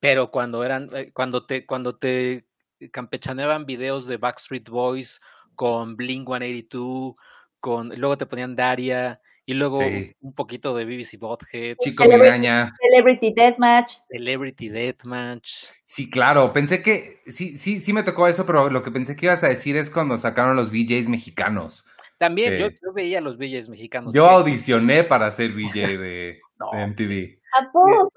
[0.00, 2.48] pero cuando eran, eh, cuando te, cuando te
[2.90, 5.20] campechaneaban videos de Backstreet Boys
[5.54, 7.14] con Blink 182,
[7.60, 9.20] con, luego te ponían Daria,
[9.52, 10.12] y luego Sí.
[10.20, 12.72] un poquito de BBC Bothead, Chico Migraña.
[12.80, 13.92] Celebrity Deathmatch.
[14.10, 15.50] Celebrity Deathmatch.
[15.86, 19.26] Sí, claro, pensé que sí, sí, sí me tocó eso, pero lo que pensé que
[19.26, 21.86] ibas a decir es cuando sacaron los VJs mexicanos.
[22.18, 24.14] También yo, yo veía los VJs mexicanos.
[24.14, 26.70] Yo audicioné para ser VJ de, No.
[26.72, 27.38] de MTV.
[27.54, 28.10] ¿A poco?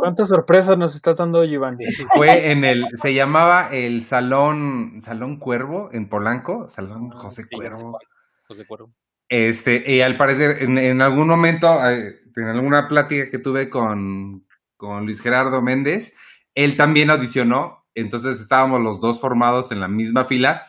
[0.00, 1.78] ¿Cuántas sorpresas nos estás dando Iván?
[2.14, 7.56] Fue en el, se llamaba el Salón, Salón Cuervo en Polanco, Salón Ah, José sí,
[7.56, 7.98] Cuervo.
[8.46, 8.90] José Cuervo.
[9.32, 14.46] Este, y al parecer, en, en algún momento, eh, en alguna plática que tuve con,
[14.76, 16.14] con Luis Gerardo Méndez,
[16.54, 20.66] él también audicionó, entonces estábamos los dos formados en la misma fila.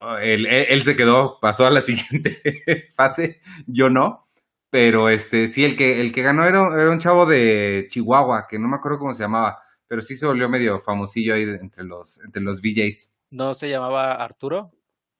[0.00, 4.28] Ah, Él, él- él se quedó, pasó a la siguiente fase, yo no.
[4.68, 8.46] Pero este, sí, el que, el que ganó era, un- era un chavo de Chihuahua,
[8.50, 11.56] que no me acuerdo cómo se llamaba, pero sí se volvió medio famosillo ahí de-
[11.56, 13.18] entre los, entre los VJs.
[13.30, 14.72] ¿No se llamaba Arturo?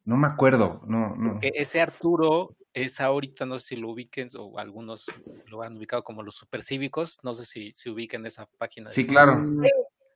[0.04, 1.38] No me acuerdo, no, no.
[1.40, 2.54] Ese Arturo
[2.84, 5.06] es ahorita, no sé si lo ubiquen o algunos
[5.46, 8.88] lo han ubicado como los supercívicos, no sé si, si ubiquen esa página.
[8.90, 9.44] de Sí, claro.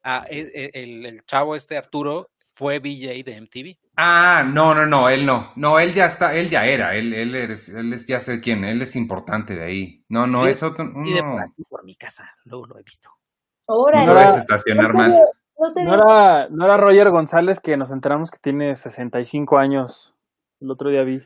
[0.04, 3.78] Ah, e- e- el, el chavo este Arturo fue VJ de MTV.
[3.96, 5.52] Ah, no, no, no, él no.
[5.56, 8.64] No, él ya está, él ya era, él, él es, él es, ya sé quién,
[8.64, 10.04] él es importante de ahí.
[10.08, 12.82] No, no, Sí, es otro, Y de por aquí, por mi casa, luego lo he
[12.82, 13.10] visto.
[13.66, 14.06] Órale.
[14.06, 15.12] No No a estacionar No mal.
[15.12, 20.14] no No era, no era Roger González que nos enteramos que tiene 65 años.
[20.60, 21.22] El otro día vi.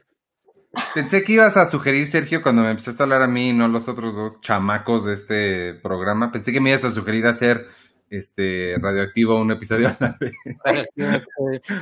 [0.95, 3.69] Pensé que ibas a sugerir, Sergio, cuando me empezaste a hablar a mí y no
[3.69, 6.33] los otros dos chamacos de este programa.
[6.33, 7.67] Pensé que me ibas a sugerir hacer
[8.11, 10.37] este radioactivo un episodio a la vez.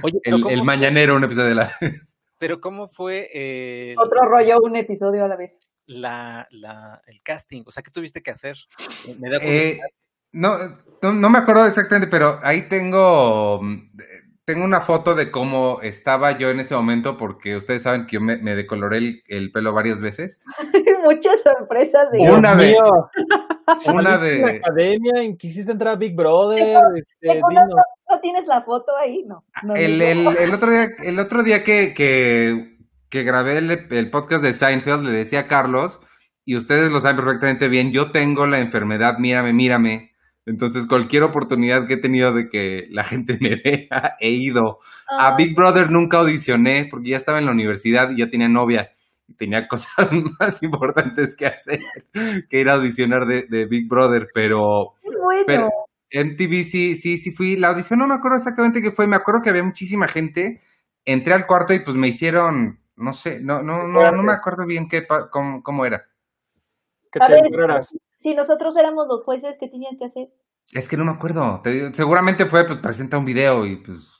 [0.02, 2.14] Oye, El, ¿cómo, el mañanero un episodio a la vez.
[2.38, 5.58] pero ¿cómo fue eh, Otro rollo, un episodio a la vez.
[5.86, 7.62] la, la, el casting?
[7.66, 8.56] O sea, ¿qué tuviste que hacer?
[9.06, 9.78] Me- Me da Eh,
[10.32, 10.58] no,
[11.02, 13.60] no, no me acuerdo exactamente, pero ahí tengo,
[14.44, 18.20] tengo una foto de cómo estaba yo en ese momento, porque ustedes saben que yo
[18.20, 20.40] me, me decoloré el, el pelo varias veces.
[21.04, 22.10] Muchas sorpresas.
[22.12, 22.72] de- Una vez.
[22.72, 23.08] mío,
[23.94, 24.56] Una de...
[24.62, 26.76] academia, en quisiste entrar a Big Brother.
[26.96, 27.74] este, dinos.
[28.10, 29.24] ¿No tienes la foto ahí?
[29.26, 29.44] No.
[29.62, 32.76] no El, el, el otro día, el otro día que, que,
[33.08, 36.00] que grabé el, el podcast de Seinfeld, le decía a Carlos,
[36.44, 40.12] y ustedes lo saben perfectamente bien, yo tengo la enfermedad, mírame, mírame.
[40.46, 44.78] Entonces, cualquier oportunidad que he tenido de que la gente me vea, he ido.
[45.08, 48.90] A Big Brother nunca audicioné porque ya estaba en la universidad y ya tenía novia.
[49.26, 51.80] Y tenía cosas más importantes que hacer
[52.48, 55.44] que ir a audicionar de, de Big Brother, pero bueno.
[55.46, 55.70] pero
[56.10, 57.56] MTV sí, sí, sí fui.
[57.56, 59.06] La audición no me acuerdo exactamente qué fue.
[59.06, 60.60] Me acuerdo que había muchísima gente.
[61.04, 64.64] Entré al cuarto y pues me hicieron, no sé, no, no, no, no me acuerdo
[64.66, 66.04] bien qué, pa- cómo, cómo era.
[67.12, 67.42] ¿Qué A te ver.
[68.24, 70.30] Si nosotros éramos los jueces, ¿qué tenían que hacer?
[70.72, 71.60] Es que no me acuerdo.
[71.62, 74.14] Te digo, seguramente fue, pues presenta un video y pues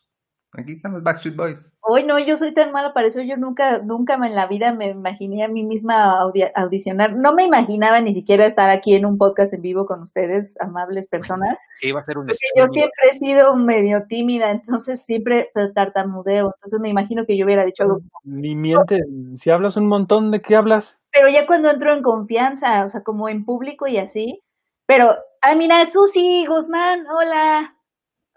[0.53, 1.73] aquí están los Backstreet Boys.
[1.81, 3.23] Hoy no, yo soy tan mala para eso.
[3.23, 7.17] Yo nunca, nunca en la vida me imaginé a mí misma audi- audicionar.
[7.17, 11.07] No me imaginaba ni siquiera estar aquí en un podcast en vivo con ustedes, amables
[11.07, 11.59] personas.
[11.81, 16.53] Que iba a ser un Porque yo siempre he sido medio tímida, entonces siempre tartamudeo.
[16.57, 18.03] Entonces me imagino que yo hubiera dicho algo.
[18.23, 19.01] Ni mientes.
[19.37, 21.01] Si hablas un montón, ¿de qué hablas?
[21.15, 24.43] Pero ya cuando entro en confianza, o sea, como en público y así.
[24.87, 27.77] Pero, ah, mira, Susi Guzmán, hola.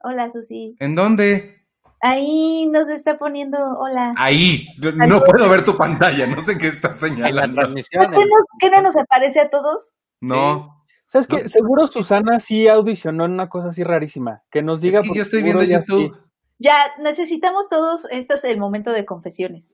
[0.04, 0.76] Hola, Susi.
[0.80, 1.56] ¿En dónde?
[2.00, 4.14] Ahí nos está poniendo, hola.
[4.18, 4.68] Ahí.
[4.78, 6.28] No- No puedo ver tu pantalla.
[6.28, 7.56] No sé qué En la señalando.
[7.62, 8.06] transmisión.
[8.12, 9.94] ¿Qué no, qué no nos aparece a todos?
[10.22, 10.84] No.
[11.08, 11.48] ¿Sabes qué?
[11.48, 14.44] Seguro Susana sí audicionó en una cosa así rarísima.
[14.52, 15.00] Que nos diga.
[15.00, 16.14] Es que yo estoy viendo YouTube.
[16.16, 16.22] sí.
[16.60, 19.74] Ya, necesitamos todos, este es el momento de confesiones.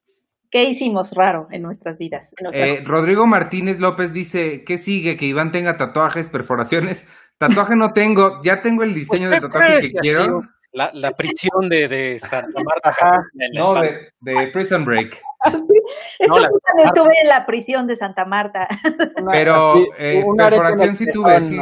[0.53, 2.31] ¿Qué hicimos raro en nuestras vidas?
[2.37, 5.17] En Eh, Rodrigo Martínez López dice, ¿qué sigue?
[5.17, 7.07] Que Iván tenga tatuajes, perforaciones.
[7.39, 10.23] Tatuaje no tengo, ya tengo el diseño de Pues, tatuaje que quiero.
[10.25, 10.41] tío.
[10.73, 12.89] La, la prisión de, de Santa Marta.
[12.89, 13.23] Ajá.
[13.39, 15.19] en la No, de, de Prison Break.
[15.43, 15.57] Esta
[16.27, 16.49] No, la-
[16.85, 18.67] estuve en la prisión de Santa Marta.
[19.31, 21.57] Pero, eh, perforación sí tuve, sí.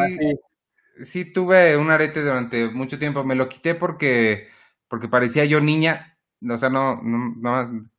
[1.06, 3.24] Sí tuve un arete durante mucho tiempo.
[3.24, 4.50] Me lo quité porque,
[4.90, 6.18] porque parecía yo niña.
[6.50, 7.90] O sea, no, no, no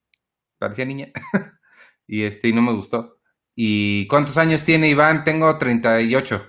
[0.62, 1.10] parecía niña.
[2.06, 3.18] y este, y no me gustó.
[3.54, 5.24] ¿Y cuántos años tiene Iván?
[5.24, 6.46] Tengo 38.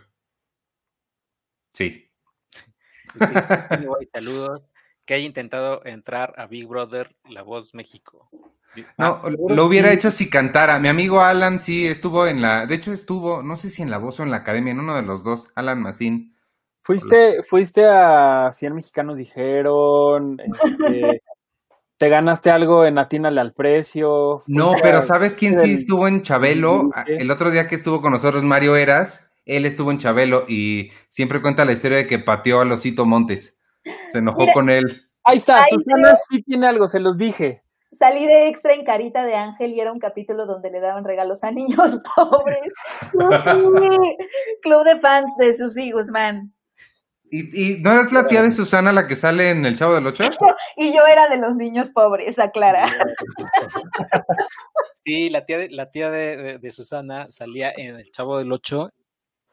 [1.73, 2.11] Sí.
[4.13, 4.61] Saludos.
[5.05, 8.29] Que haya intentado entrar a Big Brother La Voz México.
[8.97, 10.79] No, Ah, lo hubiera hecho si cantara.
[10.79, 13.97] Mi amigo Alan sí estuvo en la, de hecho estuvo, no sé si en la
[13.97, 16.35] voz o en la academia, en uno de los dos, Alan Massín.
[16.81, 21.21] Fuiste, fuiste a 100 mexicanos dijeron, este,
[21.97, 24.43] te ganaste algo en Atínale al precio.
[24.47, 26.89] No, pero a- ¿sabes quién sí estuvo en Chabelo?
[26.93, 27.05] Ah.
[27.07, 31.41] El otro día que estuvo con nosotros Mario Eras, él estuvo en Chabelo y siempre
[31.41, 33.59] cuenta la historia de que pateó a Losito Montes.
[34.11, 34.53] Se enojó Mira.
[34.53, 35.09] con él.
[35.23, 37.61] Ahí está, Susana sí tiene algo, se los dije.
[37.91, 41.43] Salí de extra en Carita de Ángel y era un capítulo donde le daban regalos
[41.43, 42.59] a niños pobres.
[44.61, 46.53] Club de fans de Susi Guzmán.
[47.35, 50.05] ¿Y, y no eres la tía de Susana la que sale en El Chavo del
[50.05, 50.23] Ocho?
[50.77, 52.85] Y yo era de los niños pobres, aclara.
[54.95, 58.51] Sí, la tía de, la tía de, de- de Susana salía en El Chavo del
[58.51, 58.91] Ocho.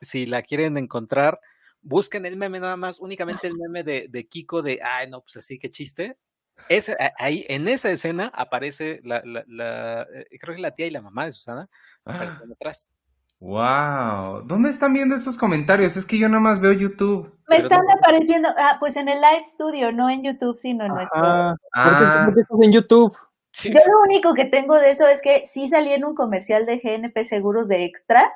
[0.01, 1.41] Si la quieren encontrar,
[1.81, 5.37] busquen el meme nada más, únicamente el meme de, de Kiko de, ay, no, pues
[5.39, 6.17] así, qué chiste.
[6.69, 10.91] Ese, ahí, en esa escena aparece la, la, la- eh, creo que la tía y
[10.91, 11.69] la mamá de Susana
[12.05, 12.91] aparecen atrás.
[13.41, 14.43] Wow.
[14.45, 15.97] ¿Dónde están viendo esos comentarios?
[15.97, 17.35] Es que yo nada más veo YouTube.
[17.49, 21.21] Me están apareciendo, ah, pues en el live studio, no en YouTube, sino en nuestro.
[21.25, 22.23] Ah, ¿por qué- Ah.
[22.27, 23.17] por qué estás en YouTube?
[23.53, 26.67] Sí, Yo lo único que tengo de eso es que sí salí en un comercial
[26.67, 28.31] de GNP Seguros de extra,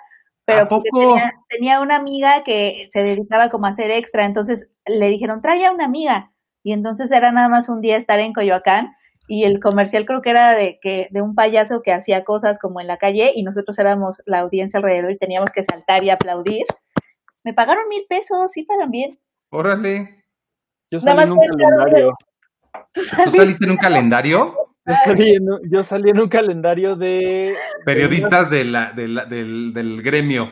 [0.44, 1.10] pero ¿A porque poco?
[1.12, 5.64] tenía, tenía una amiga que se dedicaba como a hacer extra, entonces le dijeron, trae
[5.66, 6.32] a una amiga.
[6.64, 8.96] Y entonces era nada más un día estar en Coyoacán
[9.26, 12.80] y el comercial creo que era de que de un payaso que hacía cosas como
[12.80, 16.64] en la calle y nosotros éramos la audiencia alrededor y teníamos que saltar y aplaudir.
[17.42, 19.18] Me pagaron mil pesos, sí pagan bien.
[19.50, 20.24] Órale.
[20.90, 22.18] Yo Nada salí más en un calendario.
[22.92, 24.63] ¿Tú saliste en un calendario?
[24.86, 27.54] Yo salí en un, yo salí en un calendario de...
[27.86, 30.50] Periodistas de la, de la- del, del gremio.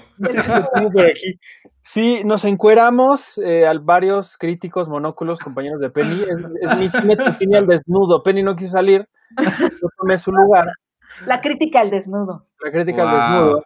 [1.82, 6.22] Sí, nos encueramos eh, a varios críticos monóculos, compañeros de Penny.
[6.22, 8.22] Es, es mi cine Penny al desnudo.
[8.22, 9.06] Penny no quiso salir.
[9.58, 10.68] Yo tomé su lugar.
[11.26, 12.46] La crítica al desnudo.
[12.64, 13.64] La crítica al desnudo.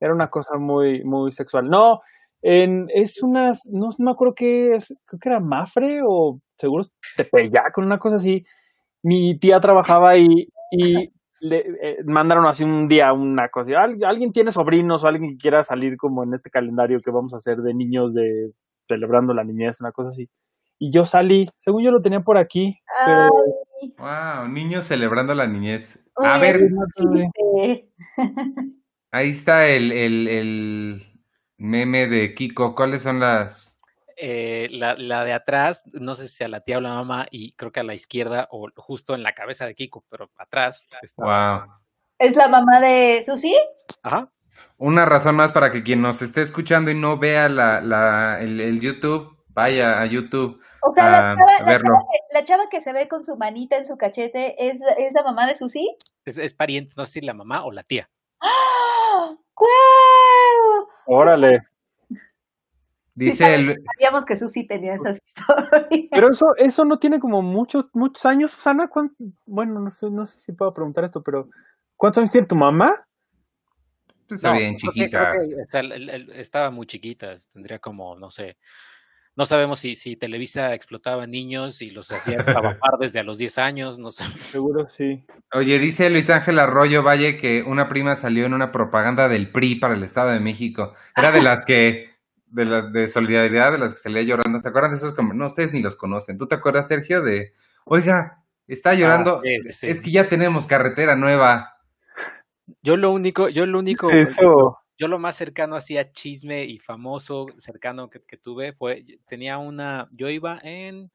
[0.00, 1.68] Era una cosa muy, muy sexual.
[1.68, 2.00] No,
[2.42, 6.84] en, es unas, no, no me acuerdo qué es, creo que era Mafre o seguro
[7.16, 8.44] Tepeyac, una cosa así.
[9.04, 11.10] Mi tía trabajaba ahí y
[11.40, 13.80] le eh, mandaron así un día una cosa.
[13.82, 17.32] ¿Al- ¿Alguien tiene sobrinos o alguien que quiera salir como en este calendario que vamos
[17.34, 18.50] a hacer de niños de
[18.88, 20.28] celebrando la niñez, una cosa así?
[20.78, 22.76] Y yo salí, según yo lo tenía por aquí,
[23.06, 23.28] pero
[23.98, 26.02] Wow, niños celebrando la niñez.
[26.16, 26.58] Uy, A ver,
[29.10, 31.02] ahí está el, el, el
[31.58, 32.74] meme de Kiko.
[32.74, 33.73] ¿Cuáles son las...?
[34.16, 37.52] Eh, la, la de atrás, no sé si a la tía o la mamá, y
[37.52, 40.88] creo que a la izquierda o justo en la cabeza de Kiko, pero atrás.
[41.02, 41.74] estaba- Wow.
[42.18, 43.54] ¿Es la mamá de Susi?
[44.02, 44.30] Ajá.
[44.78, 48.60] Una razón más para que quien nos esté escuchando y no vea la, la, el,
[48.60, 50.60] el YouTube, vaya a YouTube.
[50.82, 51.88] O sea, la, chava, verlo.
[51.94, 55.12] chava que, la chava que se ve con su manita en su cachete, ¿es, es
[55.12, 55.96] la mamá de Susi?
[56.24, 58.08] Es, es pariente, no sé si la mamá o la tía.
[58.40, 59.34] ¡Ah!
[59.54, 60.88] ¡Guau!
[61.06, 61.60] órale.
[63.16, 63.82] Sí Dice el...
[63.94, 66.08] Sabíamos que Susi tenía esas historias.
[66.10, 68.88] Pero eso, eso no tiene como muchos, muchos años, Susana.
[68.88, 69.14] ¿Cuán-
[69.46, 71.48] Bueno, no sé, no sé si puedo preguntar esto, pero
[71.96, 72.92] ¿cuántos años tiene tu mamá?
[74.28, 75.48] Pues No, está bien, que- que, chiquitas.
[75.66, 78.56] o sea, el- el- el- estaba muy chiquita, tendría como, no sé,
[79.36, 82.38] no sabemos si, si Televisa explotaba niños y los hacía
[82.82, 84.24] trabajar desde a los 10 años, no sé.
[84.50, 85.24] Seguro sí.
[85.52, 89.74] Oye, dice Luis Ángel Arroyo Valle que una prima salió en una propaganda del PRI
[89.76, 90.94] para el Estado de México.
[91.16, 92.13] Era de las que,
[92.54, 94.60] de las de solidaridad, de las que salía llorando.
[94.60, 95.14] ¿Se acuerdan de esos?
[95.14, 96.38] como- No, ustedes ni los conocen.
[96.38, 97.20] ¿Tú te acuerdas, Sergio?
[97.22, 97.52] De,
[97.84, 99.38] oiga, está llorando.
[99.38, 99.86] Ah, sí, sí, sí.
[99.88, 101.76] Es que ya tenemos carretera nueva.
[102.82, 104.78] Yo lo único, yo lo único, Eso.
[104.96, 110.08] yo lo más cercano hacía chisme y famoso cercano que, que tuve fue, tenía una,
[110.12, 111.10] yo iba en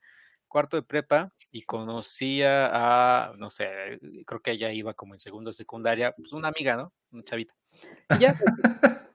[0.47, 5.49] cuarto de prepa y conocía a, no sé, creo que ella iba como en segundo
[5.51, 6.93] de secundaria, pues una amiga, ¿no?
[7.11, 7.53] Una chavita.
[8.15, 8.35] Y ya,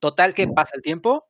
[0.00, 1.26] total que pasa el tiempo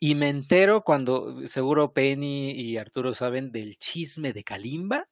[0.00, 5.06] y me entero cuando, seguro Penny y Arturo saben del chisme de Kalimba,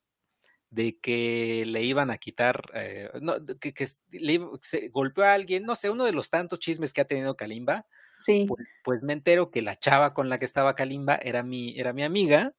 [0.71, 5.65] de que le iban a quitar, eh, no, que, que le se golpeó a alguien,
[5.65, 8.47] no sé, uno de los tantos chismes que ha tenido Kalimba, Sí.
[8.47, 11.93] pues, pues me entero que la chava con la que estaba Kalimba era mi, era
[11.95, 12.55] mi amiga,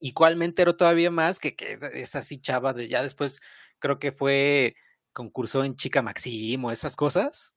[0.00, 3.40] y cuál me entero todavía más que, que es, es así chava de ya después,
[3.78, 4.74] creo que fue,
[5.12, 7.55] concursó en Chica Maxim o esas cosas.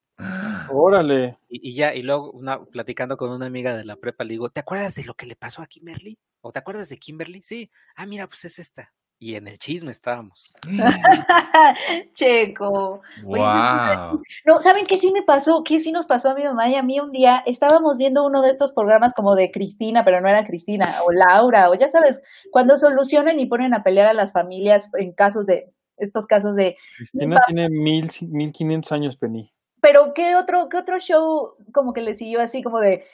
[0.69, 1.37] Órale.
[1.47, 4.49] Y, y ya, y luego una, platicando con una amiga de la prepa, le digo,
[4.49, 6.17] ¿te acuerdas de lo que le pasó a Kimberly?
[6.41, 7.41] ¿O te acuerdas de Kimberly?
[7.41, 7.71] Sí.
[7.95, 8.93] Ah, mira, pues es esta.
[9.21, 10.53] Y en el chisme estábamos.
[12.13, 13.01] Checo.
[13.23, 14.21] Wow.
[14.45, 15.61] No, ¿saben qué sí me pasó?
[15.65, 17.43] ¿Qué sí nos pasó a mi mamá y a mí un día?
[17.45, 21.69] Estábamos viendo uno de estos programas como de Cristina, pero no era Cristina, o Laura,
[21.69, 22.21] o ya sabes,
[22.51, 26.77] cuando solucionan y ponen a pelear a las familias en casos de, estos casos de,
[26.95, 29.51] Cristina tiene mil, mil quinientos años, Penny.
[29.81, 33.05] Pero ¿qué otro, qué otro show como que le siguió así como de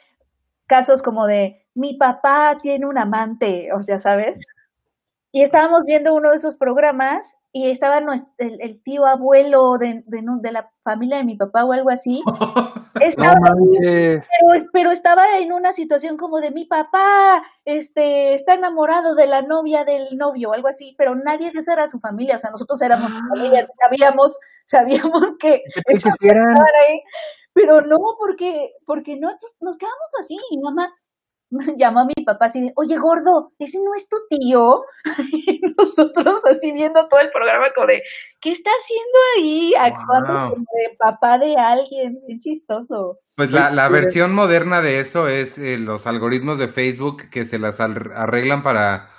[0.67, 4.41] casos como de mi papá tiene un amante, o sea, ¿sabes?
[5.31, 10.23] Y estábamos viendo uno de esos programas y estaba el, el tío abuelo de, de,
[10.41, 12.23] de, la familia de mi papá o algo así.
[13.01, 13.35] Estaba,
[13.79, 19.41] pero, pero, estaba en una situación como de mi papá este, está enamorado de la
[19.41, 22.81] novia del novio algo así, pero nadie de esa era su familia, o sea, nosotros
[22.81, 23.21] éramos ah.
[23.29, 27.01] familia, sabíamos, sabíamos que, ahí,
[27.53, 30.93] pero no, porque, porque no, nos quedamos así, y mamá,
[31.77, 34.81] llamó a mi papá así de, oye, gordo, ese no es tu tío.
[35.47, 38.01] Y nosotros así viendo todo el programa como de,
[38.41, 39.73] ¿qué está haciendo ahí?
[39.79, 43.19] Actuando como de papá de alguien, es chistoso.
[43.35, 47.59] Pues la, la versión moderna de eso es eh, los algoritmos de Facebook que se
[47.59, 49.09] las arreglan para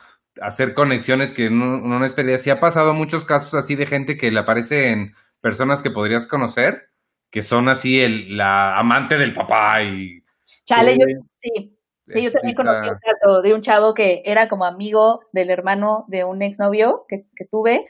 [0.41, 2.39] hacer conexiones que uno, no esperaría.
[2.39, 6.27] Sí ha pasado muchos casos así de gente que le aparece en personas que podrías
[6.27, 6.89] conocer,
[7.31, 10.23] que son así el, la amante del papá y...
[10.65, 11.76] Chale, yo sí,
[12.09, 16.05] Sí, yo también conocí un caso de un chavo que era como amigo del hermano
[16.09, 17.89] de un exnovio que, que tuve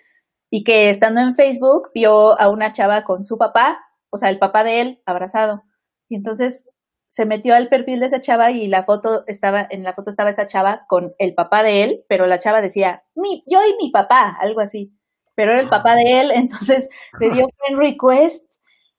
[0.51, 3.79] y que estando en Facebook vio a una chava con su papá,
[4.11, 5.65] o sea, el papá de él abrazado.
[6.09, 6.67] Y entonces
[7.09, 10.31] se metió al perfil de esa chava y la foto estaba, en la foto estaba
[10.31, 13.91] esa chava con el papá de él, pero la chava decía, mi, yo y mi
[13.91, 14.93] papá, algo así.
[15.35, 16.89] Pero era el papá de él, entonces
[17.21, 18.53] le dio friend request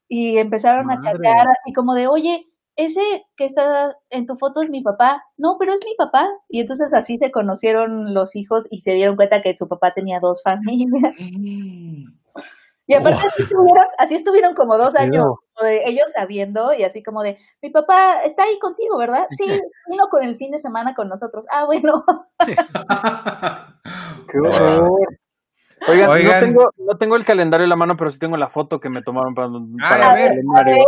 [0.07, 4.69] y empezaron a chatear así como de, oye, ese que está en tu foto es
[4.69, 5.25] mi papá.
[5.35, 6.29] No, pero es mi papá.
[6.47, 10.19] Y entonces así se conocieron los hijos y se dieron cuenta que su papá tenía
[10.19, 11.13] dos familias.
[12.89, 13.19] Y aparte
[13.97, 15.25] así, estuvieron, como dos años,
[15.85, 19.27] ellos sabiendo y así como de, mi papá está ahí contigo, ¿verdad?
[19.31, 19.43] Sí,
[19.89, 21.45] vino con el fin de semana con nosotros.
[21.51, 22.05] Ah, bueno.
[24.29, 24.89] Qué horror.
[25.89, 28.79] Oigan, No, tengo, no tengo el calendario en la mano, pero sí tengo la foto
[28.79, 29.49] que me tomaron para,
[29.89, 30.85] para ver, el calendario.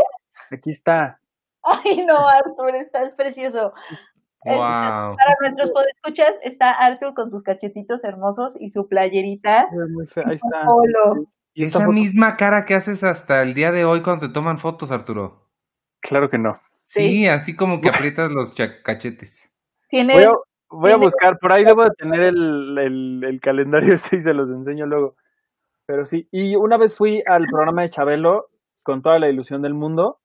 [0.51, 1.18] Aquí está.
[1.63, 3.73] Ay, no, Arthur, estás precioso.
[4.43, 9.67] para nuestros podescuchas está Arthur con sus cachetitos hermosos y su playerita.
[10.25, 10.65] Ahí está.
[11.53, 14.91] ¿Y esa misma cara que haces hasta el día de hoy cuando te toman fotos,
[14.91, 15.49] Arturo?
[15.99, 16.57] Claro que no.
[16.83, 18.51] Sí, así como que aprietas los
[18.83, 19.51] cachetes.
[19.89, 20.27] Tiene,
[20.69, 24.33] voy, a, buscar, por ahí debo de tener el, el, el, calendario este y se
[24.33, 25.15] los enseño luego.
[25.85, 28.49] Pero sí, y una vez fui al programa de Chabelo
[28.83, 30.18] con toda la ilusión del mundo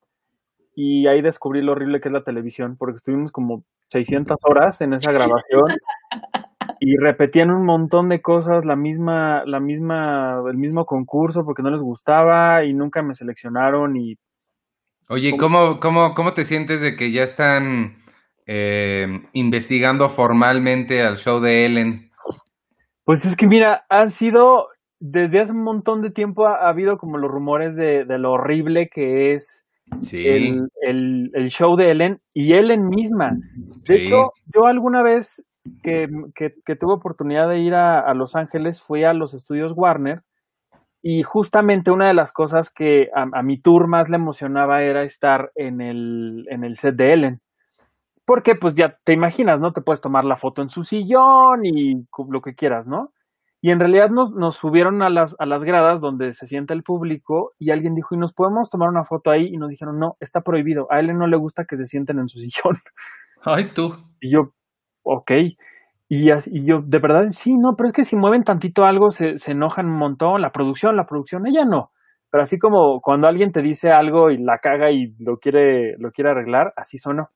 [0.75, 4.95] y ahí descubrí lo horrible que es la televisión, porque estuvimos como 600 horas en
[4.95, 5.67] esa grabación
[6.81, 11.71] y repetían un montón de cosas, la misma, la misma, el mismo concurso porque no
[11.71, 14.19] les gustaba y nunca me seleccionaron y...
[15.09, 17.99] Oye, ¿cómo, cómo, cómo te sientes de que ya están
[18.47, 22.11] eh, investigando formalmente al show de Ellen?
[23.05, 24.69] Pues es que mira, han sido,
[24.99, 28.89] desde hace un montón de tiempo ha, habido como los rumores de, de lo horrible
[28.89, 29.64] que es
[30.13, 33.37] el, el, show de Ellen y Ellen misma.
[33.87, 35.45] De hecho, yo alguna vez
[35.83, 40.23] que, que, tuve oportunidad de ir a, Los Ángeles fui a los estudios Warner
[41.03, 45.51] y justamente una de las cosas que a, mi tour más le emocionaba era estar
[45.55, 47.41] en el, en el set de Ellen.
[48.25, 49.73] Porque pues ya te imaginas, ¿no?
[49.73, 53.13] Te puedes tomar la foto en su sillón y lo que quieras, ¿no?
[53.65, 56.83] Y en realidad nos, nos subieron a las, a las gradas donde se sienta el
[56.83, 59.47] público y alguien dijo, ¿y nos podemos tomar una foto ahí?
[59.47, 60.87] Y nos dijeron, no, está prohibido.
[60.91, 62.75] A él no le gusta que se sienten en su sillón.
[63.43, 63.95] Ay, tú.
[64.21, 64.53] Y yo,
[65.03, 65.31] ok.
[66.11, 69.11] Y, así, y yo, de verdad, sí, no, pero es que si mueven tantito algo
[69.11, 70.43] se, se enojan un montón.
[70.43, 71.91] La producción, la producción, ella no.
[72.31, 76.11] Pero así como cuando alguien te dice algo y la caga y lo quiere, lo
[76.11, 77.31] quiere arreglar, así sonó.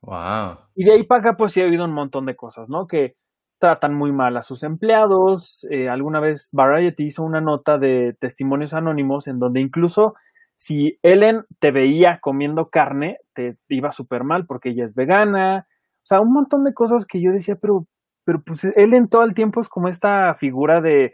[0.00, 0.60] Wow.
[0.76, 2.86] Y de ahí para acá, pues sí ha habido un montón de cosas, ¿no?
[2.86, 3.16] Que
[3.58, 5.66] tratan muy mal a sus empleados.
[5.70, 10.14] Eh, alguna vez Variety hizo una nota de testimonios anónimos en donde incluso
[10.56, 15.66] si Ellen te veía comiendo carne, te iba súper mal porque ella es vegana.
[16.04, 17.86] O sea, un montón de cosas que yo decía, pero,
[18.24, 21.12] pero pues Ellen todo el tiempo es como esta figura de...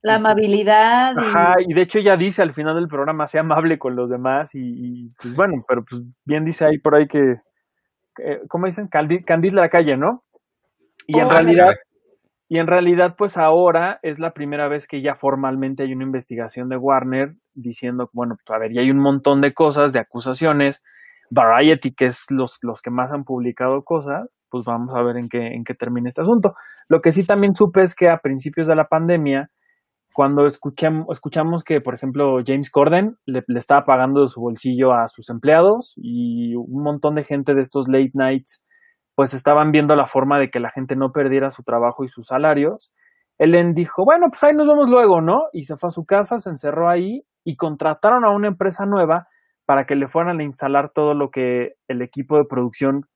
[0.00, 1.18] La pues, amabilidad.
[1.18, 4.54] Ajá, y de hecho ella dice al final del programa, sea amable con los demás
[4.54, 7.18] y, pues bueno, pero pues bien dice ahí por ahí que,
[8.24, 8.88] eh, ¿cómo dicen?
[8.88, 10.22] Candil de la calle, ¿no?
[11.08, 11.70] Y en realidad,
[12.50, 16.68] y en realidad, pues ahora es la primera vez que ya formalmente hay una investigación
[16.68, 20.84] de Warner diciendo, bueno, pues a ver, ya hay un montón de cosas, de acusaciones.
[21.30, 25.28] Variety, que es los, los que más han publicado cosas, pues vamos a ver en
[25.28, 26.54] qué, en qué termina este asunto.
[26.88, 29.50] Lo que sí también supe es que a principios de la pandemia,
[30.14, 34.92] cuando escuchamos, escuchamos que, por ejemplo, James Corden le, le, estaba pagando de su bolsillo
[34.92, 38.64] a sus empleados y un montón de gente de estos late nights
[39.18, 42.28] pues estaban viendo la forma de que la gente no perdiera su trabajo y sus
[42.28, 42.92] salarios.
[43.36, 45.46] Ellen dijo, bueno, pues ahí nos vemos luego, ¿no?
[45.52, 49.26] Y se fue a su casa, se encerró ahí y contrataron a una empresa nueva
[49.66, 53.06] para que le fueran a instalar todo lo que el equipo de producción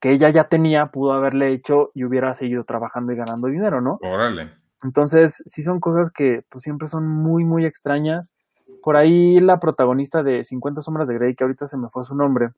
[0.00, 3.96] que ella ya tenía, pudo haberle hecho y hubiera seguido trabajando y ganando dinero, ¿no?
[4.02, 4.52] Órale.
[4.84, 8.34] Entonces, sí son cosas que pues siempre son muy, muy extrañas.
[8.82, 12.14] Por ahí la protagonista de 50 sombras de Grey, que ahorita se me fue su
[12.14, 12.50] nombre,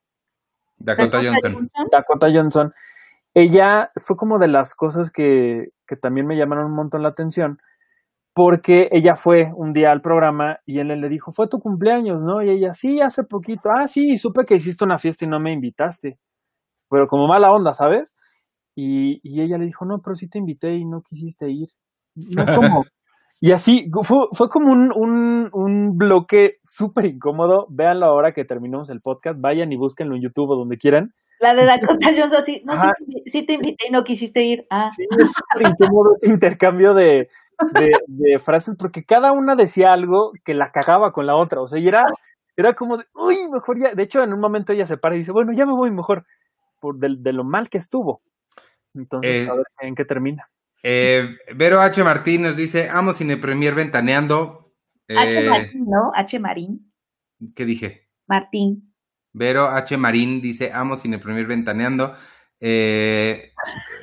[0.81, 1.71] Dakota Johnson.
[1.93, 2.73] Dakota Johnson,
[3.35, 7.59] ella fue como de las cosas que, que también me llamaron un montón la atención,
[8.35, 12.43] porque ella fue un día al programa y él le dijo, fue tu cumpleaños, ¿no?
[12.43, 15.53] Y ella, sí, hace poquito, ah, sí, supe que hiciste una fiesta y no me
[15.53, 16.19] invitaste,
[16.89, 18.15] pero como mala onda, ¿sabes?
[18.77, 21.69] Y, y ella le dijo, no, pero sí te invité y no quisiste ir.
[22.15, 22.85] No, ¿cómo?
[23.41, 27.67] Y así, fue, fue como un, un, un bloque súper incómodo.
[27.71, 29.41] Véanlo ahora que terminamos el podcast.
[29.41, 31.15] Vayan y búsquenlo en YouTube o donde quieran.
[31.41, 34.67] La de Dakota Johnson, sí, no, sí, sí te invité y no quisiste ir.
[34.69, 37.31] Ah, Sí, es súper incómodo ese intercambio de,
[37.73, 41.63] de, de frases porque cada una decía algo que la cagaba con la otra.
[41.63, 42.05] O sea, y era,
[42.59, 43.95] era como de, uy, mejor ya.
[43.95, 46.27] De hecho, en un momento ella se para y dice, bueno, ya me voy mejor.
[46.79, 48.21] Por de, de lo mal que estuvo.
[48.95, 50.51] Entonces, Eh, a ver en qué termina.
[50.83, 52.03] Eh, Vero H.
[52.03, 54.75] Martín nos dice, amo Cine Premier ventaneando.
[55.09, 55.39] H.
[55.39, 56.13] Eh, Marín, ¿no?
[56.15, 56.39] H.
[56.39, 56.93] Marín.
[57.55, 58.09] ¿Qué dije?
[58.27, 58.95] Martín.
[59.33, 59.97] Vero H.
[59.97, 62.15] Marín dice, amo Cine Premier ventaneando.
[62.61, 63.53] Eh,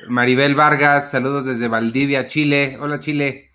[0.08, 2.76] Maribel Vargas, saludos desde Valdivia, Chile.
[2.80, 3.50] Hola, Chile.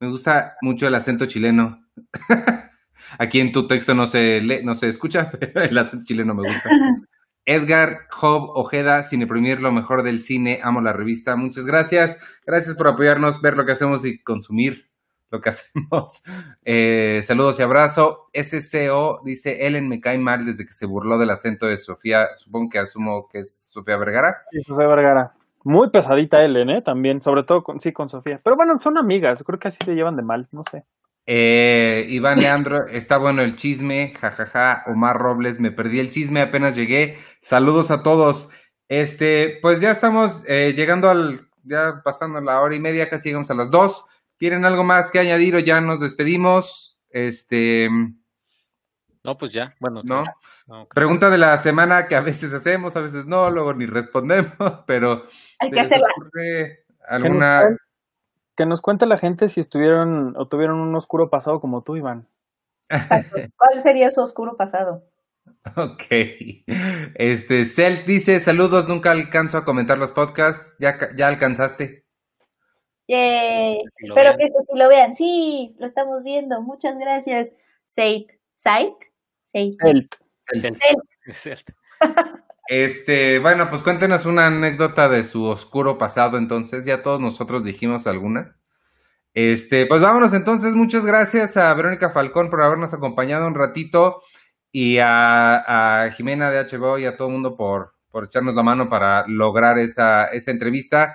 [0.00, 1.86] Me gusta mucho el acento chileno.
[3.18, 6.42] Aquí en tu texto no se lee, no se escucha, pero el acento chileno me
[6.42, 6.70] gusta.
[7.44, 11.36] Edgar Job Ojeda, Cine Premier, lo mejor del cine, amo la revista.
[11.36, 12.18] Muchas gracias.
[12.46, 14.92] Gracias por apoyarnos, ver lo que hacemos y consumir
[15.30, 16.22] lo que hacemos.
[16.64, 18.28] Eh, saludos y abrazo.
[18.32, 22.28] SCO dice, Ellen me cae mal desde que se burló del acento de Sofía.
[22.36, 24.42] Supongo que asumo que es Sofía Vergara.
[24.52, 25.32] Sí, Sofía Vergara.
[25.64, 26.82] Muy pesadita Ellen, ¿eh?
[26.82, 28.40] También, sobre todo con, sí, con Sofía.
[28.42, 30.84] Pero bueno, son amigas, creo que así se llevan de mal, no sé.
[31.26, 34.84] Eh, Iván Leandro, está bueno el chisme, jajaja.
[34.86, 37.16] Omar Robles, me perdí el chisme, apenas llegué.
[37.40, 38.48] Saludos a todos.
[38.88, 43.50] Este, pues ya estamos eh, llegando al, ya pasando la hora y media, casi llegamos
[43.50, 44.04] a las dos.
[44.36, 46.98] ¿Tienen algo más que añadir o ya nos despedimos?
[47.10, 47.88] Este,
[49.22, 49.74] No, pues ya.
[49.78, 50.24] Bueno, ¿no?
[50.92, 54.52] Pregunta de la semana que a veces hacemos, a veces no, luego ni respondemos,
[54.86, 55.26] pero
[55.60, 56.08] Hay ¿se que hacerla.
[57.08, 57.62] alguna?
[58.62, 62.28] Que nos cuente la gente si estuvieron o tuvieron un oscuro pasado como tú, Iván.
[62.88, 63.36] Exacto.
[63.56, 65.04] ¿Cuál sería su oscuro pasado?
[65.76, 66.04] Ok.
[67.16, 70.74] Este, Celt dice, saludos, nunca alcanzo a comentar los podcasts.
[70.78, 72.04] ¿Ya, ya alcanzaste?
[73.08, 73.82] Yay.
[73.96, 74.38] que Espero vean.
[74.38, 75.14] que esto sí lo vean.
[75.14, 76.60] Sí, lo estamos viendo.
[76.62, 77.50] Muchas gracias.
[77.84, 78.30] Sait.
[78.54, 78.94] Sait.
[79.46, 79.74] Sait.
[79.82, 80.08] El,
[80.52, 80.76] Es el-
[81.32, 81.70] Sait.
[82.68, 86.84] Este, bueno, pues cuéntenos una anécdota de su oscuro pasado, entonces.
[86.84, 88.56] Ya todos nosotros dijimos alguna.
[89.34, 90.74] Este, pues vámonos entonces.
[90.74, 94.22] Muchas gracias a Verónica Falcón por habernos acompañado un ratito
[94.70, 98.88] y a, Jimena de HBO y a todo el mundo por, por echarnos la mano
[98.88, 101.14] para lograr esa, esa entrevista.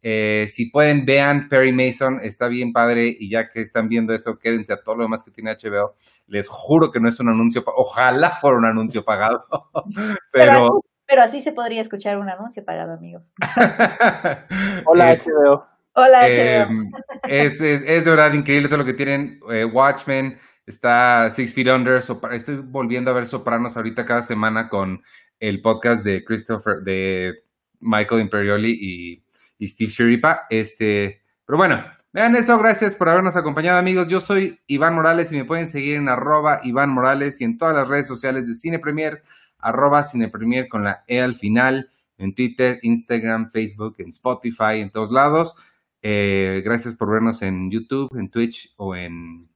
[0.00, 4.38] Eh, si pueden, vean Perry Mason, está bien padre y ya que están viendo eso,
[4.38, 5.96] quédense a todo lo demás que tiene HBO.
[6.28, 9.44] Les juro que no es un anuncio, ojalá fuera un anuncio pagado,
[10.32, 11.22] Pero, pero...
[11.22, 13.22] así, se podría escuchar un anuncio pagado, amigos.
[14.84, 15.66] hola, Es- HBO.
[15.94, 16.90] Hola, Eh, HBO.
[17.28, 19.40] es, es, es de verdad increíble todo lo que tienen.
[19.50, 22.00] Eh, Watchmen, está Six Feet Under.
[22.02, 25.02] Sopra- estoy volviendo a ver Sopranos ahorita cada semana con
[25.40, 27.42] el podcast de Christopher, de
[27.80, 29.24] Michael Imperioli y,
[29.58, 30.46] y Steve Shiripa.
[30.50, 32.56] Este, pero bueno, vean eso.
[32.58, 34.06] Gracias por habernos acompañado, amigos.
[34.06, 37.74] Yo soy Iván Morales y me pueden seguir en arroba Iván Morales y en todas
[37.74, 39.22] las redes sociales de Cine Premier,
[39.58, 44.90] arroba Cine Premier con la E al final, en Twitter, Instagram, Facebook, en Spotify, en
[44.90, 45.54] todos lados.
[46.02, 49.48] Eh, gracias por vernos en YouTube, en Twitch o en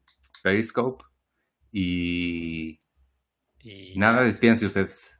[0.43, 1.05] Periscope.
[1.73, 2.83] Y
[3.63, 5.17] y nada, despídense ustedes.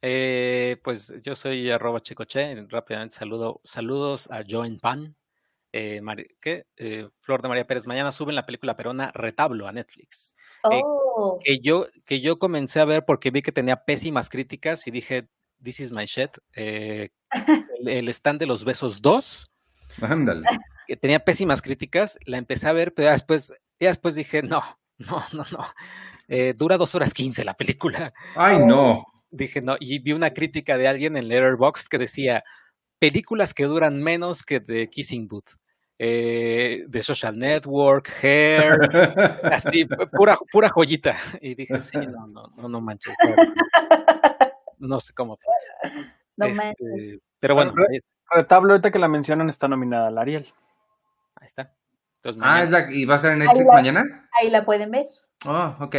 [0.00, 2.66] Eh, pues yo soy arroba checoche.
[2.68, 5.14] Rápidamente saludo, saludos a Joen Pan.
[5.72, 6.00] Eh,
[6.40, 6.64] ¿qué?
[6.76, 7.86] Eh, Flor de María Pérez.
[7.86, 10.34] Mañana suben la película peruana Retablo a Netflix.
[10.70, 10.80] eh,
[11.20, 14.90] Oh, Que yo, que yo comencé a ver porque vi que tenía pésimas críticas y
[14.90, 15.28] dije,
[15.62, 16.30] This is my shit.
[16.54, 17.10] Eh,
[17.80, 19.50] el, el stand de los besos 2,
[20.00, 20.46] Ándale.
[20.86, 24.62] que tenía pésimas críticas, la empecé a ver, pero ya después, ya después dije, no,
[24.98, 25.64] no, no, no.
[26.28, 28.12] Eh, dura dos horas quince la película.
[28.36, 29.04] Ay, no.
[29.30, 32.44] Dije, no, y vi una crítica de alguien en Letterboxd que decía,
[32.98, 35.52] películas que duran menos que The Kissing Booth.
[36.00, 38.78] Eh, The Social Network, Hair,
[39.52, 41.16] así, pu- pura, pura joyita.
[41.40, 43.16] Y dije, sí, no, no, no, no manches.
[43.20, 43.52] sorry.
[44.78, 45.38] No sé cómo.
[46.36, 47.20] no Este, manches.
[47.40, 47.98] pero bueno, ahí,
[48.30, 50.46] Retablo, ahorita que la mencionan, está nominada al Ariel.
[51.40, 51.74] ahí está.
[52.16, 54.28] Entonces, Ah, es la, ¿y va a ser en Ahí Netflix mañana?
[54.40, 55.06] Ahí la pueden ver.
[55.46, 55.96] Oh, ok.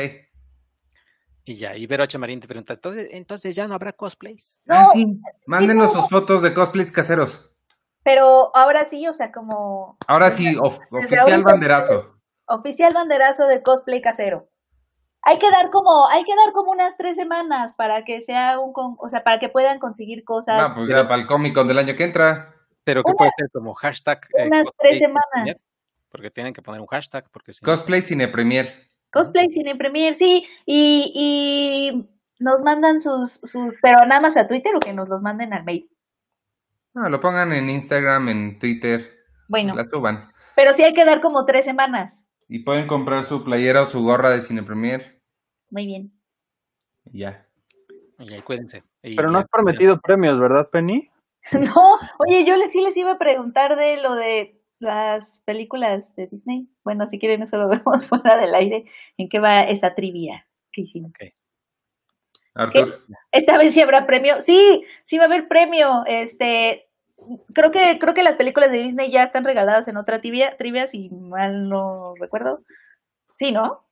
[1.50, 2.16] Y ya, y Vero H.
[2.20, 4.62] Marín te pregunta, entonces, entonces ya no habrá cosplays.
[4.70, 5.20] Ah, No, sí.
[5.48, 6.02] Mándenos no.
[6.02, 7.52] sus fotos de cosplays caseros.
[8.04, 12.16] Pero ahora sí, o sea, como Ahora sí, of- oficial ahorita- banderazo.
[12.46, 14.48] oficial banderazo de cosplay casero.
[15.24, 18.72] Hay que dar como, hay que dar como unas tres semanas para que sea un,
[18.72, 20.70] con- o sea, para que puedan conseguir cosas.
[20.70, 22.54] No, pues ya para el Comic Con del año que entra.
[22.84, 24.20] Pero que Una- puede ser como hashtag.
[24.38, 25.68] eh, unas tres premier, semanas.
[26.10, 28.88] Porque tienen que poner un hashtag, porque si no- Cosplay Cine Premier.
[29.12, 32.10] Cosplay Cine Premier, sí, y, y
[32.40, 35.64] nos mandan sus, sus, pero nada más a Twitter o que nos los manden al
[35.64, 35.90] mail.
[36.94, 39.10] No, lo pongan en Instagram, en Twitter.
[39.48, 40.32] Bueno, La suban.
[40.56, 42.26] pero sí hay que dar como tres semanas.
[42.48, 45.22] Y pueden comprar su playera o su gorra de Cine Premier.
[45.70, 46.12] Muy bien.
[47.06, 47.46] Ya.
[48.20, 48.84] Y cuídense.
[49.04, 51.10] Y Pero no has prometido premios, ¿verdad, Penny?
[51.54, 51.74] No,
[52.20, 56.68] oye, yo les, sí les iba a preguntar de lo de las películas de Disney.
[56.84, 58.86] Bueno, si quieren eso lo vemos fuera del aire.
[59.18, 61.12] ¿En qué va esa trivia que hicimos?
[61.12, 61.30] Ok.
[62.56, 63.06] Artur.
[63.32, 64.42] Esta vez sí habrá premio.
[64.42, 66.04] Sí, sí va a haber premio.
[66.08, 66.90] Este,
[67.54, 70.88] creo que creo que las películas de Disney ya están regaladas en otra trivia, trivia
[70.88, 72.64] si mal no recuerdo.
[73.34, 73.86] Sí, ¿no?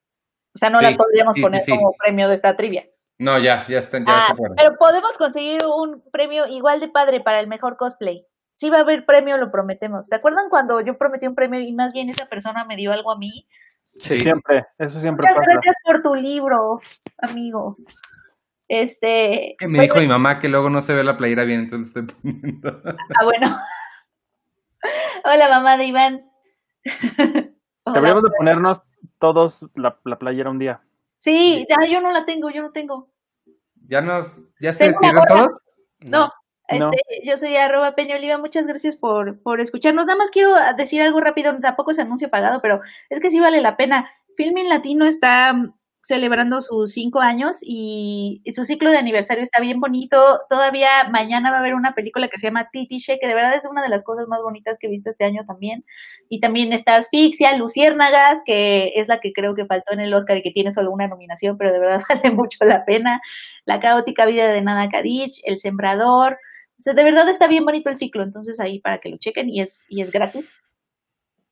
[0.53, 1.71] O sea, no Sí, las podríamos sí, poner sí.
[1.71, 2.85] como premio de esta trivia.
[3.19, 4.55] No, ya, ya están, ya Ah, se fueron.
[4.55, 8.25] pero podemos conseguir un premio igual de padre para el mejor cosplay.
[8.57, 10.07] Sí va a haber premio, lo prometemos.
[10.07, 13.11] ¿Se acuerdan cuando yo prometí un premio y más bien esa persona me dio algo
[13.11, 13.47] a mí?
[13.99, 14.19] Sí.
[14.21, 15.51] Siempre, eso siempre Muchas pasa.
[15.53, 16.81] gracias por tu libro,
[17.19, 17.77] amigo.
[18.67, 21.61] Este, Que me bueno, dijo mi mamá que luego no se ve la playera bien,
[21.61, 22.81] entonces lo estoy poniendo.
[22.85, 23.59] Ah, bueno.
[25.23, 26.29] Hola, mamá de Iván.
[27.85, 28.81] Deberíamos de ponernos
[29.19, 30.81] todos la, la playera un día.
[31.17, 33.09] Sí, ya, yo no la tengo, yo no tengo.
[33.87, 35.61] ¿Ya nos, ya se despidieron todos?
[35.99, 36.33] No, No.
[36.67, 40.05] Este, yo soy arroba Peña Oliva, muchas gracias por, por escucharnos.
[40.05, 43.61] Nada más quiero decir algo rápido, tampoco es anuncio pagado, pero es que sí vale
[43.61, 44.09] la pena.
[44.35, 45.73] Filmin Latino está mm,
[46.07, 50.17] celebrando sus cinco años y, su ciclo de aniversario está bien bonito.
[50.49, 53.65] Todavía mañana va a haber una película que se llama Titiche, que de verdad es
[53.69, 55.83] una de las cosas más bonitas que he visto este año también.
[56.29, 60.37] Y también está Asfixia, Luciérnagas, que es la que creo que faltó en el Oscar
[60.37, 63.21] y que tiene solo una nominación, pero de verdad vale mucho la pena.
[63.65, 66.37] La caótica vida de Nana Kadich, El Sembrador.
[66.79, 69.49] O sea, de verdad está bien bonito el ciclo, entonces ahí para que lo chequen
[69.49, 70.49] y es, y es gratis.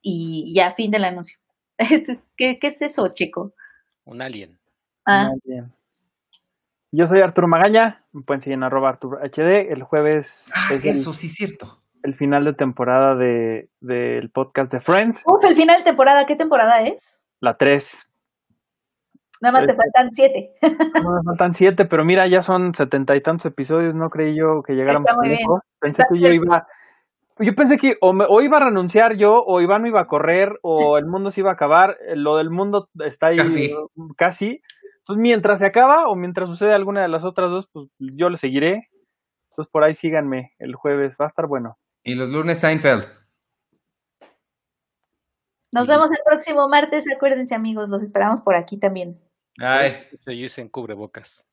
[0.02, 1.38] Y ya, fin del anuncio.
[1.78, 3.54] Este es- ¿qué, ¿Qué es eso, chico?
[4.06, 4.60] Un alien.
[5.06, 5.74] Ah, Muy bien.
[6.92, 9.72] Yo soy Arturo Magaña, me pueden seguir en arroba Arturo HD.
[9.72, 11.82] El jueves Ah, es el, eso sí es cierto.
[12.04, 16.36] el final de temporada de, del podcast de Friends, Uf, el final de temporada, ¿qué
[16.38, 17.20] temporada es?
[17.42, 18.05] la 3.
[19.42, 20.54] Nada más te Eh, faltan siete.
[21.04, 24.64] No, me faltan 7, pero mira, ya son setenta y tantos episodios, no creí yo
[24.64, 25.62] que llegáramos lejos.
[25.80, 26.66] Pensé Está que yo iba...
[27.40, 30.08] Yo pensé que o, me- o iba a renunciar yo, o Iván no iba a
[30.08, 31.98] correr, o el mundo se iba a acabar.
[32.16, 33.76] Lo del mundo está ahí Casi.
[34.16, 34.62] casi.
[35.00, 38.38] Entonces, mientras se acaba o mientras sucede alguna de las otras dos, pues yo le
[38.38, 38.88] seguiré.
[39.50, 41.78] Entonces, por ahí síganme el jueves, va a estar bueno.
[42.04, 43.04] Y los lunes Seinfeld.
[45.74, 47.06] Nos vemos el próximo martes.
[47.14, 49.20] Acuérdense, amigos, los esperamos por aquí también.
[49.60, 51.46] Ay, Se usen cubrebocas.